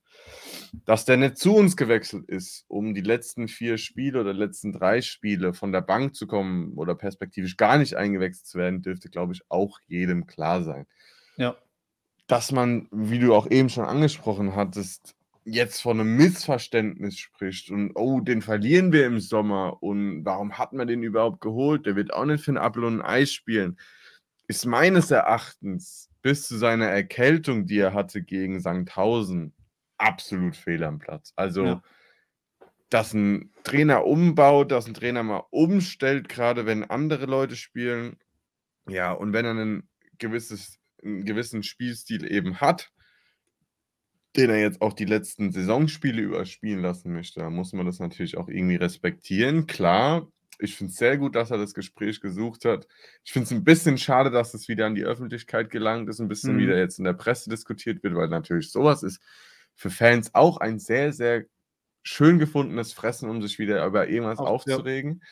Dass 0.84 1.04
der 1.04 1.16
nicht 1.16 1.36
zu 1.36 1.54
uns 1.54 1.76
gewechselt 1.76 2.28
ist, 2.28 2.64
um 2.68 2.94
die 2.94 3.00
letzten 3.00 3.48
vier 3.48 3.76
Spiele 3.76 4.20
oder 4.20 4.32
letzten 4.32 4.72
drei 4.72 5.02
Spiele 5.02 5.52
von 5.52 5.72
der 5.72 5.80
Bank 5.80 6.14
zu 6.14 6.26
kommen 6.28 6.74
oder 6.74 6.94
perspektivisch 6.94 7.56
gar 7.56 7.76
nicht 7.76 7.96
eingewechselt 7.96 8.46
zu 8.46 8.58
werden, 8.58 8.82
dürfte, 8.82 9.10
glaube 9.10 9.32
ich, 9.32 9.42
auch 9.48 9.80
jedem 9.88 10.26
klar 10.26 10.62
sein. 10.62 10.86
Ja. 11.36 11.56
Dass 12.28 12.52
man, 12.52 12.86
wie 12.92 13.18
du 13.18 13.34
auch 13.34 13.50
eben 13.50 13.68
schon 13.68 13.84
angesprochen 13.84 14.54
hattest, 14.54 15.16
jetzt 15.44 15.80
von 15.80 16.00
einem 16.00 16.16
Missverständnis 16.16 17.18
spricht 17.18 17.70
und 17.70 17.92
oh, 17.94 18.20
den 18.20 18.42
verlieren 18.42 18.92
wir 18.92 19.06
im 19.06 19.20
Sommer 19.20 19.82
und 19.82 20.24
warum 20.24 20.58
hat 20.58 20.72
man 20.72 20.86
den 20.86 21.02
überhaupt 21.02 21.40
geholt? 21.40 21.86
Der 21.86 21.96
wird 21.96 22.12
auch 22.12 22.24
nicht 22.24 22.44
für 22.44 22.52
ein 22.52 22.58
Apfel 22.58 22.84
und 22.84 23.00
ein 23.00 23.06
Eis 23.06 23.32
spielen. 23.32 23.78
Ist 24.46 24.66
meines 24.66 25.10
Erachtens 25.10 26.10
bis 26.22 26.46
zu 26.46 26.58
seiner 26.58 26.86
Erkältung, 26.86 27.66
die 27.66 27.78
er 27.78 27.94
hatte 27.94 28.22
gegen 28.22 28.60
Sandhausen, 28.60 29.54
absolut 29.96 30.56
fehl 30.56 30.84
am 30.84 30.98
Platz. 30.98 31.32
Also, 31.36 31.64
ja. 31.64 31.82
dass 32.90 33.14
ein 33.14 33.50
Trainer 33.64 34.04
umbaut, 34.06 34.70
dass 34.70 34.86
ein 34.86 34.94
Trainer 34.94 35.22
mal 35.22 35.44
umstellt, 35.50 36.28
gerade 36.28 36.66
wenn 36.66 36.84
andere 36.84 37.26
Leute 37.26 37.56
spielen. 37.56 38.18
Ja, 38.88 39.12
und 39.12 39.32
wenn 39.32 39.44
er 39.44 39.54
ein 39.54 39.88
gewisses, 40.18 40.78
einen 41.02 41.24
gewissen 41.24 41.62
Spielstil 41.62 42.30
eben 42.30 42.60
hat, 42.60 42.92
den 44.36 44.50
er 44.50 44.60
jetzt 44.60 44.80
auch 44.80 44.92
die 44.92 45.04
letzten 45.04 45.50
Saisonspiele 45.50 46.22
überspielen 46.22 46.80
lassen 46.80 47.12
möchte, 47.12 47.40
da 47.40 47.50
muss 47.50 47.72
man 47.72 47.86
das 47.86 47.98
natürlich 47.98 48.36
auch 48.36 48.48
irgendwie 48.48 48.76
respektieren. 48.76 49.66
Klar, 49.66 50.28
ich 50.58 50.76
finde 50.76 50.92
es 50.92 50.98
sehr 50.98 51.18
gut, 51.18 51.34
dass 51.34 51.50
er 51.50 51.58
das 51.58 51.74
Gespräch 51.74 52.20
gesucht 52.20 52.64
hat. 52.64 52.86
Ich 53.24 53.32
finde 53.32 53.46
es 53.46 53.50
ein 53.50 53.64
bisschen 53.64 53.98
schade, 53.98 54.30
dass 54.30 54.54
es 54.54 54.68
wieder 54.68 54.86
an 54.86 54.94
die 54.94 55.04
Öffentlichkeit 55.04 55.70
gelangt 55.70 56.08
ist, 56.08 56.20
ein 56.20 56.28
bisschen 56.28 56.54
mhm. 56.54 56.60
wieder 56.60 56.78
jetzt 56.78 56.98
in 56.98 57.04
der 57.04 57.14
Presse 57.14 57.50
diskutiert 57.50 58.02
wird, 58.02 58.14
weil 58.14 58.28
natürlich 58.28 58.70
sowas 58.70 59.02
ist 59.02 59.20
für 59.74 59.90
Fans 59.90 60.34
auch 60.34 60.58
ein 60.58 60.78
sehr, 60.78 61.12
sehr 61.12 61.44
schön 62.02 62.38
gefundenes 62.38 62.92
Fressen, 62.92 63.28
um 63.28 63.42
sich 63.42 63.58
wieder 63.58 63.84
über 63.84 64.08
irgendwas 64.08 64.38
auch, 64.38 64.46
aufzuregen. 64.46 65.22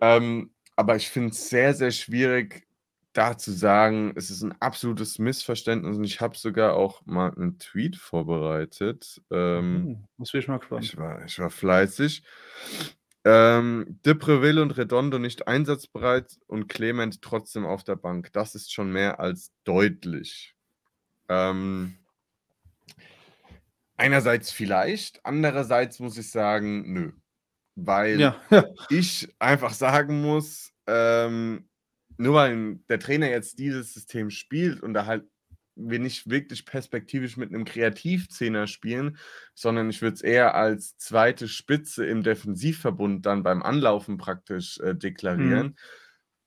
Ja. 0.00 0.16
Ähm, 0.16 0.50
aber 0.76 0.96
ich 0.96 1.08
finde 1.08 1.30
es 1.30 1.48
sehr, 1.48 1.74
sehr 1.74 1.90
schwierig, 1.90 2.66
da 3.14 3.38
zu 3.38 3.52
sagen, 3.52 4.12
es 4.16 4.30
ist 4.30 4.42
ein 4.42 4.60
absolutes 4.60 5.18
Missverständnis 5.18 5.96
und 5.96 6.04
ich 6.04 6.20
habe 6.20 6.36
sogar 6.36 6.74
auch 6.74 7.06
mal 7.06 7.32
einen 7.32 7.58
Tweet 7.58 7.96
vorbereitet. 7.96 9.22
Ähm, 9.30 9.74
hm, 9.74 10.04
das 10.18 10.32
bin 10.32 10.40
ich 10.40 10.48
mal 10.48 10.58
gespannt. 10.58 10.84
Ich 10.84 10.96
war, 10.96 11.24
ich 11.24 11.38
war 11.38 11.50
fleißig. 11.50 12.22
Ähm, 13.24 14.00
Depreville 14.04 14.60
und 14.60 14.72
Redondo 14.72 15.18
nicht 15.18 15.48
einsatzbereit 15.48 16.38
und 16.46 16.68
Clement 16.68 17.22
trotzdem 17.22 17.64
auf 17.64 17.84
der 17.84 17.96
Bank. 17.96 18.32
Das 18.32 18.54
ist 18.54 18.72
schon 18.72 18.92
mehr 18.92 19.20
als 19.20 19.52
deutlich. 19.62 20.54
Ähm, 21.28 21.96
einerseits 23.96 24.50
vielleicht, 24.50 25.24
andererseits 25.24 26.00
muss 26.00 26.18
ich 26.18 26.30
sagen, 26.30 26.92
nö. 26.92 27.12
Weil 27.76 28.20
ja. 28.20 28.36
ich 28.90 29.34
einfach 29.38 29.72
sagen 29.72 30.20
muss, 30.20 30.72
ähm, 30.86 31.68
nur 32.16 32.34
weil 32.34 32.76
der 32.88 32.98
Trainer 32.98 33.28
jetzt 33.28 33.58
dieses 33.58 33.92
System 33.94 34.30
spielt 34.30 34.82
und 34.82 34.94
da 34.94 35.06
halt 35.06 35.24
wir 35.76 35.98
nicht 35.98 36.30
wirklich 36.30 36.66
perspektivisch 36.66 37.36
mit 37.36 37.48
einem 37.48 37.64
Kreativzehner 37.64 38.66
spielen, 38.66 39.18
sondern 39.54 39.90
ich 39.90 40.02
würde 40.02 40.14
es 40.14 40.22
eher 40.22 40.54
als 40.54 40.96
zweite 40.98 41.48
Spitze 41.48 42.06
im 42.06 42.22
Defensivverbund 42.22 43.26
dann 43.26 43.42
beim 43.42 43.62
Anlaufen 43.62 44.16
praktisch 44.16 44.78
äh, 44.78 44.94
deklarieren. 44.94 45.66
Mhm. 45.66 45.76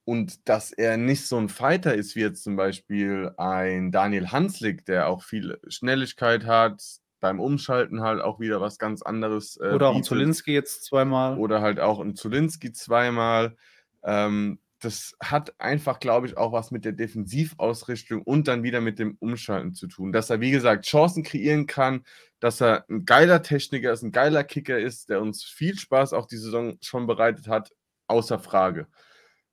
Und 0.06 0.48
dass 0.48 0.72
er 0.72 0.96
nicht 0.96 1.28
so 1.28 1.38
ein 1.38 1.50
Fighter 1.50 1.94
ist, 1.94 2.16
wie 2.16 2.22
jetzt 2.22 2.44
zum 2.44 2.56
Beispiel 2.56 3.32
ein 3.36 3.92
Daniel 3.92 4.32
Hanslik, 4.32 4.86
der 4.86 5.10
auch 5.10 5.22
viel 5.22 5.60
Schnelligkeit 5.68 6.46
hat, 6.46 6.82
beim 7.20 7.42
Umschalten 7.42 8.02
halt 8.02 8.22
auch 8.22 8.40
wieder 8.40 8.62
was 8.62 8.78
ganz 8.78 9.02
anderes. 9.02 9.58
Äh, 9.58 9.74
Oder 9.74 9.90
auch 9.90 9.96
ein 9.96 10.04
Zulinski 10.04 10.54
jetzt 10.54 10.86
zweimal. 10.86 11.38
Oder 11.38 11.62
halt 11.62 11.82
auch 11.82 12.00
ein 12.00 12.16
Zulinski 12.16 12.72
zweimal. 12.72 13.58
Ähm, 14.04 14.60
das 14.80 15.16
hat 15.20 15.60
einfach, 15.60 16.00
glaube 16.00 16.28
ich, 16.28 16.38
auch 16.38 16.52
was 16.52 16.72
mit 16.72 16.86
der 16.86 16.92
Defensivausrichtung 16.92 18.22
und 18.22 18.48
dann 18.48 18.64
wieder 18.64 18.82
mit 18.82 19.00
dem 19.00 19.18
Umschalten 19.20 19.74
zu 19.74 19.88
tun. 19.88 20.12
Dass 20.12 20.30
er, 20.30 20.40
wie 20.40 20.52
gesagt, 20.52 20.86
Chancen 20.86 21.24
kreieren 21.24 21.66
kann, 21.66 22.04
dass 22.40 22.62
er 22.62 22.86
ein 22.90 23.06
geiler 23.06 23.42
Techniker 23.42 23.92
ist, 23.92 24.04
ein 24.04 24.12
geiler 24.12 24.44
Kicker 24.44 24.80
ist, 24.80 25.10
der 25.10 25.22
uns 25.22 25.44
viel 25.44 25.78
Spaß 25.78 26.14
auch 26.14 26.28
die 26.28 26.38
Saison 26.38 26.78
schon 26.82 27.08
bereitet 27.08 27.48
hat, 27.48 27.72
außer 28.08 28.40
Frage. 28.40 28.88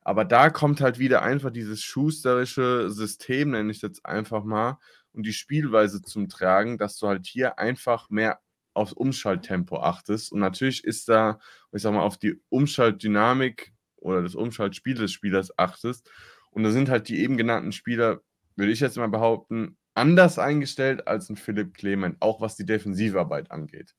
Aber 0.02 0.26
da 0.26 0.50
kommt 0.50 0.82
halt 0.82 0.98
wieder 0.98 1.22
einfach 1.22 1.50
dieses 1.50 1.82
schusterische 1.82 2.90
System, 2.90 3.50
nenne 3.52 3.72
ich 3.72 3.80
jetzt 3.80 4.04
einfach 4.04 4.44
mal, 4.44 4.78
und 5.12 5.24
die 5.24 5.32
Spielweise 5.32 6.02
zum 6.02 6.28
Tragen, 6.28 6.76
dass 6.76 6.98
du 6.98 7.08
halt 7.08 7.26
hier 7.26 7.58
einfach 7.58 8.10
mehr 8.10 8.40
aufs 8.74 8.92
Umschalttempo 8.92 9.80
achtest. 9.80 10.32
Und 10.32 10.40
natürlich 10.40 10.84
ist 10.84 11.08
da, 11.08 11.38
ich 11.72 11.82
sag 11.82 11.94
mal, 11.94 12.02
auf 12.02 12.18
die 12.18 12.40
Umschaltdynamik 12.50 13.73
oder 14.04 14.22
das 14.22 14.34
Umschaltspiel 14.34 14.94
des 14.94 15.12
Spielers 15.12 15.58
achtest. 15.58 16.10
Und 16.50 16.62
da 16.62 16.70
sind 16.70 16.88
halt 16.88 17.08
die 17.08 17.20
eben 17.20 17.36
genannten 17.36 17.72
Spieler, 17.72 18.20
würde 18.54 18.72
ich 18.72 18.80
jetzt 18.80 18.96
mal 18.96 19.08
behaupten, 19.08 19.76
anders 19.94 20.38
eingestellt 20.38 21.08
als 21.08 21.30
ein 21.30 21.36
Philipp 21.36 21.74
Clement, 21.74 22.16
auch 22.20 22.40
was 22.40 22.56
die 22.56 22.66
Defensivarbeit 22.66 23.50
angeht. 23.50 23.94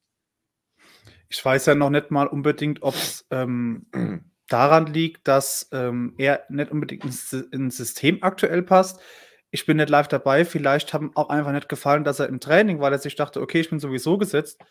Ich 1.29 1.43
weiß 1.43 1.65
ja 1.65 1.75
noch 1.75 1.89
nicht 1.89 2.11
mal 2.11 2.27
unbedingt, 2.27 2.83
ob 2.83 2.93
es 2.93 3.25
ähm, 3.31 3.87
daran 4.47 4.85
liegt, 4.87 5.27
dass 5.27 5.69
ähm, 5.71 6.13
er 6.17 6.43
nicht 6.49 6.71
unbedingt 6.71 7.03
ins, 7.03 7.33
ins, 7.33 7.77
System 7.77 8.19
aktuell 8.21 8.61
passt. 8.61 9.01
Ich 9.49 9.65
bin 9.65 9.77
nicht 9.77 9.89
live 9.89 10.07
dabei. 10.07 10.45
Vielleicht 10.45 10.93
haben 10.93 11.15
auch 11.15 11.29
einfach 11.29 11.51
nicht 11.51 11.69
gefallen, 11.69 12.03
dass 12.03 12.19
er 12.19 12.27
im 12.27 12.39
Training, 12.39 12.79
weil 12.79 12.93
er 12.93 12.99
sich 12.99 13.15
dachte, 13.15 13.41
okay, 13.41 13.59
ich 13.59 13.69
bin 13.69 13.79
sowieso 13.79 14.17
gesetzt, 14.17 14.61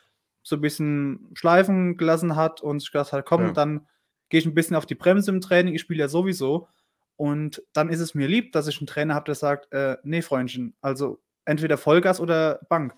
so 0.42 0.56
ein 0.56 0.60
bisschen 0.60 1.30
schleifen 1.34 1.96
gelassen 1.96 2.36
hat 2.36 2.60
und 2.60 2.80
sich 2.80 2.92
gedacht 2.92 3.12
hat, 3.12 3.24
komm, 3.24 3.46
ja. 3.46 3.52
dann 3.52 3.86
gehe 4.28 4.40
ich 4.40 4.46
ein 4.46 4.54
bisschen 4.54 4.76
auf 4.76 4.86
die 4.86 4.94
Bremse 4.94 5.30
im 5.30 5.40
Training, 5.40 5.74
ich 5.74 5.80
spiele 5.80 6.00
ja 6.00 6.08
sowieso. 6.08 6.68
Und 7.16 7.62
dann 7.72 7.90
ist 7.90 8.00
es 8.00 8.14
mir 8.14 8.26
lieb, 8.26 8.52
dass 8.52 8.66
ich 8.66 8.78
einen 8.78 8.86
Trainer 8.86 9.14
habe, 9.14 9.26
der 9.26 9.34
sagt, 9.34 9.72
äh, 9.72 9.96
nee, 10.02 10.22
Freundchen, 10.22 10.74
also 10.80 11.22
entweder 11.44 11.78
Vollgas 11.78 12.20
oder 12.20 12.60
Bank. 12.68 12.94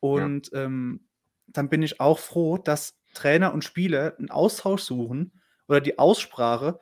Und 0.00 0.50
ja. 0.52 0.64
ähm, 0.64 1.06
dann 1.46 1.68
bin 1.68 1.82
ich 1.82 2.00
auch 2.00 2.18
froh, 2.18 2.58
dass 2.58 2.98
Trainer 3.14 3.54
und 3.54 3.64
Spieler 3.64 4.16
einen 4.18 4.30
Austausch 4.30 4.82
suchen 4.82 5.32
oder 5.68 5.80
die 5.80 5.98
Aussprache. 5.98 6.80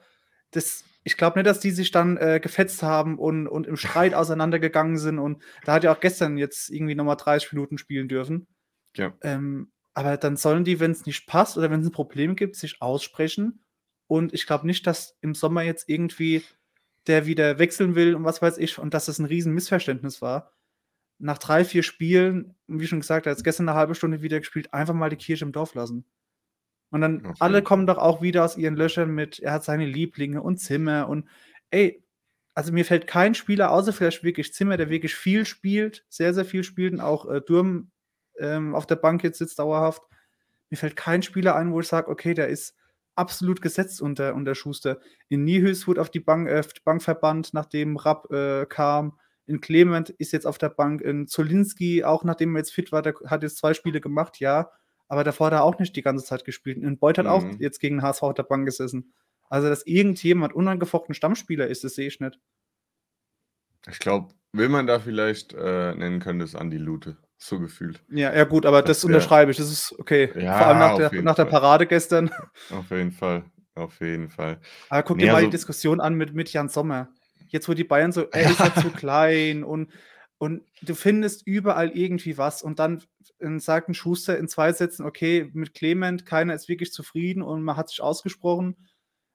Das, 0.50 0.84
ich 1.04 1.16
glaube 1.16 1.38
nicht, 1.38 1.46
dass 1.46 1.60
die 1.60 1.70
sich 1.70 1.90
dann 1.90 2.16
äh, 2.16 2.40
gefetzt 2.40 2.82
haben 2.82 3.18
und, 3.18 3.46
und 3.46 3.66
im 3.66 3.76
Streit 3.76 4.14
auseinandergegangen 4.14 4.96
sind. 4.96 5.18
Und 5.18 5.42
da 5.64 5.74
hat 5.74 5.84
ja 5.84 5.92
auch 5.94 6.00
gestern 6.00 6.38
jetzt 6.38 6.70
irgendwie 6.70 6.94
nochmal 6.94 7.16
30 7.16 7.52
Minuten 7.52 7.78
spielen 7.78 8.08
dürfen. 8.08 8.46
Ja. 8.96 9.12
Ähm, 9.22 9.70
aber 9.92 10.16
dann 10.16 10.36
sollen 10.36 10.64
die, 10.64 10.80
wenn 10.80 10.90
es 10.90 11.06
nicht 11.06 11.26
passt 11.26 11.56
oder 11.56 11.70
wenn 11.70 11.80
es 11.80 11.86
ein 11.86 11.92
Problem 11.92 12.34
gibt, 12.36 12.56
sich 12.56 12.80
aussprechen 12.80 13.63
und 14.06 14.34
ich 14.34 14.46
glaube 14.46 14.66
nicht, 14.66 14.86
dass 14.86 15.16
im 15.20 15.34
Sommer 15.34 15.62
jetzt 15.62 15.88
irgendwie 15.88 16.42
der 17.06 17.26
wieder 17.26 17.58
wechseln 17.58 17.94
will 17.94 18.14
und 18.14 18.24
was 18.24 18.40
weiß 18.40 18.58
ich 18.58 18.78
und 18.78 18.94
dass 18.94 19.06
das 19.06 19.18
ein 19.18 19.26
riesen 19.26 19.52
Missverständnis 19.52 20.22
war. 20.22 20.52
Nach 21.18 21.38
drei, 21.38 21.64
vier 21.64 21.82
Spielen, 21.82 22.54
wie 22.66 22.86
schon 22.86 23.00
gesagt, 23.00 23.26
er 23.26 23.32
hat 23.32 23.44
gestern 23.44 23.68
eine 23.68 23.78
halbe 23.78 23.94
Stunde 23.94 24.22
wieder 24.22 24.38
gespielt, 24.38 24.72
einfach 24.72 24.94
mal 24.94 25.10
die 25.10 25.16
Kirche 25.16 25.44
im 25.44 25.52
Dorf 25.52 25.74
lassen. 25.74 26.04
Und 26.90 27.00
dann 27.00 27.26
okay. 27.26 27.36
alle 27.40 27.62
kommen 27.62 27.86
doch 27.86 27.98
auch 27.98 28.22
wieder 28.22 28.44
aus 28.44 28.56
ihren 28.56 28.76
Löchern 28.76 29.10
mit, 29.10 29.38
er 29.40 29.52
hat 29.52 29.64
seine 29.64 29.86
Lieblinge 29.86 30.42
und 30.42 30.58
Zimmer 30.58 31.08
und 31.08 31.28
ey, 31.70 32.04
also 32.54 32.72
mir 32.72 32.84
fällt 32.84 33.06
kein 33.06 33.34
Spieler, 33.34 33.72
außer 33.72 33.92
vielleicht 33.92 34.22
wirklich 34.22 34.52
Zimmer, 34.54 34.76
der 34.76 34.88
wirklich 34.88 35.14
viel 35.14 35.44
spielt, 35.44 36.06
sehr, 36.08 36.32
sehr 36.34 36.44
viel 36.44 36.62
spielt 36.62 36.92
und 36.92 37.00
auch 37.00 37.28
äh, 37.28 37.40
Durm 37.40 37.90
ähm, 38.38 38.74
auf 38.74 38.86
der 38.86 38.96
Bank 38.96 39.24
jetzt 39.24 39.38
sitzt 39.38 39.58
dauerhaft. 39.58 40.02
Mir 40.70 40.76
fällt 40.76 40.96
kein 40.96 41.22
Spieler 41.22 41.56
ein, 41.56 41.72
wo 41.72 41.80
ich 41.80 41.88
sage, 41.88 42.08
okay, 42.08 42.32
der 42.32 42.48
ist 42.48 42.76
absolut 43.16 43.60
gesetzt 43.60 44.00
unter, 44.02 44.34
unter 44.34 44.54
Schuster. 44.54 44.98
In 45.28 45.44
Niehüs 45.44 45.86
wurde 45.86 46.00
auf 46.00 46.10
die 46.10 46.20
Bank, 46.20 46.48
äh, 46.48 46.62
Bank 46.84 47.02
verbannt, 47.02 47.54
nachdem 47.54 47.96
Rapp 47.96 48.30
äh, 48.30 48.66
kam. 48.66 49.18
In 49.46 49.60
Clement 49.60 50.10
ist 50.10 50.32
jetzt 50.32 50.46
auf 50.46 50.58
der 50.58 50.70
Bank. 50.70 51.00
In 51.02 51.26
Zolinski, 51.26 52.04
auch 52.04 52.24
nachdem 52.24 52.54
er 52.54 52.60
jetzt 52.60 52.72
fit 52.72 52.92
war, 52.92 53.02
der 53.02 53.14
hat 53.26 53.42
jetzt 53.42 53.58
zwei 53.58 53.74
Spiele 53.74 54.00
gemacht, 54.00 54.40
ja. 54.40 54.70
Aber 55.08 55.22
davor 55.22 55.48
hat 55.48 55.54
er 55.54 55.64
auch 55.64 55.78
nicht 55.78 55.96
die 55.96 56.02
ganze 56.02 56.24
Zeit 56.24 56.44
gespielt. 56.44 56.78
In 56.78 56.98
Beuth 56.98 57.18
hat 57.18 57.26
mhm. 57.26 57.30
auch 57.30 57.44
jetzt 57.58 57.80
gegen 57.80 58.02
HSV 58.02 58.22
auf 58.22 58.34
der 58.34 58.42
Bank 58.42 58.64
gesessen. 58.64 59.12
Also, 59.50 59.68
dass 59.68 59.86
irgendjemand 59.86 60.54
unangefochten 60.54 61.14
Stammspieler 61.14 61.66
ist, 61.66 61.84
das 61.84 61.94
sehe 61.94 62.08
ich 62.08 62.20
nicht. 62.20 62.40
Ich 63.86 63.98
glaube, 63.98 64.34
will 64.52 64.70
man 64.70 64.86
da 64.86 64.98
vielleicht 64.98 65.52
äh, 65.52 65.94
nennen 65.94 66.20
können, 66.20 66.40
ist 66.40 66.54
Andi 66.54 66.78
Lute 66.78 67.18
so 67.44 67.60
gefühlt. 67.60 68.02
Ja, 68.10 68.34
ja 68.34 68.44
gut, 68.44 68.64
aber 68.64 68.82
das, 68.82 68.98
das 68.98 69.04
unterschreibe 69.04 69.50
ich. 69.50 69.56
Das 69.58 69.70
ist 69.70 69.94
okay. 69.98 70.30
Ja, 70.34 70.58
Vor 70.58 70.66
allem 70.66 70.78
nach, 70.78 70.96
der, 70.96 71.22
nach 71.22 71.34
der 71.34 71.44
Parade 71.44 71.86
gestern. 71.86 72.30
Auf 72.70 72.90
jeden 72.90 73.12
Fall. 73.12 73.44
Auf 73.74 74.00
jeden 74.00 74.28
Fall. 74.28 74.60
Aber 74.88 75.02
guck 75.02 75.16
nee, 75.16 75.24
dir 75.24 75.32
mal 75.32 75.36
also, 75.36 75.48
die 75.48 75.52
Diskussion 75.52 76.00
an 76.00 76.14
mit, 76.14 76.34
mit 76.34 76.52
Jan 76.52 76.68
Sommer. 76.68 77.08
Jetzt, 77.48 77.68
wo 77.68 77.74
die 77.74 77.84
Bayern 77.84 78.12
so, 78.12 78.28
er 78.30 78.50
ist 78.50 78.60
ja 78.60 78.74
zu 78.80 78.90
klein 78.90 79.64
und, 79.64 79.90
und 80.38 80.62
du 80.82 80.94
findest 80.94 81.46
überall 81.46 81.90
irgendwie 81.90 82.38
was 82.38 82.62
und 82.62 82.78
dann 82.78 83.02
sagt 83.58 83.88
ein 83.88 83.94
Schuster 83.94 84.38
in 84.38 84.48
zwei 84.48 84.72
Sätzen, 84.72 85.04
okay, 85.04 85.50
mit 85.52 85.74
Clement, 85.74 86.24
keiner 86.24 86.54
ist 86.54 86.68
wirklich 86.68 86.92
zufrieden 86.92 87.42
und 87.42 87.62
man 87.62 87.76
hat 87.76 87.90
sich 87.90 88.00
ausgesprochen 88.00 88.76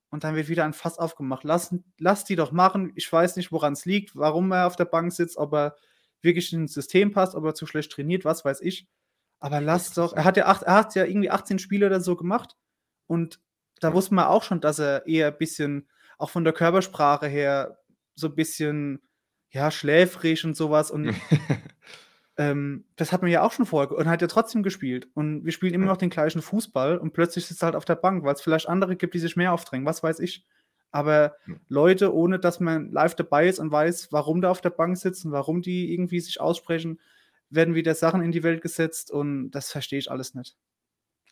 und 0.10 0.24
dann 0.24 0.36
wird 0.36 0.50
wieder 0.50 0.66
ein 0.66 0.74
Fass 0.74 0.98
aufgemacht. 0.98 1.44
Lass, 1.44 1.76
lass 1.98 2.26
die 2.26 2.36
doch 2.36 2.52
machen. 2.52 2.92
Ich 2.96 3.12
weiß 3.12 3.36
nicht, 3.36 3.52
woran 3.52 3.74
es 3.74 3.86
liegt, 3.86 4.16
warum 4.16 4.52
er 4.52 4.68
auf 4.68 4.76
der 4.76 4.86
Bank 4.86 5.14
sitzt, 5.14 5.38
ob 5.38 5.54
er 5.54 5.76
wirklich 6.22 6.52
ins 6.54 6.74
System 6.74 7.12
passt, 7.12 7.36
ob 7.36 7.46
er 7.46 7.54
zu 7.54 7.66
schlecht 7.66 7.92
trainiert, 7.92 8.26
was 8.26 8.46
weiß 8.46 8.62
ich. 8.62 8.88
Aber 9.40 9.62
lass 9.62 9.94
doch, 9.94 10.14
er 10.14 10.26
hat 10.26 10.38
ja, 10.38 10.46
acht, 10.46 10.64
er 10.64 10.74
hat 10.74 10.96
ja 10.96 11.06
irgendwie 11.06 11.32
18 11.32 11.60
Spiele 11.60 11.86
oder 11.86 12.02
so 12.02 12.16
gemacht 12.16 12.58
und 13.08 13.40
da 13.80 13.94
wusste 13.94 14.14
man 14.14 14.26
auch 14.26 14.44
schon, 14.44 14.60
dass 14.60 14.80
er 14.80 15.08
eher 15.08 15.28
ein 15.28 15.38
bisschen, 15.38 15.88
auch 16.18 16.30
von 16.30 16.44
der 16.44 16.54
Körpersprache 16.54 17.28
her, 17.28 17.80
so 18.16 18.28
ein 18.28 18.36
bisschen, 18.36 19.02
ja, 19.52 19.72
schläfrig 19.72 20.44
und 20.44 20.58
sowas 20.58 20.92
und 20.92 21.16
ähm, 22.38 22.86
das 22.98 23.14
hat 23.14 23.22
man 23.22 23.32
ja 23.32 23.42
auch 23.42 23.54
schon 23.54 23.66
vorher 23.66 23.98
und 23.98 24.10
hat 24.10 24.22
ja 24.22 24.28
trotzdem 24.28 24.62
gespielt 24.62 25.08
und 25.14 25.46
wir 25.46 25.54
spielen 25.54 25.74
immer 25.74 25.86
noch 25.86 25.98
den 25.98 26.10
gleichen 26.10 26.42
Fußball 26.42 26.98
und 26.98 27.14
plötzlich 27.14 27.46
sitzt 27.46 27.64
er 27.64 27.68
halt 27.68 27.76
auf 27.76 27.86
der 27.86 27.96
Bank, 27.96 28.26
weil 28.26 28.34
es 28.34 28.42
vielleicht 28.42 28.68
andere 28.68 28.98
gibt, 28.98 29.14
die 29.14 29.20
sich 29.20 29.38
mehr 29.38 29.54
aufdrängen, 29.54 29.86
was 29.86 30.04
weiß 30.04 30.20
ich. 30.20 30.46
Aber 30.92 31.36
Leute, 31.68 32.14
ohne 32.14 32.40
dass 32.40 32.60
man 32.60 32.92
live 32.92 33.16
dabei 33.16 33.48
ist 33.48 33.60
und 33.60 33.72
weiß, 33.72 34.12
warum 34.12 34.42
da 34.42 34.50
auf 34.50 34.62
der 34.62 34.72
Bank 34.72 34.98
sitzen, 34.98 35.32
warum 35.32 35.62
die 35.62 35.94
irgendwie 35.94 36.20
sich 36.20 36.42
aussprechen, 36.42 37.00
werden 37.50 37.76
wieder 37.76 37.96
Sachen 37.96 38.22
in 38.22 38.32
die 38.32 38.44
Welt 38.44 38.62
gesetzt 38.62 39.12
und 39.12 39.52
das 39.52 39.72
verstehe 39.72 40.00
ich 40.00 40.12
alles 40.12 40.34
nicht. 40.34 40.58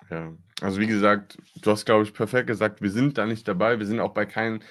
Ja, 0.09 0.35
also 0.61 0.79
wie 0.79 0.87
gesagt, 0.87 1.37
du 1.61 1.71
hast, 1.71 1.85
glaube 1.85 2.03
ich, 2.03 2.13
perfekt 2.13 2.47
gesagt, 2.47 2.81
wir 2.81 2.91
sind 2.91 3.17
da 3.17 3.25
nicht 3.25 3.47
dabei, 3.47 3.79
wir 3.79 3.85
sind 3.85 3.99
auch 3.99 4.13
bei 4.13 4.25
keinen 4.25 4.63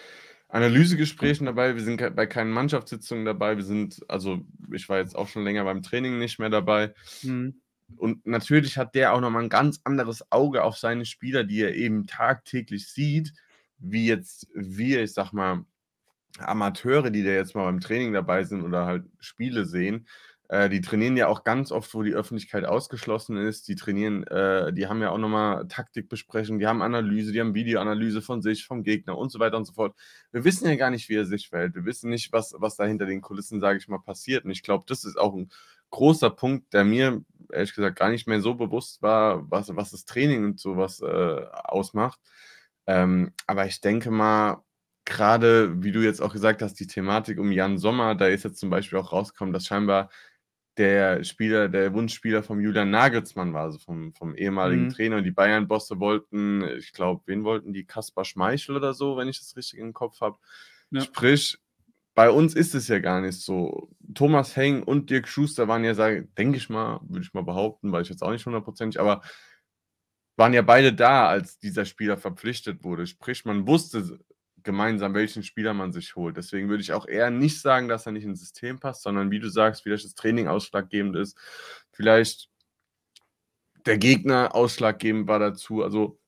Analysegesprächen 0.49 1.47
dabei, 1.47 1.75
wir 1.75 1.83
sind 1.83 2.15
bei 2.15 2.27
keinen 2.27 2.53
Mannschaftssitzungen 2.53 3.25
dabei, 3.25 3.57
wir 3.57 3.65
sind, 3.65 3.99
also 4.09 4.41
ich 4.73 4.89
war 4.89 4.99
jetzt 4.99 5.17
auch 5.17 5.29
schon 5.29 5.45
länger 5.45 5.65
beim 5.65 5.83
Training 5.83 6.19
nicht 6.19 6.39
mehr 6.39 6.51
dabei. 6.51 6.95
Mhm. 7.23 7.61
Und 7.97 8.27
natürlich 8.27 8.79
hat 8.79 8.95
der 8.95 9.13
auch 9.13 9.21
nochmal 9.21 9.45
ein 9.45 9.49
ganz 9.49 9.81
anderes 9.85 10.31
Auge 10.31 10.63
auf 10.63 10.77
seine 10.77 11.05
Spieler, 11.05 11.45
die 11.45 11.61
er 11.61 11.75
eben 11.75 12.07
tagtäglich 12.07 12.89
sieht 12.89 13.33
wie 13.79 14.07
jetzt 14.07 14.49
wir, 14.55 15.03
ich 15.03 15.13
sag 15.13 15.33
mal, 15.33 15.65
Amateure, 16.39 17.11
die 17.11 17.25
da 17.25 17.31
jetzt 17.31 17.55
mal 17.55 17.65
beim 17.65 17.81
Training 17.81 18.13
dabei 18.13 18.45
sind 18.45 18.63
oder 18.63 18.87
halt 18.87 19.05
Spiele 19.21 19.65
sehen, 19.65 20.07
äh, 20.49 20.69
die 20.69 20.81
trainieren 20.81 21.17
ja 21.17 21.27
auch 21.29 21.45
ganz 21.45 21.73
oft, 21.73 21.93
wo 21.95 22.03
die 22.03 22.15
Öffentlichkeit 22.15 22.65
ausgeschlossen 22.65 23.37
ist. 23.37 23.67
Die 23.69 23.75
trainieren, 23.75 24.25
äh, 24.25 24.73
die 24.73 24.87
haben 24.87 25.03
ja 25.03 25.11
auch 25.11 25.19
nochmal 25.19 25.67
Taktikbesprechungen, 25.69 26.61
die 26.61 26.67
haben 26.67 26.83
Analyse, 26.83 27.33
die 27.33 27.41
haben 27.41 27.55
Videoanalyse 27.55 28.23
von 28.23 28.43
sich, 28.43 28.65
vom 28.67 28.85
Gegner 28.85 29.19
und 29.19 29.31
so 29.33 29.41
weiter 29.41 29.57
und 29.57 29.65
so 29.65 29.73
fort. 29.73 29.97
Wir 30.33 30.45
wissen 30.45 30.69
ja 30.69 30.77
gar 30.77 30.91
nicht, 30.91 31.09
wie 31.09 31.17
er 31.17 31.27
sich 31.27 31.49
verhält. 31.49 31.75
Wir 31.75 31.85
wissen 31.85 32.11
nicht, 32.11 32.33
was, 32.33 32.55
was 32.59 32.77
da 32.77 32.85
hinter 32.85 33.07
den 33.07 33.23
Kulissen, 33.23 33.61
sage 33.61 33.79
ich 33.79 33.89
mal, 33.89 33.99
passiert. 33.99 34.45
Und 34.45 34.51
ich 34.53 34.63
glaube, 34.63 34.85
das 34.87 35.05
ist 35.05 35.19
auch 35.19 35.35
ein 35.35 35.51
großer 35.91 36.31
Punkt, 36.31 36.73
der 36.73 36.85
mir 36.85 37.25
ehrlich 37.53 37.75
gesagt 37.75 37.99
gar 37.99 38.11
nicht 38.11 38.29
mehr 38.29 38.41
so 38.41 38.55
bewusst 38.55 39.03
war, 39.03 39.51
was, 39.51 39.75
was 39.75 39.91
das 39.91 40.05
Training 40.05 40.45
und 40.45 40.61
sowas 40.61 41.01
äh, 41.01 41.47
ausmacht. 41.65 42.21
Ähm, 42.87 43.33
aber 43.47 43.67
ich 43.67 43.81
denke 43.81 44.11
mal, 44.11 44.63
gerade 45.05 45.83
wie 45.83 45.93
du 45.93 46.01
jetzt 46.03 46.21
auch 46.21 46.33
gesagt 46.33 46.63
hast, 46.63 46.75
die 46.75 46.87
Thematik 46.87 47.39
um 47.39 47.53
Jan 47.53 47.79
Sommer, 47.79 48.15
da 48.15 48.27
ist 48.27 48.45
jetzt 48.45 48.59
zum 48.59 48.71
Beispiel 48.71 48.99
auch 48.99 49.13
rausgekommen, 49.13 49.53
dass 49.53 49.67
scheinbar 49.67 50.11
der 50.77 51.25
Spieler, 51.25 51.69
der 51.69 51.95
Wunschspieler 51.95 52.43
vom 52.43 52.61
Julian 52.61 52.91
Nagelsmann 52.91 53.55
war, 53.55 53.63
also 53.63 53.79
vom, 53.79 54.13
vom 54.13 54.35
ehemaligen 54.35 54.85
mhm. 54.85 54.91
Trainer. 54.91 55.17
Und 55.17 55.25
die 55.25 55.31
Bayern-Bosse 55.31 56.01
wollten, 56.01 56.63
ich 56.77 56.93
glaube, 56.93 57.23
wen 57.27 57.45
wollten 57.45 57.73
die? 57.73 57.85
Kaspar 57.85 58.25
Schmeichel 58.25 58.77
oder 58.77 58.93
so, 58.93 59.17
wenn 59.17 59.29
ich 59.29 59.39
das 59.39 59.57
richtig 59.57 59.79
im 59.79 59.95
Kopf 59.95 60.21
habe. 60.21 60.37
Ja. 60.91 61.01
Sprich, 61.01 61.59
bei 62.15 62.31
uns 62.31 62.55
ist 62.55 62.75
es 62.75 62.89
ja 62.89 62.99
gar 62.99 63.21
nicht 63.21 63.41
so. 63.41 63.91
Thomas 64.15 64.57
Heng 64.57 64.83
und 64.83 65.09
Dirk 65.09 65.29
Schuster 65.29 65.69
waren 65.69 65.85
ja, 65.85 65.95
denke 65.95 66.59
ich 66.59 66.69
mal, 66.69 67.01
würde 67.09 67.25
ich 67.25 67.33
mal 67.33 67.43
behaupten, 67.43 67.93
weil 67.93 68.03
ich 68.03 68.09
jetzt 68.09 68.23
auch 68.23 68.31
nicht 68.31 68.45
hundertprozentig, 68.45 69.01
aber 69.01 69.23
waren 70.37 70.53
ja 70.53 70.63
beide 70.63 70.93
da, 70.93 71.27
als 71.29 71.59
dieser 71.59 71.85
Spieler 71.85 72.17
verpflichtet 72.17 72.85
wurde. 72.85 73.07
Sprich, 73.07 73.45
man 73.45 73.67
wusste 73.67 74.19
gemeinsam, 74.63 75.15
welchen 75.15 75.43
Spieler 75.43 75.73
man 75.73 75.93
sich 75.93 76.15
holt. 76.17 76.37
Deswegen 76.37 76.69
würde 76.69 76.83
ich 76.83 76.93
auch 76.93 77.07
eher 77.07 77.31
nicht 77.31 77.61
sagen, 77.61 77.89
dass 77.89 78.05
er 78.05 78.13
nicht 78.13 78.25
ins 78.25 78.41
System 78.41 78.79
passt, 78.79 79.03
sondern 79.03 79.31
wie 79.31 79.39
du 79.39 79.49
sagst, 79.49 79.83
vielleicht 79.83 80.05
das 80.05 80.15
Training 80.15 80.49
ausschlaggebend 80.49 81.17
ist, 81.17 81.39
vielleicht 81.93 82.51
der 83.87 83.97
Gegner 83.99 84.55
ausschlaggebend 84.55 85.29
war 85.29 85.39
dazu. 85.39 85.83
Also, 85.83 86.19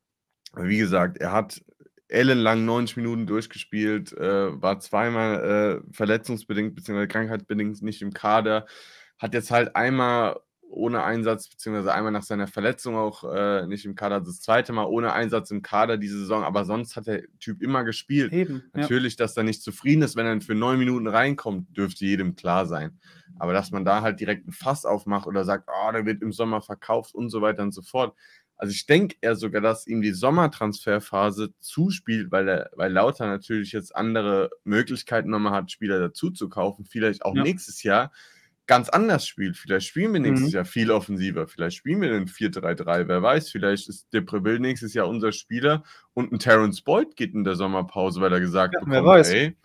wie 0.54 0.78
gesagt, 0.78 1.18
er 1.18 1.32
hat 1.32 1.60
ellenlang 2.06 2.64
90 2.64 2.96
Minuten 2.96 3.26
durchgespielt, 3.26 4.12
äh, 4.12 4.62
war 4.62 4.80
zweimal 4.80 5.82
äh, 5.84 5.92
verletzungsbedingt 5.92 6.74
bzw. 6.74 7.06
krankheitsbedingt 7.06 7.82
nicht 7.82 8.00
im 8.00 8.14
Kader, 8.14 8.66
hat 9.18 9.34
jetzt 9.34 9.50
halt 9.50 9.76
einmal 9.76 10.40
ohne 10.70 11.02
Einsatz, 11.02 11.48
beziehungsweise 11.48 11.92
einmal 11.92 12.12
nach 12.12 12.22
seiner 12.22 12.46
Verletzung 12.46 12.96
auch 12.96 13.24
äh, 13.24 13.66
nicht 13.66 13.84
im 13.84 13.94
Kader, 13.94 14.20
das 14.20 14.40
zweite 14.40 14.72
Mal 14.72 14.84
ohne 14.84 15.12
Einsatz 15.12 15.50
im 15.50 15.62
Kader 15.62 15.96
diese 15.96 16.18
Saison, 16.18 16.44
aber 16.44 16.64
sonst 16.64 16.96
hat 16.96 17.06
der 17.06 17.22
Typ 17.40 17.62
immer 17.62 17.84
gespielt. 17.84 18.32
Eben, 18.32 18.62
Natürlich, 18.74 19.14
ja. 19.14 19.24
dass 19.24 19.36
er 19.36 19.42
nicht 19.42 19.62
zufrieden 19.62 20.02
ist, 20.02 20.16
wenn 20.16 20.26
er 20.26 20.40
für 20.40 20.54
neun 20.54 20.78
Minuten 20.78 21.06
reinkommt, 21.06 21.76
dürfte 21.76 22.04
jedem 22.04 22.36
klar 22.36 22.66
sein. 22.66 22.98
Aber 23.38 23.52
dass 23.52 23.70
man 23.70 23.84
da 23.84 24.02
halt 24.02 24.20
direkt 24.20 24.46
ein 24.46 24.52
Fass 24.52 24.84
aufmacht 24.84 25.26
oder 25.26 25.44
sagt, 25.44 25.68
oh, 25.68 25.92
der 25.92 26.06
wird 26.06 26.22
im 26.22 26.32
Sommer 26.32 26.60
verkauft 26.60 27.14
und 27.14 27.30
so 27.30 27.40
weiter 27.40 27.62
und 27.62 27.72
so 27.72 27.82
fort. 27.82 28.14
Also 28.56 28.72
ich 28.72 28.86
denke 28.86 29.16
eher 29.20 29.36
sogar, 29.36 29.60
dass 29.60 29.86
ihm 29.86 30.02
die 30.02 30.12
Sommertransferphase 30.12 31.54
zuspielt, 31.60 32.32
weil, 32.32 32.48
er, 32.48 32.70
weil 32.74 32.92
Lauter 32.92 33.28
natürlich 33.28 33.70
jetzt 33.70 33.94
andere 33.94 34.50
Möglichkeiten 34.64 35.30
nochmal 35.30 35.52
hat, 35.52 35.70
Spieler 35.70 36.00
dazu 36.00 36.30
zu 36.30 36.48
kaufen, 36.48 36.84
vielleicht 36.84 37.24
auch 37.24 37.36
ja. 37.36 37.42
nächstes 37.42 37.84
Jahr 37.84 38.10
ganz 38.68 38.90
anders 38.90 39.26
spielt. 39.26 39.56
Vielleicht 39.56 39.88
spielen 39.88 40.12
wir 40.12 40.20
nächstes 40.20 40.50
mhm. 40.50 40.54
Jahr 40.54 40.64
viel 40.66 40.90
offensiver. 40.92 41.48
Vielleicht 41.48 41.78
spielen 41.78 42.02
wir 42.02 42.12
einen 42.12 42.28
4-3-3. 42.28 43.08
Wer 43.08 43.22
weiß, 43.22 43.50
vielleicht 43.50 43.88
ist 43.88 44.12
Depreville 44.12 44.60
nächstes 44.60 44.94
Jahr 44.94 45.08
unser 45.08 45.32
Spieler 45.32 45.82
und 46.14 46.32
ein 46.32 46.38
Terence 46.38 46.82
Boyd 46.82 47.16
geht 47.16 47.34
in 47.34 47.44
der 47.44 47.56
Sommerpause, 47.56 48.20
weil 48.20 48.32
er 48.32 48.40
gesagt 48.40 48.74
ja, 48.74 48.80
bekommt, 48.80 49.26
ey, 49.26 49.56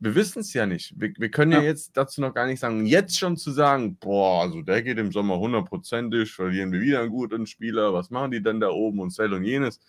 wir 0.00 0.14
wissen 0.14 0.40
es 0.40 0.54
ja 0.54 0.64
nicht. 0.64 0.98
Wir, 0.98 1.12
wir 1.18 1.30
können 1.30 1.52
ja. 1.52 1.58
ja. 1.58 1.64
jetzt 1.64 1.98
dazu 1.98 2.22
noch 2.22 2.32
gar 2.32 2.46
nicht 2.46 2.60
sagen. 2.60 2.86
Jetzt 2.86 3.18
schon 3.18 3.36
zu 3.36 3.50
sagen, 3.50 3.96
boah, 3.98 4.42
also 4.42 4.62
der 4.62 4.82
geht 4.82 4.98
im 4.98 5.12
Sommer 5.12 5.38
hundertprozentig, 5.38 6.32
verlieren 6.32 6.72
wir 6.72 6.80
wieder 6.80 7.00
einen 7.00 7.10
guten 7.10 7.46
Spieler, 7.46 7.92
was 7.92 8.08
machen 8.08 8.30
die 8.30 8.42
denn 8.42 8.58
da 8.58 8.70
oben 8.70 9.00
und 9.00 9.10
Cell 9.10 9.34
und 9.34 9.44
jenes. 9.44 9.80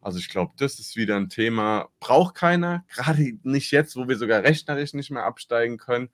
Also 0.00 0.18
ich 0.18 0.28
glaube, 0.28 0.54
das 0.58 0.80
ist 0.80 0.96
wieder 0.96 1.16
ein 1.16 1.28
Thema, 1.28 1.88
braucht 2.00 2.34
keiner, 2.34 2.84
gerade 2.92 3.38
nicht 3.44 3.70
jetzt, 3.70 3.94
wo 3.94 4.08
wir 4.08 4.16
sogar 4.16 4.42
rechnerisch 4.42 4.92
nicht 4.92 5.12
mehr 5.12 5.24
absteigen 5.24 5.78
können 5.78 6.10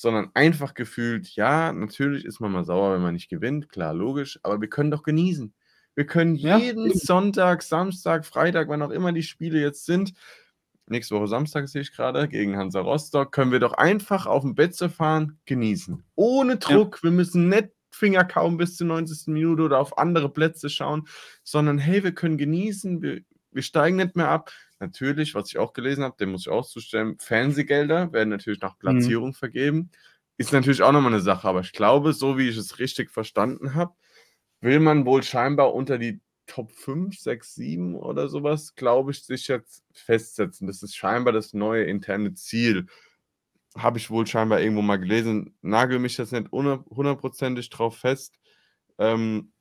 sondern 0.00 0.30
einfach 0.32 0.72
gefühlt, 0.72 1.28
ja, 1.36 1.74
natürlich 1.74 2.24
ist 2.24 2.40
man 2.40 2.52
mal 2.52 2.64
sauer, 2.64 2.94
wenn 2.94 3.02
man 3.02 3.12
nicht 3.12 3.28
gewinnt, 3.28 3.68
klar, 3.68 3.92
logisch, 3.92 4.40
aber 4.42 4.58
wir 4.58 4.68
können 4.68 4.90
doch 4.90 5.02
genießen. 5.02 5.52
Wir 5.94 6.06
können 6.06 6.36
jeden 6.36 6.86
ja. 6.86 6.94
Sonntag, 6.94 7.62
Samstag, 7.62 8.24
Freitag, 8.24 8.68
wann 8.68 8.80
auch 8.80 8.90
immer 8.90 9.12
die 9.12 9.22
Spiele 9.22 9.60
jetzt 9.60 9.84
sind, 9.84 10.14
nächste 10.86 11.14
Woche 11.14 11.28
Samstag 11.28 11.68
sehe 11.68 11.82
ich 11.82 11.92
gerade, 11.92 12.28
gegen 12.28 12.56
Hansa 12.56 12.80
Rostock, 12.80 13.30
können 13.30 13.52
wir 13.52 13.60
doch 13.60 13.74
einfach 13.74 14.24
auf 14.24 14.42
dem 14.42 14.54
Bett 14.54 14.74
zu 14.74 14.88
fahren, 14.88 15.38
genießen. 15.44 16.02
Ohne 16.14 16.56
Druck, 16.56 16.96
ja. 16.96 17.02
wir 17.02 17.10
müssen 17.10 17.50
nicht 17.50 17.68
Finger 17.90 18.24
kaum 18.24 18.56
bis 18.56 18.76
zur 18.76 18.86
90. 18.86 19.26
Minute 19.26 19.64
oder 19.64 19.80
auf 19.80 19.98
andere 19.98 20.30
Plätze 20.30 20.70
schauen, 20.70 21.08
sondern 21.44 21.76
hey, 21.76 22.02
wir 22.02 22.12
können 22.12 22.38
genießen, 22.38 23.02
wir, 23.02 23.20
wir 23.50 23.62
steigen 23.62 23.96
nicht 23.96 24.16
mehr 24.16 24.30
ab. 24.30 24.50
Natürlich, 24.80 25.34
was 25.34 25.48
ich 25.48 25.58
auch 25.58 25.74
gelesen 25.74 26.02
habe, 26.02 26.16
dem 26.18 26.32
muss 26.32 26.42
ich 26.42 26.48
auch 26.48 26.66
zustimmen, 26.66 27.18
Fernsehgelder 27.18 28.12
werden 28.12 28.30
natürlich 28.30 28.60
nach 28.60 28.74
mhm. 28.76 28.78
Platzierung 28.78 29.28
mhm. 29.28 29.34
vergeben. 29.34 29.90
Ist 30.38 30.54
natürlich 30.54 30.82
auch 30.82 30.92
nochmal 30.92 31.12
eine 31.12 31.20
Sache, 31.20 31.46
aber 31.46 31.60
ich 31.60 31.72
glaube, 31.72 32.14
so 32.14 32.38
wie 32.38 32.48
ich 32.48 32.56
es 32.56 32.78
richtig 32.78 33.10
verstanden 33.10 33.74
habe, 33.74 33.94
will 34.62 34.80
man 34.80 35.04
wohl 35.04 35.22
scheinbar 35.22 35.74
unter 35.74 35.98
die 35.98 36.20
Top 36.46 36.72
5, 36.72 37.16
6, 37.16 37.54
7 37.54 37.94
oder 37.94 38.28
sowas, 38.28 38.74
glaube 38.74 39.12
ich, 39.12 39.22
sich 39.22 39.48
jetzt 39.48 39.84
festsetzen. 39.92 40.66
Das 40.66 40.82
ist 40.82 40.96
scheinbar 40.96 41.32
das 41.32 41.52
neue 41.52 41.84
interne 41.84 42.34
Ziel. 42.34 42.86
Habe 43.76 43.98
ich 43.98 44.10
wohl 44.10 44.26
scheinbar 44.26 44.60
irgendwo 44.60 44.82
mal 44.82 44.96
gelesen. 44.96 45.54
Nagel 45.60 45.98
mich 45.98 46.16
jetzt 46.16 46.32
nicht 46.32 46.50
hundertprozentig 46.50 47.70
drauf 47.70 47.98
fest. 47.98 48.40
Ähm, 48.98 49.52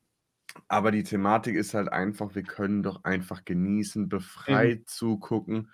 aber 0.68 0.92
die 0.92 1.04
Thematik 1.04 1.56
ist 1.56 1.74
halt 1.74 1.90
einfach, 1.90 2.36
wir 2.36 2.44
können 2.44 2.84
doch 2.84 3.04
einfach 3.04 3.46
genießen, 3.46 4.10
befreit 4.10 4.80
mhm. 4.80 4.88
zugucken 4.88 5.72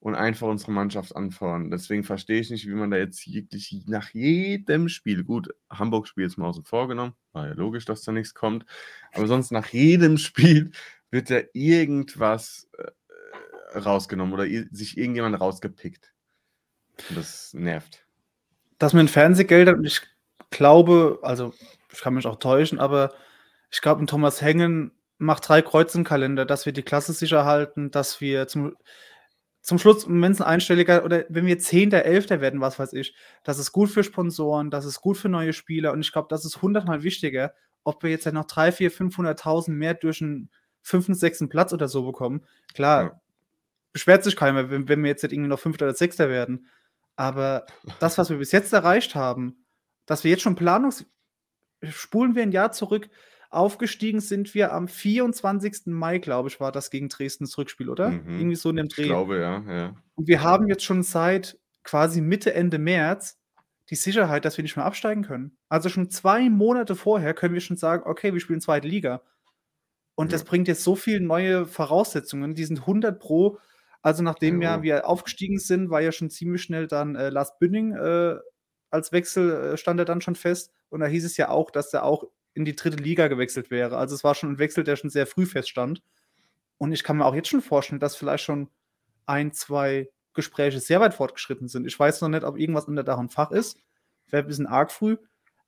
und 0.00 0.14
einfach 0.14 0.48
unsere 0.48 0.72
Mannschaft 0.72 1.14
anfordern. 1.14 1.70
Deswegen 1.70 2.02
verstehe 2.02 2.40
ich 2.40 2.50
nicht, 2.50 2.66
wie 2.66 2.74
man 2.74 2.90
da 2.90 2.96
jetzt 2.96 3.26
wirklich 3.32 3.84
nach 3.86 4.10
jedem 4.10 4.88
Spiel, 4.88 5.22
gut, 5.22 5.54
Hamburg-Spiel 5.70 6.26
ist 6.26 6.36
mal 6.36 6.48
außen 6.48 6.64
vorgenommen, 6.64 7.14
war 7.32 7.48
ja 7.48 7.54
logisch, 7.54 7.84
dass 7.84 8.02
da 8.02 8.12
nichts 8.12 8.34
kommt, 8.34 8.66
aber 9.12 9.26
sonst 9.26 9.52
nach 9.52 9.68
jedem 9.68 10.18
Spiel 10.18 10.72
wird 11.10 11.30
da 11.30 11.40
irgendwas 11.52 12.68
äh, 12.78 13.78
rausgenommen 13.78 14.34
oder 14.34 14.44
sich 14.70 14.98
irgendjemand 14.98 15.40
rausgepickt. 15.40 16.12
Und 17.08 17.18
das 17.18 17.54
nervt. 17.54 18.04
Das 18.78 18.92
mit 18.92 19.08
Fernsehgeldern, 19.08 19.84
ich 19.84 20.00
glaube, 20.50 21.20
also 21.22 21.54
ich 21.92 22.00
kann 22.00 22.14
mich 22.14 22.26
auch 22.26 22.40
täuschen, 22.40 22.80
aber 22.80 23.14
ich 23.72 23.80
glaube, 23.80 24.02
ein 24.02 24.06
Thomas 24.06 24.42
Hengen 24.42 24.92
macht 25.18 25.48
drei 25.48 25.62
Kreuze 25.62 25.98
im 25.98 26.04
Kalender, 26.04 26.44
dass 26.44 26.66
wir 26.66 26.72
die 26.72 26.82
Klasse 26.82 27.12
sicher 27.12 27.44
halten, 27.44 27.90
dass 27.90 28.20
wir 28.20 28.46
zum, 28.46 28.76
zum 29.62 29.78
Schluss, 29.78 30.06
wenn 30.08 30.30
es 30.30 30.40
ein 30.40 30.46
einstelliger 30.46 31.04
oder 31.04 31.24
wenn 31.28 31.46
wir 31.46 31.58
Zehnter, 31.58 32.04
Elfter 32.04 32.40
werden, 32.40 32.60
was 32.60 32.78
weiß 32.78 32.92
ich, 32.92 33.14
das 33.44 33.58
ist 33.58 33.72
gut 33.72 33.88
für 33.90 34.04
Sponsoren, 34.04 34.70
das 34.70 34.84
ist 34.84 35.00
gut 35.00 35.16
für 35.16 35.28
neue 35.28 35.52
Spieler 35.52 35.92
und 35.92 36.00
ich 36.00 36.12
glaube, 36.12 36.28
das 36.28 36.44
ist 36.44 36.60
hundertmal 36.60 37.02
wichtiger, 37.02 37.54
ob 37.84 38.02
wir 38.02 38.10
jetzt 38.10 38.26
ja 38.26 38.32
noch 38.32 38.44
drei, 38.44 38.72
vier, 38.72 38.92
500.000 38.92 39.70
mehr 39.70 39.94
durch 39.94 40.20
einen 40.20 40.50
fünften, 40.82 41.14
sechsten 41.14 41.48
Platz 41.48 41.72
oder 41.72 41.88
so 41.88 42.04
bekommen. 42.04 42.44
Klar, 42.74 43.02
ja. 43.02 43.20
beschwert 43.92 44.24
sich 44.24 44.36
keiner, 44.36 44.70
wenn, 44.70 44.88
wenn 44.88 45.02
wir 45.02 45.10
jetzt 45.10 45.22
nicht 45.22 45.32
irgendwie 45.32 45.48
noch 45.48 45.60
Fünfter 45.60 45.86
oder 45.86 45.94
Sechster 45.94 46.28
werden. 46.28 46.66
Aber 47.16 47.64
das, 48.00 48.18
was 48.18 48.28
wir 48.28 48.36
bis 48.36 48.52
jetzt 48.52 48.72
erreicht 48.72 49.14
haben, 49.14 49.64
dass 50.04 50.24
wir 50.24 50.30
jetzt 50.30 50.42
schon 50.42 50.56
Planungs... 50.56 51.06
Spulen 51.84 52.36
wir 52.36 52.44
ein 52.44 52.52
Jahr 52.52 52.70
zurück, 52.70 53.10
Aufgestiegen 53.52 54.20
sind 54.20 54.54
wir 54.54 54.72
am 54.72 54.88
24. 54.88 55.86
Mai, 55.86 56.18
glaube 56.18 56.48
ich, 56.48 56.58
war 56.58 56.72
das 56.72 56.90
gegen 56.90 57.08
Dresden 57.08 57.44
das 57.44 57.58
Rückspiel, 57.58 57.88
oder? 57.88 58.10
Mhm. 58.10 58.38
Irgendwie 58.38 58.56
so 58.56 58.70
in 58.70 58.76
dem 58.76 58.88
Dreh. 58.88 59.02
Ich 59.02 59.08
glaube, 59.08 59.38
ja, 59.38 59.62
ja. 59.68 59.96
Und 60.14 60.26
wir 60.26 60.42
haben 60.42 60.68
jetzt 60.68 60.84
schon 60.84 61.02
seit 61.02 61.58
quasi 61.84 62.20
Mitte, 62.20 62.54
Ende 62.54 62.78
März 62.78 63.38
die 63.90 63.96
Sicherheit, 63.96 64.44
dass 64.44 64.56
wir 64.56 64.62
nicht 64.62 64.76
mehr 64.76 64.86
absteigen 64.86 65.22
können. 65.22 65.56
Also 65.68 65.88
schon 65.88 66.08
zwei 66.08 66.48
Monate 66.48 66.96
vorher 66.96 67.34
können 67.34 67.52
wir 67.52 67.60
schon 67.60 67.76
sagen, 67.76 68.04
okay, 68.06 68.32
wir 68.32 68.40
spielen 68.40 68.60
zweite 68.60 68.88
Liga. 68.88 69.22
Und 70.14 70.28
ja. 70.28 70.32
das 70.32 70.44
bringt 70.44 70.68
jetzt 70.68 70.84
so 70.84 70.94
viele 70.94 71.20
neue 71.20 71.66
Voraussetzungen. 71.66 72.54
Die 72.54 72.64
sind 72.64 72.80
100 72.80 73.18
pro. 73.18 73.58
Also 74.00 74.22
nachdem 74.22 74.62
ja, 74.62 74.76
ja 74.76 74.82
wir 74.82 75.08
aufgestiegen 75.08 75.58
sind, 75.58 75.90
war 75.90 76.00
ja 76.00 76.12
schon 76.12 76.30
ziemlich 76.30 76.62
schnell 76.62 76.86
dann 76.86 77.16
äh, 77.16 77.28
Lars 77.28 77.58
Bünding 77.58 77.94
äh, 77.94 78.36
als 78.90 79.12
Wechsel 79.12 79.72
äh, 79.72 79.76
stand 79.76 80.00
er 80.00 80.04
dann 80.04 80.20
schon 80.20 80.36
fest. 80.36 80.72
Und 80.88 81.00
da 81.00 81.06
hieß 81.06 81.24
es 81.24 81.36
ja 81.36 81.48
auch, 81.48 81.70
dass 81.70 81.92
er 81.92 82.04
auch 82.04 82.24
in 82.54 82.64
die 82.64 82.76
dritte 82.76 83.02
Liga 83.02 83.28
gewechselt 83.28 83.70
wäre. 83.70 83.96
Also 83.96 84.14
es 84.14 84.24
war 84.24 84.34
schon 84.34 84.52
ein 84.52 84.58
Wechsel, 84.58 84.84
der 84.84 84.96
schon 84.96 85.10
sehr 85.10 85.26
früh 85.26 85.46
feststand. 85.46 86.02
Und 86.78 86.92
ich 86.92 87.04
kann 87.04 87.16
mir 87.16 87.24
auch 87.24 87.34
jetzt 87.34 87.48
schon 87.48 87.62
vorstellen, 87.62 88.00
dass 88.00 88.16
vielleicht 88.16 88.44
schon 88.44 88.68
ein, 89.26 89.52
zwei 89.52 90.10
Gespräche 90.34 90.80
sehr 90.80 91.00
weit 91.00 91.14
fortgeschritten 91.14 91.68
sind. 91.68 91.86
Ich 91.86 91.98
weiß 91.98 92.20
noch 92.20 92.28
nicht, 92.28 92.44
ob 92.44 92.58
irgendwas 92.58 92.86
unter 92.86 93.04
Dach 93.04 93.18
und 93.18 93.32
Fach 93.32 93.50
ist. 93.50 93.78
Wäre 94.28 94.42
ein 94.42 94.48
bisschen 94.48 94.66
arg 94.66 94.90
früh. 94.90 95.16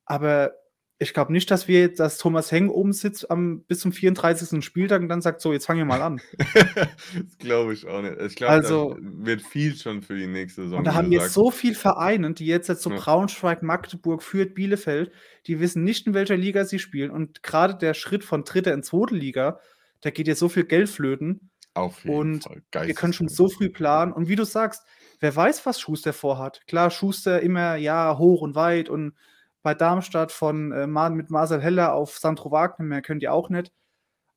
Aber 0.05 0.53
ich 0.97 1.13
glaube 1.13 1.33
nicht, 1.33 1.51
dass 1.51 1.67
wir, 1.67 1.93
dass 1.93 2.17
Thomas 2.17 2.51
Heng 2.51 2.69
oben 2.69 2.93
sitzt 2.93 3.29
am, 3.29 3.63
bis 3.63 3.81
zum 3.81 3.91
34. 3.91 4.63
Spieltag 4.63 5.01
und 5.01 5.09
dann 5.09 5.21
sagt, 5.21 5.41
so, 5.41 5.51
jetzt 5.51 5.65
fangen 5.65 5.79
wir 5.79 5.85
mal 5.85 6.01
an. 6.01 6.21
das 6.39 7.37
glaube 7.37 7.73
ich 7.73 7.85
auch 7.85 8.01
nicht. 8.01 8.15
Ich 8.21 8.35
glaube, 8.35 8.53
also, 8.53 8.95
wird 8.99 9.41
viel 9.41 9.75
schon 9.75 10.01
für 10.01 10.15
die 10.15 10.27
nächste 10.27 10.63
Saison. 10.63 10.79
Und 10.79 10.87
da 10.87 10.93
haben 10.93 11.11
wir 11.11 11.27
so 11.27 11.51
viele 11.51 11.75
Vereine, 11.75 12.33
die 12.33 12.45
jetzt, 12.45 12.69
jetzt 12.69 12.81
so 12.81 12.91
ja. 12.91 12.95
Braunschweig, 12.95 13.61
Magdeburg, 13.61 14.23
Fürth, 14.23 14.53
Bielefeld, 14.53 15.11
die 15.47 15.59
wissen 15.59 15.83
nicht, 15.83 16.07
in 16.07 16.13
welcher 16.13 16.37
Liga 16.37 16.63
sie 16.63 16.79
spielen. 16.79 17.11
Und 17.11 17.43
gerade 17.43 17.75
der 17.75 17.93
Schritt 17.93 18.23
von 18.23 18.45
dritter 18.45 18.73
in 18.73 18.81
zweite 18.81 19.15
Liga, 19.15 19.59
da 19.99 20.11
geht 20.11 20.29
ja 20.29 20.35
so 20.35 20.47
viel 20.47 20.63
Geld 20.63 20.87
flöten. 20.87 21.49
Auf 21.73 22.05
jeden 22.05 22.15
und 22.15 22.43
Fall. 22.43 22.87
Wir 22.87 22.93
können 22.93 23.11
schon 23.11 23.27
so 23.27 23.49
früh 23.49 23.69
planen. 23.69 24.13
Und 24.13 24.29
wie 24.29 24.37
du 24.37 24.45
sagst, 24.45 24.85
wer 25.19 25.35
weiß, 25.35 25.65
was 25.65 25.81
Schuster 25.81 26.13
vorhat. 26.13 26.61
Klar, 26.67 26.89
Schuster 26.89 27.41
immer, 27.41 27.75
ja, 27.75 28.17
hoch 28.17 28.41
und 28.41 28.55
weit 28.55 28.89
und 28.89 29.13
bei 29.65 29.73
Darmstadt 29.73 30.31
von 30.31 30.71
äh, 30.71 30.85
mit 31.09 31.31
Marcel 31.31 31.59
Heller 31.59 31.95
auf 31.95 32.19
Sandro 32.19 32.51
Wagner, 32.51 32.85
mehr 32.85 33.01
könnt 33.01 33.23
ihr 33.23 33.33
auch 33.33 33.49
nicht. 33.49 33.71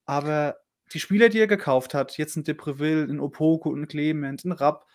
Aber 0.07 0.57
die 0.95 1.01
Spieler, 1.01 1.29
die 1.29 1.39
er 1.39 1.47
gekauft 1.47 1.93
hat, 1.93 2.17
jetzt 2.17 2.37
ein 2.37 2.45
Depreville, 2.45 3.05
ein 3.05 3.21
Opoko, 3.21 3.75
ein 3.75 3.89
Clement, 3.89 4.43
ein 4.47 4.53
Rapp 4.53 4.87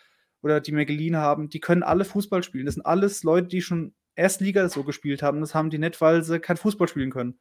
oder 0.42 0.60
die 0.60 0.72
Megelin 0.72 1.18
haben, 1.18 1.50
die 1.50 1.60
können 1.60 1.84
alle 1.84 2.04
Fußball 2.04 2.42
spielen. 2.42 2.66
Das 2.66 2.74
sind 2.74 2.86
alles 2.88 3.22
Leute, 3.22 3.48
die 3.48 3.62
schon 3.62 3.94
Erstliga 4.16 4.68
so 4.70 4.84
gespielt 4.84 5.22
haben. 5.22 5.40
Das 5.40 5.54
haben 5.54 5.70
die 5.70 5.78
nicht, 5.78 6.02
weil 6.02 6.24
sie 6.24 6.40
kein 6.40 6.58
Fußball 6.58 6.88
spielen 6.88 7.12
können. 7.12 7.38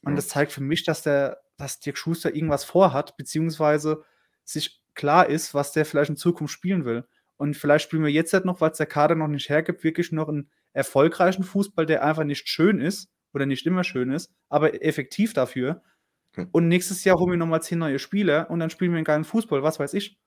Und 0.00 0.16
das 0.16 0.28
zeigt 0.28 0.52
für 0.52 0.62
mich, 0.62 0.84
dass 0.84 1.02
der, 1.02 1.42
dass 1.58 1.80
Dirk 1.80 1.98
Schuster 1.98 2.34
irgendwas 2.34 2.64
vorhat, 2.64 3.18
beziehungsweise 3.18 4.04
sich 4.42 4.80
klar 4.94 5.28
ist, 5.28 5.52
was 5.52 5.72
der 5.72 5.84
vielleicht 5.84 6.08
in 6.08 6.16
Zukunft 6.16 6.54
spielen 6.54 6.86
will. 6.86 7.06
Und 7.36 7.58
vielleicht 7.58 7.84
spielen 7.84 8.04
wir 8.04 8.10
jetzt 8.10 8.32
halt 8.32 8.46
noch, 8.46 8.62
weil 8.62 8.70
es 8.70 8.78
der 8.78 8.86
Kader 8.86 9.16
noch 9.16 9.28
nicht 9.28 9.50
hergibt, 9.50 9.84
wirklich 9.84 10.12
noch 10.12 10.30
einen 10.30 10.50
erfolgreichen 10.72 11.44
Fußball, 11.44 11.86
der 11.86 12.04
einfach 12.04 12.24
nicht 12.24 12.48
schön 12.48 12.80
ist 12.80 13.08
oder 13.32 13.46
nicht 13.46 13.66
immer 13.66 13.84
schön 13.84 14.10
ist, 14.10 14.32
aber 14.48 14.82
effektiv 14.84 15.32
dafür. 15.32 15.82
Und 16.52 16.68
nächstes 16.68 17.04
Jahr 17.04 17.18
holen 17.18 17.32
wir 17.32 17.38
nochmal 17.38 17.62
zehn 17.62 17.78
neue 17.78 17.98
Spieler 17.98 18.50
und 18.50 18.60
dann 18.60 18.70
spielen 18.70 18.92
wir 18.92 18.98
einen 18.98 19.04
geilen 19.04 19.24
Fußball, 19.24 19.62
was 19.62 19.80
weiß 19.80 19.94
ich. 19.94 20.18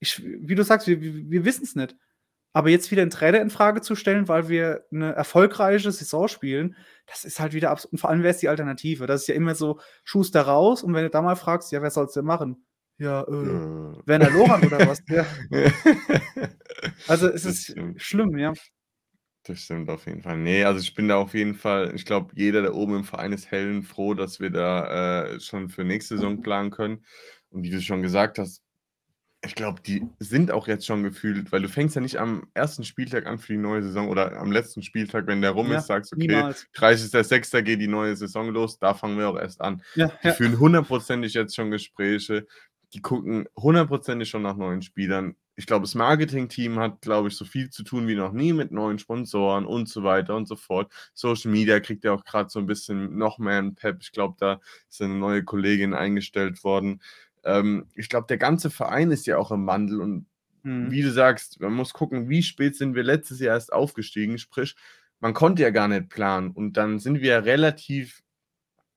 ich 0.00 0.22
wie 0.24 0.54
du 0.54 0.62
sagst, 0.62 0.86
wir, 0.86 1.00
wir 1.00 1.44
wissen 1.44 1.64
es 1.64 1.74
nicht. 1.74 1.94
Aber 2.54 2.70
jetzt 2.70 2.90
wieder 2.90 3.02
einen 3.02 3.10
Trainer 3.10 3.42
in 3.42 3.50
Frage 3.50 3.82
zu 3.82 3.94
stellen, 3.94 4.28
weil 4.28 4.48
wir 4.48 4.86
eine 4.90 5.12
erfolgreiche 5.12 5.92
Saison 5.92 6.26
spielen, 6.26 6.74
das 7.04 7.26
ist 7.26 7.38
halt 7.38 7.52
wieder 7.52 7.70
absolut. 7.70 7.92
Und 7.92 7.98
vor 7.98 8.08
allem, 8.08 8.22
wer 8.22 8.30
ist 8.30 8.40
die 8.40 8.48
Alternative? 8.48 9.06
Das 9.06 9.22
ist 9.22 9.26
ja 9.26 9.34
immer 9.34 9.54
so, 9.54 9.78
Schuster 10.04 10.40
raus. 10.40 10.82
Und 10.82 10.94
wenn 10.94 11.04
du 11.04 11.10
da 11.10 11.20
mal 11.20 11.36
fragst, 11.36 11.70
ja, 11.70 11.82
wer 11.82 11.90
soll 11.90 12.06
es 12.06 12.14
denn 12.14 12.24
machen? 12.24 12.64
Ja, 12.96 13.24
äh, 13.24 13.46
ja. 13.46 14.06
Werner 14.06 14.30
Lohan 14.30 14.64
oder 14.64 14.86
was? 14.88 15.02
Ja. 15.08 15.26
also 17.08 17.28
es 17.28 17.44
ist 17.44 17.76
schlimm, 17.96 18.38
ja. 18.38 18.54
Das 19.46 19.60
stimmt 19.60 19.88
auf 19.90 20.06
jeden 20.06 20.22
Fall. 20.22 20.38
Nee, 20.38 20.64
also 20.64 20.80
ich 20.80 20.94
bin 20.94 21.08
da 21.08 21.16
auf 21.16 21.34
jeden 21.34 21.54
Fall, 21.54 21.92
ich 21.94 22.04
glaube, 22.04 22.32
jeder 22.34 22.62
da 22.62 22.72
oben 22.72 22.96
im 22.96 23.04
Verein 23.04 23.32
ist 23.32 23.50
hellen 23.50 23.84
froh, 23.84 24.14
dass 24.14 24.40
wir 24.40 24.50
da 24.50 25.26
äh, 25.26 25.40
schon 25.40 25.68
für 25.68 25.84
nächste 25.84 26.16
Saison 26.16 26.42
planen 26.42 26.70
können. 26.70 27.04
Und 27.50 27.62
wie 27.62 27.70
du 27.70 27.80
schon 27.80 28.02
gesagt 28.02 28.38
hast, 28.38 28.62
ich 29.44 29.54
glaube, 29.54 29.80
die 29.80 30.04
sind 30.18 30.50
auch 30.50 30.66
jetzt 30.66 30.86
schon 30.86 31.04
gefühlt, 31.04 31.52
weil 31.52 31.62
du 31.62 31.68
fängst 31.68 31.94
ja 31.94 32.00
nicht 32.00 32.16
am 32.16 32.48
ersten 32.54 32.82
Spieltag 32.82 33.26
an 33.26 33.38
für 33.38 33.52
die 33.52 33.58
neue 33.58 33.82
Saison 33.82 34.08
oder 34.08 34.36
am 34.38 34.50
letzten 34.50 34.82
Spieltag, 34.82 35.28
wenn 35.28 35.40
der 35.40 35.52
rum 35.52 35.70
ja, 35.70 35.78
ist, 35.78 35.86
sagst, 35.86 36.12
okay, 36.12 36.26
niemals. 36.26 36.66
30.06. 36.74 37.62
geht 37.62 37.80
die 37.80 37.86
neue 37.86 38.16
Saison 38.16 38.48
los, 38.48 38.78
da 38.78 38.94
fangen 38.94 39.18
wir 39.18 39.28
auch 39.28 39.38
erst 39.38 39.60
an. 39.60 39.82
Ja, 39.94 40.08
die 40.22 40.28
ja. 40.28 40.34
führen 40.34 40.58
hundertprozentig 40.58 41.34
jetzt 41.34 41.54
schon 41.54 41.70
Gespräche, 41.70 42.46
die 42.96 43.02
gucken 43.02 43.46
hundertprozentig 43.54 44.30
schon 44.30 44.40
nach 44.40 44.56
neuen 44.56 44.80
Spielern. 44.80 45.36
Ich 45.54 45.66
glaube, 45.66 45.82
das 45.82 45.94
Marketing-Team 45.94 46.78
hat, 46.78 47.02
glaube 47.02 47.28
ich, 47.28 47.36
so 47.36 47.44
viel 47.44 47.68
zu 47.68 47.82
tun 47.82 48.08
wie 48.08 48.14
noch 48.14 48.32
nie 48.32 48.54
mit 48.54 48.72
neuen 48.72 48.98
Sponsoren 48.98 49.66
und 49.66 49.86
so 49.86 50.02
weiter 50.02 50.34
und 50.34 50.48
so 50.48 50.56
fort. 50.56 50.90
Social 51.12 51.50
Media 51.50 51.78
kriegt 51.78 52.04
ja 52.04 52.12
auch 52.12 52.24
gerade 52.24 52.48
so 52.48 52.58
ein 52.58 52.66
bisschen 52.66 53.18
noch 53.18 53.38
mehr 53.38 53.58
einen 53.58 53.74
Pep. 53.74 53.98
Ich 54.00 54.12
glaube, 54.12 54.36
da 54.38 54.60
ist 54.88 55.02
eine 55.02 55.14
neue 55.14 55.44
Kollegin 55.44 55.92
eingestellt 55.92 56.64
worden. 56.64 57.02
Ähm, 57.44 57.86
ich 57.94 58.08
glaube, 58.08 58.28
der 58.28 58.38
ganze 58.38 58.70
Verein 58.70 59.10
ist 59.10 59.26
ja 59.26 59.36
auch 59.36 59.50
im 59.52 59.66
Wandel 59.66 60.00
und 60.00 60.26
mhm. 60.62 60.90
wie 60.90 61.02
du 61.02 61.12
sagst, 61.12 61.60
man 61.60 61.74
muss 61.74 61.92
gucken, 61.92 62.30
wie 62.30 62.42
spät 62.42 62.76
sind 62.76 62.94
wir 62.94 63.02
letztes 63.02 63.40
Jahr 63.40 63.56
erst 63.56 63.74
aufgestiegen. 63.74 64.38
Sprich, 64.38 64.74
man 65.20 65.34
konnte 65.34 65.62
ja 65.62 65.70
gar 65.70 65.88
nicht 65.88 66.08
planen 66.08 66.50
und 66.50 66.78
dann 66.78 66.98
sind 66.98 67.20
wir 67.20 67.44
relativ 67.44 68.22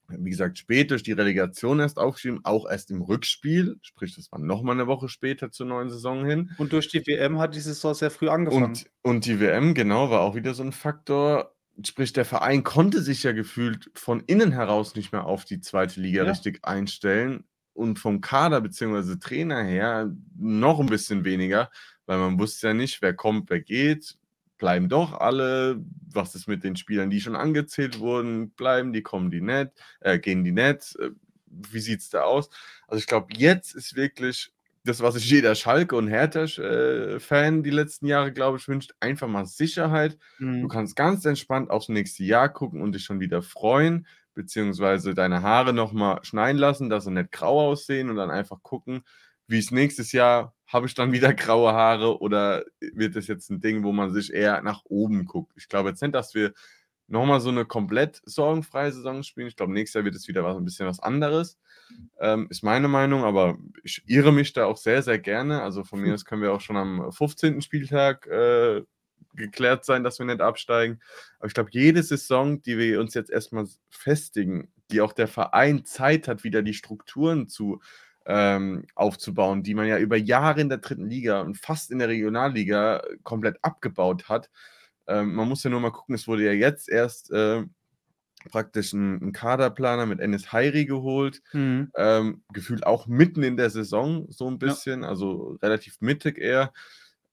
wie 0.10 0.30
gesagt, 0.30 0.58
spät 0.58 0.92
durch 0.92 1.04
die 1.04 1.12
Relegation 1.12 1.80
erst 1.80 1.98
aufgeschrieben, 1.98 2.42
auch 2.44 2.70
erst 2.70 2.92
im 2.92 3.02
Rückspiel, 3.02 3.78
sprich, 3.82 4.16
das 4.16 4.32
war 4.32 4.40
nochmal 4.40 4.76
eine 4.76 4.88
Woche 4.88 5.10
später 5.10 5.52
zur 5.52 5.68
neuen 5.68 5.90
Saison 5.90 6.26
hin. 6.26 6.52
Und 6.58 6.74
durch 6.74 6.90
die 6.90 7.06
WM 7.06 7.40
hat 7.40 7.56
die 7.56 7.60
Saison 7.60 7.94
sehr 7.94 8.12
früh 8.12 8.30
angefangen. 8.30 8.66
Und, 8.66 8.86
und 9.02 9.26
die 9.26 9.40
WM, 9.40 9.74
genau, 9.74 10.10
war 10.10 10.22
auch 10.22 10.36
wieder 10.36 10.54
so 10.54 10.64
ein 10.64 10.72
Faktor. 10.72 11.56
Sprich, 11.86 12.12
der 12.12 12.26
Verein 12.26 12.64
konnte 12.64 13.02
sich 13.02 13.24
ja 13.24 13.32
gefühlt 13.32 13.90
von 13.94 14.22
innen 14.22 14.52
heraus 14.52 14.96
nicht 14.96 15.12
mehr 15.14 15.26
auf 15.26 15.46
die 15.46 15.62
zweite 15.62 16.02
Liga 16.02 16.24
ja. 16.24 16.30
richtig 16.30 16.60
einstellen 16.64 17.46
und 17.74 18.00
vom 18.00 18.20
Kader 18.20 18.62
bzw. 18.62 19.16
Trainer 19.18 19.64
her 19.64 20.14
noch 20.38 20.80
ein 20.80 20.88
bisschen 20.88 21.24
weniger, 21.24 21.70
weil 22.06 22.18
man 22.18 22.38
wusste 22.40 22.68
ja 22.68 22.74
nicht, 22.74 23.02
wer 23.02 23.14
kommt, 23.14 23.50
wer 23.50 23.62
geht, 23.62 24.18
bleiben 24.60 24.90
doch 24.90 25.20
alle, 25.20 25.84
was 26.14 26.36
ist 26.36 26.48
mit 26.48 26.64
den 26.64 26.76
Spielern, 26.76 27.10
die 27.10 27.22
schon 27.22 27.36
angezählt 27.36 28.00
wurden, 28.00 28.52
bleiben 28.52 28.94
die, 28.94 29.02
kommen 29.02 29.32
die 29.32 29.42
nicht, 29.42 29.72
äh, 30.02 30.20
gehen 30.20 30.44
die 30.44 30.52
nicht, 30.52 30.96
äh, 31.00 31.10
wie 31.48 31.80
sieht 31.80 32.02
es 32.02 32.10
da 32.10 32.22
aus? 32.22 32.52
Also 32.88 33.00
ich 33.00 33.08
glaube, 33.08 33.34
jetzt 33.36 33.74
ist 33.74 33.96
wirklich 33.96 34.52
das, 34.84 35.02
was 35.02 35.16
sich 35.16 35.30
jeder 35.30 35.56
Schalke- 35.56 35.96
und 35.96 36.08
Hertha-Fan 36.08 37.64
die 37.64 37.70
letzten 37.70 38.06
Jahre, 38.06 38.32
glaube 38.32 38.58
ich, 38.58 38.68
wünscht, 38.68 38.94
einfach 39.00 39.28
mal 39.28 39.46
Sicherheit. 39.46 40.18
Mhm. 40.38 40.62
Du 40.62 40.68
kannst 40.68 40.96
ganz 40.96 41.26
entspannt 41.26 41.70
aufs 41.70 41.90
nächste 41.90 42.24
Jahr 42.24 42.50
gucken 42.50 42.82
und 42.82 42.94
dich 42.94 43.04
schon 43.04 43.20
wieder 43.20 43.42
freuen 43.42 44.06
beziehungsweise 44.36 45.14
deine 45.14 45.42
Haare 45.42 45.74
nochmal 45.74 46.24
schneiden 46.24 46.58
lassen, 46.58 46.90
dass 46.90 47.04
sie 47.04 47.12
nicht 47.12 47.32
grau 47.32 47.70
aussehen 47.70 48.10
und 48.10 48.16
dann 48.16 48.32
einfach 48.32 48.64
gucken, 48.64 49.04
wie 49.48 49.60
es 49.60 49.72
nächstes 49.72 50.14
Jahr, 50.14 50.56
habe 50.70 50.86
ich 50.88 50.94
dann 50.94 51.12
wieder 51.12 51.34
graue 51.34 51.74
Haare 51.74 52.22
oder 52.22 52.64
wird 52.80 53.16
das 53.16 53.28
jetzt 53.28 53.50
ein 53.50 53.60
Ding, 53.60 53.84
wo 53.84 53.92
man 53.92 54.14
sich 54.14 54.34
eher 54.34 54.62
nach 54.62 54.86
oben 54.86 55.26
guckt? 55.26 55.54
Ich 55.58 55.68
glaube 55.68 55.90
jetzt 55.90 56.02
nicht, 56.02 56.16
dass 56.16 56.34
wir 56.34 56.54
nochmal 57.08 57.42
so 57.42 57.50
eine 57.50 57.66
komplett 57.66 58.22
sorgenfreie 58.24 58.92
Saison 58.92 59.24
spielen. 59.24 59.48
Ich 59.48 59.56
glaube, 59.56 59.74
nächstes 59.74 59.96
Jahr 59.96 60.06
wird 60.06 60.16
es 60.16 60.28
wieder 60.28 60.44
was, 60.44 60.56
ein 60.56 60.64
bisschen 60.64 60.88
was 60.88 61.00
anderes. 61.00 61.58
Ähm, 62.20 62.48
ist 62.52 62.64
meine 62.64 62.88
Meinung, 62.88 63.24
aber 63.24 63.58
ich 63.84 64.04
irre 64.06 64.32
mich 64.32 64.54
da 64.54 64.66
auch 64.66 64.78
sehr, 64.78 65.02
sehr 65.02 65.18
gerne. 65.18 65.64
Also 65.64 65.84
von 65.84 66.00
mir 66.00 66.14
aus 66.14 66.24
können 66.24 66.44
wir 66.44 66.54
auch 66.54 66.62
schon 66.62 66.78
am 66.78 67.12
15. 67.12 67.62
Spieltag 67.62 68.28
äh, 68.28 68.84
geklärt 69.34 69.86
sein, 69.86 70.04
dass 70.04 70.20
wir 70.20 70.28
nicht 70.28 70.42
absteigen. 70.42 71.00
Aber 71.40 71.48
ich 71.48 71.54
glaube, 71.56 71.70
jede 71.74 72.04
Saison, 72.04 72.62
die 72.62 72.78
wir 72.78 73.00
uns 73.00 73.16
jetzt 73.16 73.32
erstmal 73.32 73.68
festigen, 73.90 74.72
die 74.92 75.02
auch 75.02 75.14
der 75.14 75.28
Verein 75.28 75.86
Zeit 75.86 76.28
hat, 76.28 76.44
wieder 76.44 76.62
die 76.62 76.74
Strukturen 76.74 77.48
zu 77.48 77.82
ähm, 78.26 78.86
aufzubauen, 78.96 79.64
die 79.64 79.74
man 79.74 79.88
ja 79.88 79.98
über 79.98 80.18
Jahre 80.18 80.62
in 80.62 80.70
der 80.70 80.80
dritten 80.80 81.08
Liga 81.08 81.42
und 81.42 81.58
fast 81.58 81.92
in 81.92 82.00
der 82.00 82.10
Regionalliga 82.10 83.02
komplett 83.24 83.58
abgebaut 83.62 84.30
hat. 84.30 84.50
Ähm, 85.08 85.34
man 85.34 85.48
muss 85.48 85.64
ja 85.64 85.70
nur 85.70 85.80
mal 85.80 85.92
gucken, 85.92 86.16
es 86.16 86.28
wurde 86.28 86.46
ja 86.46 86.52
jetzt 86.52 86.90
erst 86.90 87.32
äh, 87.32 87.64
praktisch 88.52 88.94
ein, 88.94 89.22
ein, 89.22 89.32
Kaderplaner 89.32 90.06
mit 90.06 90.20
Ennis 90.20 90.52
Heiri 90.52 90.86
geholt. 90.86 91.42
Mhm. 91.54 91.92
Ähm, 91.96 92.44
gefühlt 92.54 92.86
auch 92.86 93.08
mitten 93.08 93.44
in 93.44 93.58
der 93.58 93.70
Saison 93.70 94.28
so 94.30 94.48
ein 94.48 94.60
bisschen, 94.60 95.02
ja. 95.02 95.10
also 95.10 95.58
relativ 95.62 95.98
mittig 96.00 96.38
eher. 96.38 96.72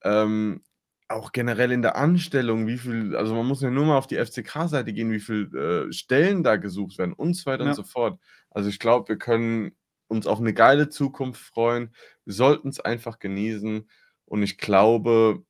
Ähm, 0.03 0.63
auch 1.09 1.33
generell 1.33 1.71
in 1.71 1.83
der 1.83 1.97
Anstellung, 1.97 2.67
wie 2.67 2.79
viel, 2.79 3.15
also 3.15 3.35
man 3.35 3.47
muss 3.47 3.61
ja 3.61 3.71
nur 3.71 3.85
mal 3.85 3.99
auf 3.99 4.09
die 4.09 4.17
FCK-Seite 4.17 4.93
gehen, 4.93 5.13
wie 5.13 5.21
viele 5.21 5.87
äh, 5.89 5.93
Stellen 5.93 6.43
da 6.43 6.57
gesucht 6.57 6.99
werden 6.99 7.13
und 7.13 7.35
so 7.35 7.47
weiter 7.47 7.65
ja. 7.65 7.71
und 7.71 7.77
so 7.77 7.85
fort. 7.85 8.19
Also 8.51 8.69
ich 8.69 8.79
glaube, 8.79 9.09
wir 9.09 9.19
können 9.19 9.77
uns 10.09 10.27
auf 10.27 10.39
eine 10.39 10.55
geile 10.55 10.89
Zukunft 10.89 11.41
freuen. 11.41 11.95
Wir 12.25 12.35
sollten 12.35 12.69
es 12.69 12.81
einfach 12.81 13.19
genießen. 13.19 13.89
Und 14.25 14.43
ich 14.43 14.59
glaube, 14.59 15.45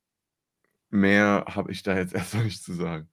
mehr 0.90 1.44
habe 1.48 1.72
ich 1.72 1.82
da 1.82 1.96
jetzt 1.96 2.14
erstmal 2.14 2.44
nicht 2.44 2.62
zu 2.62 2.74
sagen. 2.74 3.09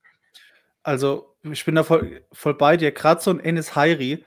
Also, 0.83 1.35
ich 1.43 1.63
bin 1.65 1.75
da 1.75 1.83
voll, 1.83 2.25
voll 2.31 2.55
bei 2.55 2.77
dir. 2.77 2.91
Gerade 2.91 3.21
so 3.21 3.31
ein 3.31 3.39
Enes 3.39 3.75
Hairi, 3.75 4.25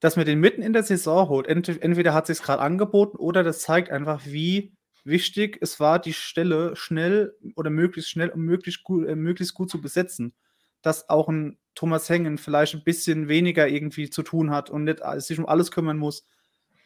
dass 0.00 0.16
man 0.16 0.26
den 0.26 0.40
mitten 0.40 0.62
in 0.62 0.72
der 0.72 0.82
Saison 0.82 1.28
holt. 1.28 1.46
Entweder 1.46 2.12
hat 2.12 2.28
es 2.28 2.38
sich 2.38 2.44
gerade 2.44 2.60
angeboten 2.60 3.16
oder 3.16 3.44
das 3.44 3.60
zeigt 3.60 3.90
einfach, 3.90 4.22
wie 4.26 4.74
wichtig 5.04 5.58
es 5.60 5.80
war, 5.80 6.00
die 6.00 6.12
Stelle 6.12 6.74
schnell 6.76 7.36
oder 7.56 7.70
möglichst 7.70 8.10
schnell 8.10 8.30
und 8.30 8.42
möglichst 8.42 8.82
gut, 8.84 9.06
äh, 9.06 9.14
möglichst 9.14 9.54
gut 9.54 9.70
zu 9.70 9.80
besetzen. 9.80 10.34
Dass 10.82 11.08
auch 11.08 11.28
ein 11.28 11.58
Thomas 11.74 12.08
Hengen 12.08 12.38
vielleicht 12.38 12.74
ein 12.74 12.84
bisschen 12.84 13.28
weniger 13.28 13.68
irgendwie 13.68 14.10
zu 14.10 14.22
tun 14.22 14.50
hat 14.50 14.70
und 14.70 14.84
nicht 14.84 15.00
sich 15.18 15.38
um 15.38 15.46
alles 15.46 15.70
kümmern 15.70 15.98
muss. 15.98 16.26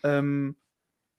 Ähm, 0.03 0.57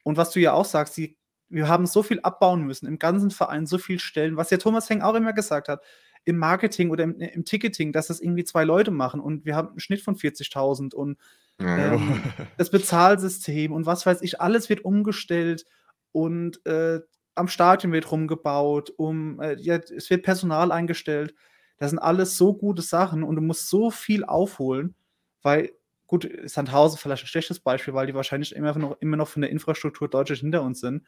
und 0.04 0.18
was 0.18 0.32
du 0.32 0.40
ja 0.40 0.54
auch 0.54 0.66
sagst, 0.66 0.98
die, 0.98 1.18
wir 1.50 1.68
haben 1.68 1.86
so 1.86 2.04
viel 2.04 2.20
abbauen 2.22 2.64
müssen, 2.64 2.88
im 2.88 3.00
ganzen 3.00 3.32
Verein 3.32 3.66
so 3.66 3.78
viel 3.78 4.00
Stellen, 4.00 4.38
was 4.38 4.50
ja 4.50 4.58
Thomas 4.58 4.90
Hengen 4.90 5.04
auch 5.04 5.16
immer 5.16 5.34
gesagt 5.34 5.70
hat, 5.70 5.84
im 6.26 6.38
Marketing 6.38 6.90
oder 6.90 7.06
im, 7.06 7.20
im 7.20 7.46
Ticketing, 7.46 7.94
dass 7.94 8.08
das 8.08 8.20
irgendwie 8.20 8.44
zwei 8.44 8.64
Leute 8.66 8.92
machen 8.92 9.20
und 9.22 9.46
wir 9.46 9.56
haben 9.56 9.70
einen 9.70 9.80
Schnitt 9.80 10.02
von 10.02 10.16
40.000 10.16 10.94
und 10.94 11.18
ähm, 11.60 12.22
das 12.58 12.70
Bezahlsystem 12.70 13.72
und 13.72 13.86
was 13.86 14.06
weiß 14.06 14.22
ich, 14.22 14.42
alles 14.42 14.70
wird 14.70 14.84
umgestellt 14.84 15.66
und 16.12 16.66
äh, 16.66 17.00
am 17.38 17.48
Stadion 17.48 17.94
wird 17.94 18.12
rumgebaut, 18.12 18.92
um, 18.98 19.40
äh, 19.40 19.56
ja, 19.60 19.76
es 19.76 20.10
wird 20.10 20.24
Personal 20.24 20.72
eingestellt. 20.72 21.36
Das 21.78 21.92
sind 21.92 22.00
alles 22.00 22.36
so 22.36 22.56
gute 22.56 22.82
Sachen 22.82 23.24
und 23.24 23.36
du 23.36 23.42
musst 23.42 23.70
so 23.70 23.92
viel 23.92 24.26
aufholen, 24.26 24.96
weil, 25.44 25.72
gut, 26.08 26.30
Sandhausen 26.46 26.98
vielleicht 26.98 27.24
ein 27.24 27.28
schlechtes 27.28 27.60
Beispiel, 27.60 27.94
weil 27.94 28.08
die 28.08 28.16
wahrscheinlich 28.16 28.56
immer 28.56 28.78
noch, 28.78 28.98
immer 29.02 29.18
noch 29.18 29.28
von 29.28 29.42
der 29.42 29.52
Infrastruktur 29.52 30.10
deutlich 30.10 30.40
hinter 30.40 30.64
uns 30.64 30.80
sind. 30.80 31.06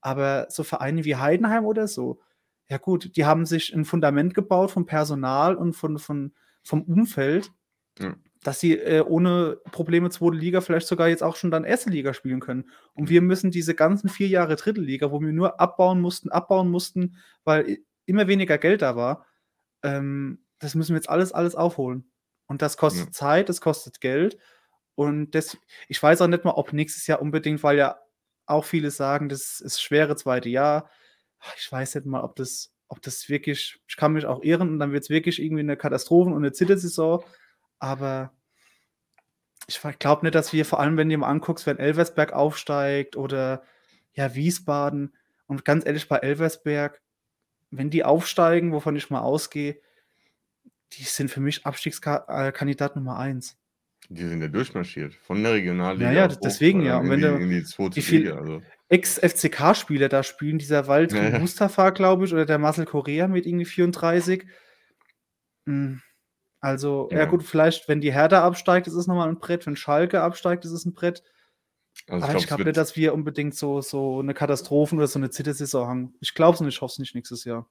Aber 0.00 0.46
so 0.50 0.64
Vereine 0.64 1.04
wie 1.04 1.16
Heidenheim 1.16 1.64
oder 1.64 1.88
so, 1.88 2.20
ja 2.68 2.78
gut, 2.78 3.16
die 3.16 3.24
haben 3.24 3.46
sich 3.46 3.74
ein 3.74 3.84
Fundament 3.84 4.34
gebaut 4.34 4.70
vom 4.70 4.86
Personal 4.86 5.56
und 5.56 5.74
von, 5.74 5.98
von, 5.98 6.34
vom 6.62 6.82
Umfeld. 6.82 7.52
Ja 7.98 8.14
dass 8.42 8.60
sie 8.60 8.78
äh, 8.78 9.02
ohne 9.02 9.58
Probleme 9.70 10.10
zweite 10.10 10.36
Liga 10.36 10.60
vielleicht 10.60 10.86
sogar 10.86 11.08
jetzt 11.08 11.22
auch 11.22 11.36
schon 11.36 11.50
dann 11.50 11.64
erste 11.64 11.90
Liga 11.90 12.14
spielen 12.14 12.40
können. 12.40 12.70
Und 12.94 13.10
wir 13.10 13.20
müssen 13.20 13.50
diese 13.50 13.74
ganzen 13.74 14.08
vier 14.08 14.28
Jahre 14.28 14.56
dritte 14.56 14.80
Liga, 14.80 15.10
wo 15.10 15.20
wir 15.20 15.32
nur 15.32 15.60
abbauen 15.60 16.00
mussten, 16.00 16.30
abbauen 16.30 16.70
mussten, 16.70 17.16
weil 17.44 17.78
immer 18.06 18.28
weniger 18.28 18.58
Geld 18.58 18.82
da 18.82 18.96
war, 18.96 19.26
ähm, 19.82 20.44
das 20.58 20.74
müssen 20.74 20.92
wir 20.92 20.96
jetzt 20.96 21.10
alles, 21.10 21.32
alles 21.32 21.54
aufholen. 21.54 22.09
Und 22.50 22.62
das 22.62 22.76
kostet 22.76 23.06
ja. 23.06 23.12
Zeit, 23.12 23.48
das 23.48 23.60
kostet 23.60 24.00
Geld. 24.00 24.36
Und 24.96 25.36
das, 25.36 25.56
ich 25.86 26.02
weiß 26.02 26.20
auch 26.20 26.26
nicht 26.26 26.44
mal, 26.44 26.50
ob 26.50 26.72
nächstes 26.72 27.06
Jahr 27.06 27.22
unbedingt, 27.22 27.62
weil 27.62 27.78
ja 27.78 28.00
auch 28.44 28.64
viele 28.64 28.90
sagen, 28.90 29.28
das 29.28 29.60
ist 29.60 29.80
schwere 29.80 30.16
zweite 30.16 30.48
Jahr. 30.48 30.90
Ich 31.56 31.70
weiß 31.70 31.94
nicht 31.94 32.06
mal, 32.08 32.24
ob 32.24 32.34
das, 32.34 32.72
ob 32.88 33.02
das 33.02 33.28
wirklich, 33.28 33.80
ich 33.86 33.96
kann 33.96 34.14
mich 34.14 34.26
auch 34.26 34.42
irren 34.42 34.68
und 34.68 34.80
dann 34.80 34.90
wird 34.90 35.04
es 35.04 35.10
wirklich 35.10 35.40
irgendwie 35.40 35.60
eine 35.60 35.76
Katastrophen- 35.76 36.32
und 36.32 36.42
eine 36.42 36.50
Zittersaison. 36.50 37.22
Aber 37.78 38.32
ich 39.68 39.80
glaube 40.00 40.26
nicht, 40.26 40.34
dass 40.34 40.52
wir, 40.52 40.64
vor 40.64 40.80
allem 40.80 40.96
wenn 40.96 41.08
du 41.08 41.18
mal 41.18 41.28
anguckst, 41.28 41.66
wenn 41.66 41.78
Elversberg 41.78 42.32
aufsteigt 42.32 43.16
oder 43.16 43.62
ja, 44.12 44.34
Wiesbaden, 44.34 45.14
Und 45.46 45.64
ganz 45.64 45.86
ehrlich, 45.86 46.08
bei 46.08 46.16
Elversberg, 46.16 47.00
wenn 47.70 47.90
die 47.90 48.04
aufsteigen, 48.04 48.72
wovon 48.72 48.96
ich 48.96 49.08
mal 49.08 49.20
ausgehe, 49.20 49.80
die 50.92 51.04
sind 51.04 51.30
für 51.30 51.40
mich 51.40 51.66
Abstiegskandidat 51.66 52.96
Nummer 52.96 53.18
1. 53.18 53.56
Die 54.08 54.26
sind 54.26 54.40
ja 54.42 54.48
durchmarschiert, 54.48 55.14
von 55.14 55.42
der 55.42 55.52
Regionalliga 55.52 56.10
Ja, 56.10 56.10
ja, 56.12 56.28
hoch, 56.40 56.60
deswegen 56.68 56.82
ja. 56.82 56.98
Und 56.98 57.08
in 57.08 57.10
wenn 57.10 57.20
die 57.20 57.26
in 57.42 57.50
die 57.50 57.64
2. 57.64 58.00
wie 58.02 58.02
viel 58.02 58.30
Liga, 58.30 58.36
also 58.36 58.62
Ex-FCK-Spieler 58.88 60.08
da 60.08 60.22
spielen, 60.22 60.58
dieser 60.58 60.86
Ja, 61.08 61.16
Waldrin 61.18 61.30
ja. 61.30 61.40
Mustafa, 61.40 61.90
glaube 61.90 62.24
ich, 62.26 62.32
oder 62.32 62.46
der 62.46 62.58
Marcel 62.58 62.86
Correa 62.86 63.28
mit 63.28 63.46
irgendwie 63.46 63.64
34. 63.66 64.46
Hm, 65.66 66.00
also, 66.60 67.10
ja 67.14 67.24
Ja. 67.24 67.26
gut, 67.26 67.44
vielleicht, 67.44 67.88
wenn 67.88 68.00
die 68.02 68.12
Hertha 68.14 68.44
absteigt, 68.44 68.86
ist 68.88 68.94
es 68.94 69.06
noch 69.08 69.16
mal 69.16 69.28
'n 69.30 69.38
Brett. 69.40 69.66
Wenn 69.66 69.76
Schalke 69.76 70.22
absteigt, 70.22 70.64
ist 70.66 70.72
es 70.72 70.86
'n 70.86 70.94
Brett. 70.94 71.22
Also, 72.08 72.28
Aber 72.28 72.36
ich 72.36 72.46
glaube 72.46 72.64
nicht, 72.66 72.76
dass 72.76 72.96
wir 72.96 73.14
unbedingt 73.14 73.54
so 73.56 73.80
so 73.82 74.22
'ne 74.22 74.34
Katastrophen 74.34 74.98
oder 74.98 75.08
so 75.08 75.18
'ne 75.18 75.30
Zittersaison 75.30 75.88
haben. 75.88 76.14
Ich 76.20 76.34
glaube 76.34 76.54
es 76.56 76.60
und 76.60 76.68
ich 76.68 76.80
hoffe 76.82 76.92
es 76.94 76.98
nicht 77.00 77.14
nächstes 77.14 77.44
Jahr. 77.44 77.68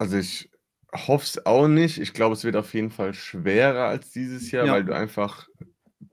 Also, 0.00 0.16
ich 0.18 0.51
hoffe 0.94 1.24
es 1.24 1.46
auch 1.46 1.68
nicht. 1.68 1.98
Ich 1.98 2.12
glaube, 2.12 2.34
es 2.34 2.44
wird 2.44 2.56
auf 2.56 2.74
jeden 2.74 2.90
Fall 2.90 3.14
schwerer 3.14 3.86
als 3.88 4.10
dieses 4.12 4.50
Jahr, 4.50 4.68
Ja. 4.68 4.70
weil 4.70 4.84
du 4.84 4.94
einfach 4.94 5.48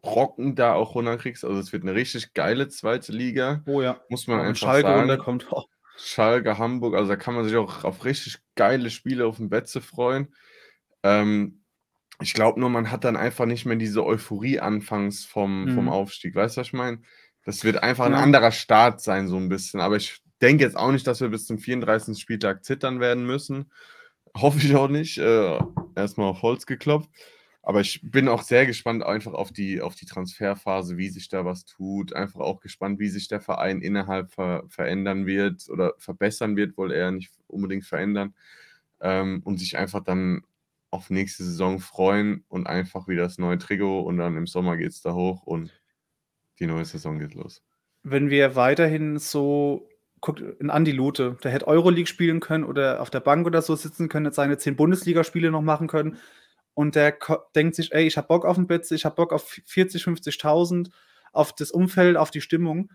Brocken 0.02 0.56
da 0.56 0.74
auch 0.74 0.96
runterkriegst. 0.96 1.46
Also, 1.46 1.60
es 1.60 1.74
wird 1.74 1.84
'ne 1.86 1.96
richtig 1.96 2.34
geile 2.34 2.70
2. 2.70 3.14
Liga, 3.14 3.66
Oh 3.68 3.82
ja. 3.82 4.02
muss 4.10 4.28
man 4.28 4.40
wenn 4.46 4.56
einfach 4.56 4.56
Schalke 4.56 4.92
sagen. 4.92 4.92
runterkommt. 4.92 5.48
Oh. 5.52 5.64
Schalke, 5.96 6.58
Hamburg, 6.60 6.96
also, 6.96 7.10
da 7.10 7.18
kann 7.18 7.36
man 7.36 7.46
sich 7.46 7.58
auch 7.58 7.84
auf 7.86 8.06
richtig 8.06 8.40
geile 8.56 8.90
Spiele 8.92 9.28
aufm 9.28 9.50
Betze 9.50 9.82
freuen. 9.82 10.36
Ähm, 11.04 11.64
ich 12.22 12.34
glaube 12.36 12.60
nur, 12.62 12.70
man 12.72 12.92
hat 12.92 13.04
dann 13.06 13.18
einfach 13.18 13.46
nicht 13.48 13.66
mehr 13.66 13.78
diese 13.78 14.06
Euphorie 14.06 14.60
anfangs 14.62 15.26
vom 15.26 15.70
vom 15.70 15.90
Mhm. 15.90 15.90
Aufstieg. 15.90 16.36
Weißt 16.36 16.58
du, 16.58 16.62
was 16.62 16.68
ich 16.70 16.74
meine? 16.74 17.02
Das 17.46 17.64
wird 17.66 17.84
einfach 17.84 18.06
Ja. 18.06 18.16
anderer 18.16 18.52
Start 18.54 19.02
sein, 19.02 19.28
so 19.30 19.38
'n 19.38 19.50
bisschen. 19.50 19.82
Aber 19.82 19.98
ich 19.98 20.22
denke 20.42 20.64
jetzt 20.66 20.78
auch 20.78 20.92
nicht, 20.94 21.08
dass 21.08 21.22
wir 21.22 21.30
bis 21.30 21.46
zum 21.48 21.60
34. 21.60 22.22
Spieltag 22.22 22.66
zittern 22.66 23.00
werden 23.02 23.26
müssen. 23.28 23.72
Hoffe 24.36 24.60
ich 24.60 24.76
auch 24.76 24.90
nicht. 24.90 25.18
Äh, 25.18 25.60
erst 25.96 26.18
mal 26.18 26.28
auf 26.28 26.42
Holz 26.42 26.66
geklopft. 26.66 27.10
Aber 27.62 27.82
ich 27.82 28.00
bin 28.02 28.28
auch 28.30 28.42
sehr 28.42 28.66
gespannt 28.66 29.04
einfach 29.04 29.34
auf 29.34 29.52
die 29.52 29.82
auf 29.82 29.94
die 29.94 30.06
Transferphase, 30.06 30.98
wie 30.98 31.10
sich 31.10 31.30
da 31.30 31.46
was 31.46 31.66
tut. 31.66 32.14
Einfach 32.14 32.40
auch 32.40 32.62
gespannt, 32.62 33.00
wie 33.00 33.10
sich 33.10 33.28
der 33.28 33.42
Verein 33.42 33.82
innerhalb 33.82 34.32
ver 34.32 34.64
verändern 34.70 35.26
wird 35.26 35.70
oder 35.70 35.94
verbessern 35.98 36.56
wird, 36.56 36.78
wohl 36.78 36.92
eher 36.92 37.12
nicht 37.12 37.32
unbedingt 37.48 37.86
verändern. 37.86 38.34
Ähm, 39.02 39.42
und 39.44 39.60
sich 39.60 39.78
einfach 39.78 40.04
dann 40.04 40.42
auf 40.92 41.10
nächste 41.10 41.44
Saison 41.44 41.80
freuen 41.80 42.44
und 42.48 42.68
einfach 42.68 43.08
wieder 43.08 43.24
das 43.24 43.38
neue 43.38 43.58
Trikot 43.58 44.02
und 44.02 44.18
dann 44.18 44.38
im 44.38 44.48
Sommer 44.48 44.78
geht's 44.78 45.02
da 45.02 45.14
hoch 45.14 45.44
und 45.44 45.72
die 46.60 46.66
neue 46.66 46.86
Saison 46.86 47.20
geht 47.20 47.36
los. 47.36 47.62
Wenn 48.04 48.30
wir 48.30 48.56
weiterhin 48.56 49.20
so 49.20 49.89
guckt 50.22 50.42
'n 50.62 50.70
Andi 50.70 50.92
Lute, 50.92 51.38
der 51.44 51.52
hätte 51.52 51.68
Euroleague 51.68 52.08
spielen 52.08 52.40
können 52.40 52.64
oder 52.66 53.02
auf 53.02 53.10
der 53.10 53.20
Bank 53.22 53.46
oder 53.48 53.62
so 53.62 53.76
sitzen 53.76 54.10
können, 54.10 54.26
hätte 54.26 54.36
seine 54.36 54.58
10 54.58 54.76
Bundesligaspiele 54.76 55.52
noch 55.52 55.62
machen 55.62 55.88
können. 55.88 56.18
Und 56.76 56.96
der 56.96 57.18
denkt 57.56 57.76
sich: 57.76 57.92
„Ey, 57.94 58.08
ich 58.08 58.18
habe 58.18 58.28
Bock 58.28 58.46
auf 58.46 58.58
'n 58.58 58.68
Betze, 58.68 58.96
ich 58.96 59.06
habe 59.06 59.16
Bock 59.16 59.34
auf 59.34 59.50
v 59.50 59.62
40, 59.66 60.04
50.000, 60.04 60.90
auf 61.34 61.54
das 61.56 61.72
Umfeld, 61.72 62.18
auf 62.18 62.32
die 62.32 62.42
Stimmung.“ 62.42 62.92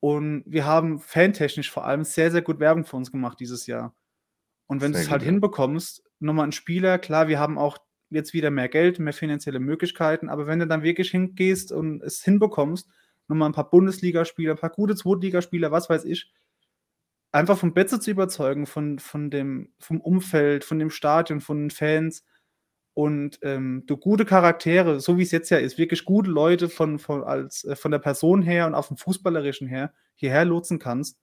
Und 0.00 0.44
wir 0.46 0.66
haben 0.66 1.00
fantechnisch 1.00 1.70
vor 1.70 1.86
allem 1.86 2.04
sehr, 2.04 2.30
sehr 2.30 2.42
gut 2.42 2.60
Werbung 2.60 2.84
für 2.84 2.96
uns 2.96 3.10
gemacht 3.12 3.40
dieses 3.40 3.66
Jahr. 3.66 3.94
Und 4.68 4.80
wenn 4.82 4.92
Sehr 4.92 5.04
du's 5.04 5.10
halt 5.10 5.22
hinbekommst, 5.22 6.02
noch 6.20 6.34
mal 6.34 6.44
'n 6.44 6.52
Spieler 6.52 6.98
klar, 6.98 7.28
wir 7.28 7.40
haben 7.40 7.58
auch 7.58 7.78
jetzt 8.10 8.34
wieder 8.34 8.50
mehr 8.52 8.68
Geld, 8.70 8.98
mehr 9.00 9.12
finanzielle 9.14 9.60
Möglichkeiten, 9.60 10.28
aber 10.30 10.46
wenn 10.48 10.60
du 10.60 10.66
dann 10.68 10.82
wirklich 10.84 11.10
hingehst 11.12 11.72
und 11.72 12.02
es 12.02 12.22
hinbekommst, 12.24 12.88
noch 13.28 13.36
mal 13.36 13.46
'n 13.48 13.52
paar 13.54 13.70
Bundesligaspieler, 13.70 14.52
'n 14.54 14.58
paar 14.58 14.70
gute 14.70 14.96
Zweitligaspieler, 14.96 15.72
was 15.72 15.90
weiß 15.90 16.04
ich 16.06 16.32
einfach 17.34 17.58
vom 17.58 17.74
Betze 17.74 18.00
zu 18.00 18.10
überzeugen, 18.12 18.66
von 18.66 18.98
von 18.98 19.30
dem 19.30 19.72
vom 19.78 20.00
Umfeld, 20.00 20.64
von 20.64 20.78
dem 20.78 20.90
Stadion, 20.90 21.40
von 21.40 21.64
den 21.64 21.70
Fans 21.70 22.24
und, 22.94 23.40
ähm, 23.42 23.82
du 23.86 23.96
gute 23.96 24.24
Charaktere, 24.24 25.00
so 25.00 25.18
wie's 25.18 25.32
jetzt 25.32 25.50
ja 25.50 25.58
ist, 25.58 25.78
wirklich 25.78 26.04
gute 26.04 26.30
Leute 26.30 26.68
von 26.68 26.98
von 26.98 27.24
als 27.24 27.64
äh, 27.64 27.76
von 27.76 27.90
der 27.90 27.98
Person 27.98 28.42
her 28.42 28.66
und 28.66 28.74
auch 28.74 28.86
vom 28.86 28.96
Fußballerischen 28.96 29.66
her 29.68 29.92
hierher 30.14 30.44
lotsen 30.44 30.78
kannst, 30.78 31.18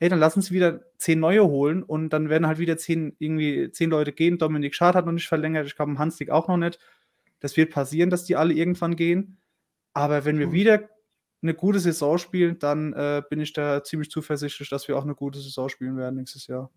ey, 0.00 0.08
dann 0.10 0.18
lass 0.18 0.36
uns 0.36 0.50
wieder 0.50 0.82
10 0.98 1.20
neue 1.20 1.46
holen 1.46 1.82
und 1.82 2.10
dann 2.10 2.28
werden 2.28 2.46
halt 2.46 2.58
wieder 2.58 2.76
10 2.76 3.16
irgendwie 3.18 3.70
10 3.70 3.90
Leute 3.90 4.12
gehen. 4.12 4.38
Dominik 4.38 4.74
Schad 4.74 4.94
hat 4.94 5.06
noch 5.06 5.12
nicht 5.12 5.28
verlängert, 5.28 5.66
ich 5.66 5.76
glaube, 5.76 5.98
Hanslik 5.98 6.30
auch 6.30 6.48
noch 6.48 6.58
nicht. 6.58 6.78
Das 7.40 7.56
wird 7.56 7.70
passieren, 7.70 8.10
dass 8.10 8.24
die 8.24 8.36
alle 8.36 8.54
irgendwann 8.54 8.96
gehen. 8.96 9.38
Aber 9.94 10.24
wenn 10.24 10.38
wir 10.38 10.46
Gut. 10.46 10.54
wieder 10.54 10.90
'ne 11.42 11.54
gute 11.54 11.80
Saison 11.80 12.18
spielen, 12.18 12.58
dann, 12.58 12.92
äh, 12.94 13.22
bin 13.30 13.40
ich 13.40 13.52
da 13.54 13.82
ziemlich 13.84 14.10
zuversichtlich, 14.10 14.68
dass 14.70 14.88
wir 14.88 14.98
auch 14.98 15.04
'ne 15.04 15.14
gute 15.14 15.40
Saison 15.40 15.68
spielen 15.68 15.96
werden 15.96 16.16
nächstes 16.16 16.46
Jahr. 16.48 16.70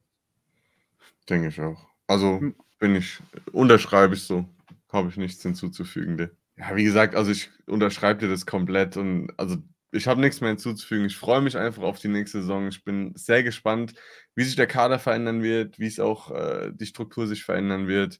Denke 1.29 1.47
ich 1.49 1.61
auch. 1.61 1.87
Also, 2.07 2.41
Hm. 2.41 2.53
bin 2.79 2.95
ich 2.95 3.19
unterschreibe 3.51 4.15
ich 4.15 4.23
so. 4.23 4.45
Habe 4.91 5.09
ich 5.09 5.17
nichts 5.17 5.41
hinzuzufügen, 5.41 6.29
ja, 6.55 6.75
wie 6.75 6.83
gesagt, 6.83 7.15
also, 7.15 7.31
ich 7.31 7.49
unterschreibe 7.65 8.19
dir 8.19 8.29
das 8.29 8.45
komplett 8.45 8.95
und 8.97 9.31
also, 9.37 9.57
ich 9.91 10.07
habe 10.07 10.21
nix 10.21 10.39
mehr 10.41 10.49
hinzuzufügen. 10.51 11.05
Ich 11.05 11.17
freue 11.17 11.41
mich 11.41 11.57
einfach 11.57 11.81
auf 11.83 11.99
die 11.99 12.07
nächste 12.09 12.41
Saison. 12.41 12.67
Ich 12.67 12.83
bin 12.83 13.13
sehr 13.15 13.41
gespannt, 13.43 13.93
wie 14.35 14.43
sich 14.43 14.55
der 14.55 14.67
Kader 14.67 14.99
verändern 14.99 15.41
wird, 15.43 15.79
wie's 15.79 15.99
auch, 15.99 16.29
äh 16.31 16.71
die 16.73 16.85
Struktur 16.85 17.25
sich 17.27 17.43
verändern 17.43 17.87
wird. 17.87 18.19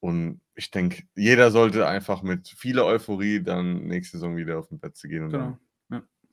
Und 0.00 0.40
ich 0.54 0.70
denke, 0.70 1.04
jeder 1.16 1.50
sollte 1.50 1.86
einfach 1.86 2.22
mit 2.22 2.48
vieler 2.48 2.84
Euphorie 2.86 3.42
dann 3.42 3.84
nächste 3.86 4.18
Saison 4.18 4.36
wieder 4.36 4.58
auf 4.58 4.70
'n 4.70 4.80
Betze 4.80 5.08
gehen 5.08 5.24
und 5.24 5.30
Genau. 5.30 5.58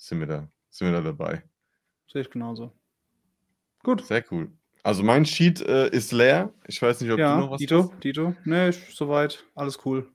Sind 0.01 0.19
wir 0.21 0.27
da 0.27 0.49
sind 0.69 0.87
wir 0.87 0.93
da 0.93 1.01
dabei. 1.01 1.49
Sehe 2.11 2.21
ich 2.21 2.29
genauso. 2.31 2.79
Gut. 3.85 4.03
Sehr 4.03 4.23
cool. 4.31 4.51
Also, 4.83 5.03
mein 5.03 5.25
Sheet, 5.25 5.61
äh, 5.61 5.89
ist 5.89 6.11
leer. 6.11 6.53
Ich 6.67 6.81
weiß 6.81 7.01
nicht, 7.01 7.11
ob 7.11 7.25
du 7.25 7.33
noch 7.33 7.49
Ja, 7.49 7.51
was 7.51 7.65
dito, 7.65 7.91
hast? 7.91 7.93
dito. 8.03 8.35
Ne, 8.45 8.69
ich 8.69 8.95
soweit, 8.95 9.45
alles 9.55 9.79
cool. 9.85 10.11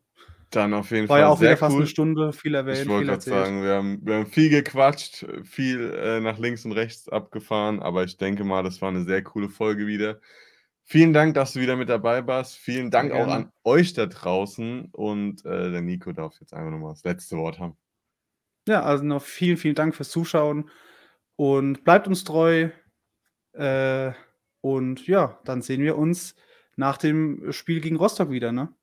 Dann 0.53 0.75
auf 0.75 0.91
jeden 0.91 1.09
War 1.09 1.19
ja 1.19 1.29
Fall 1.29 1.29
auch 1.29 1.41
wieder 1.41 1.57
sehr 1.57 1.59
fast 1.59 1.79
'ne 1.79 1.87
cool. 1.87 1.87
Stunde, 1.87 2.33
viel 2.33 2.55
Ich 2.69 2.87
erwähnt, 2.87 2.89
wollte 2.89 3.07
viel 3.07 3.09
grad 3.09 3.23
erzählt. 3.23 3.53
sagen, 3.53 3.63
wir 3.63 3.75
haben 3.77 4.01
wir 4.07 4.17
haben 4.17 4.27
viel 4.27 4.51
gequatscht, 4.51 5.27
viel, 5.45 5.93
äh, 5.95 6.21
nach 6.21 6.39
links 6.39 6.65
und 6.65 6.73
rechts 6.73 7.09
abgefahren, 7.09 7.81
aber 7.83 8.05
ich 8.05 8.19
denke 8.19 8.45
mal, 8.45 8.63
das 8.65 8.83
war 8.83 8.93
'ne 8.93 9.05
sehr 9.05 9.23
coole 9.25 9.51
Folge 9.51 9.87
wieder. 9.89 10.21
Vielen 10.85 11.13
Dank, 11.15 11.35
dass 11.35 11.55
du 11.55 11.61
wieder 11.61 11.77
mit 11.77 11.89
dabei 11.91 12.27
warst. 12.27 12.57
Vielen 12.59 12.91
Sehr 12.93 13.11
Dank 13.11 13.13
auch 13.13 13.29
an 13.29 13.51
euch 13.65 13.95
da 13.95 14.07
draußen 14.07 14.87
und, 14.93 15.45
äh, 15.47 15.71
der 15.73 15.83
Nico 15.83 16.13
darf 16.13 16.41
jetzt 16.41 16.55
einfach 16.55 16.73
noch 16.73 16.79
mal 16.81 16.91
das 16.91 17.05
letzte 17.05 17.37
Wort 17.39 17.59
haben. 17.61 17.77
Ja, 18.67 18.83
also, 18.83 19.05
noch 19.05 19.23
vielen, 19.23 19.57
vielen 19.57 19.75
Dank 19.75 19.95
fürs 19.95 20.11
Zuschauen 20.11 20.71
und 21.37 21.85
bleibt 21.85 22.07
uns 22.09 22.25
treu. 22.25 22.71
Äh, 23.53 24.13
und 24.61 25.07
ja, 25.07 25.39
dann 25.45 25.63
sehen 25.63 25.83
wir 25.83 25.97
uns 25.99 26.35
nach 26.77 26.97
dem 26.97 27.53
Spiel 27.53 27.81
gegen 27.81 27.97
Rostock 27.97 28.31
wieder, 28.31 28.53
ne? 28.53 28.75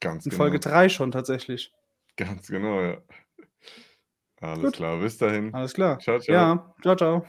Ganz 0.00 0.26
In 0.26 0.32
Folge 0.32 0.60
genau. 0.60 0.74
3 0.74 0.88
schon 0.90 1.10
tatsächlich. 1.10 1.72
Ganz 2.16 2.48
genau, 2.48 2.80
ja. 2.82 3.02
Alles 4.40 4.64
Gut. 4.64 4.74
klar, 4.74 4.98
bis 4.98 5.16
dahin. 5.16 5.54
Alles 5.54 5.72
klar. 5.72 5.98
Tschau, 5.98 6.18
tschau. 6.18 6.32
Ja, 6.32 6.74
tschau, 6.82 6.94
tschau. 6.94 7.26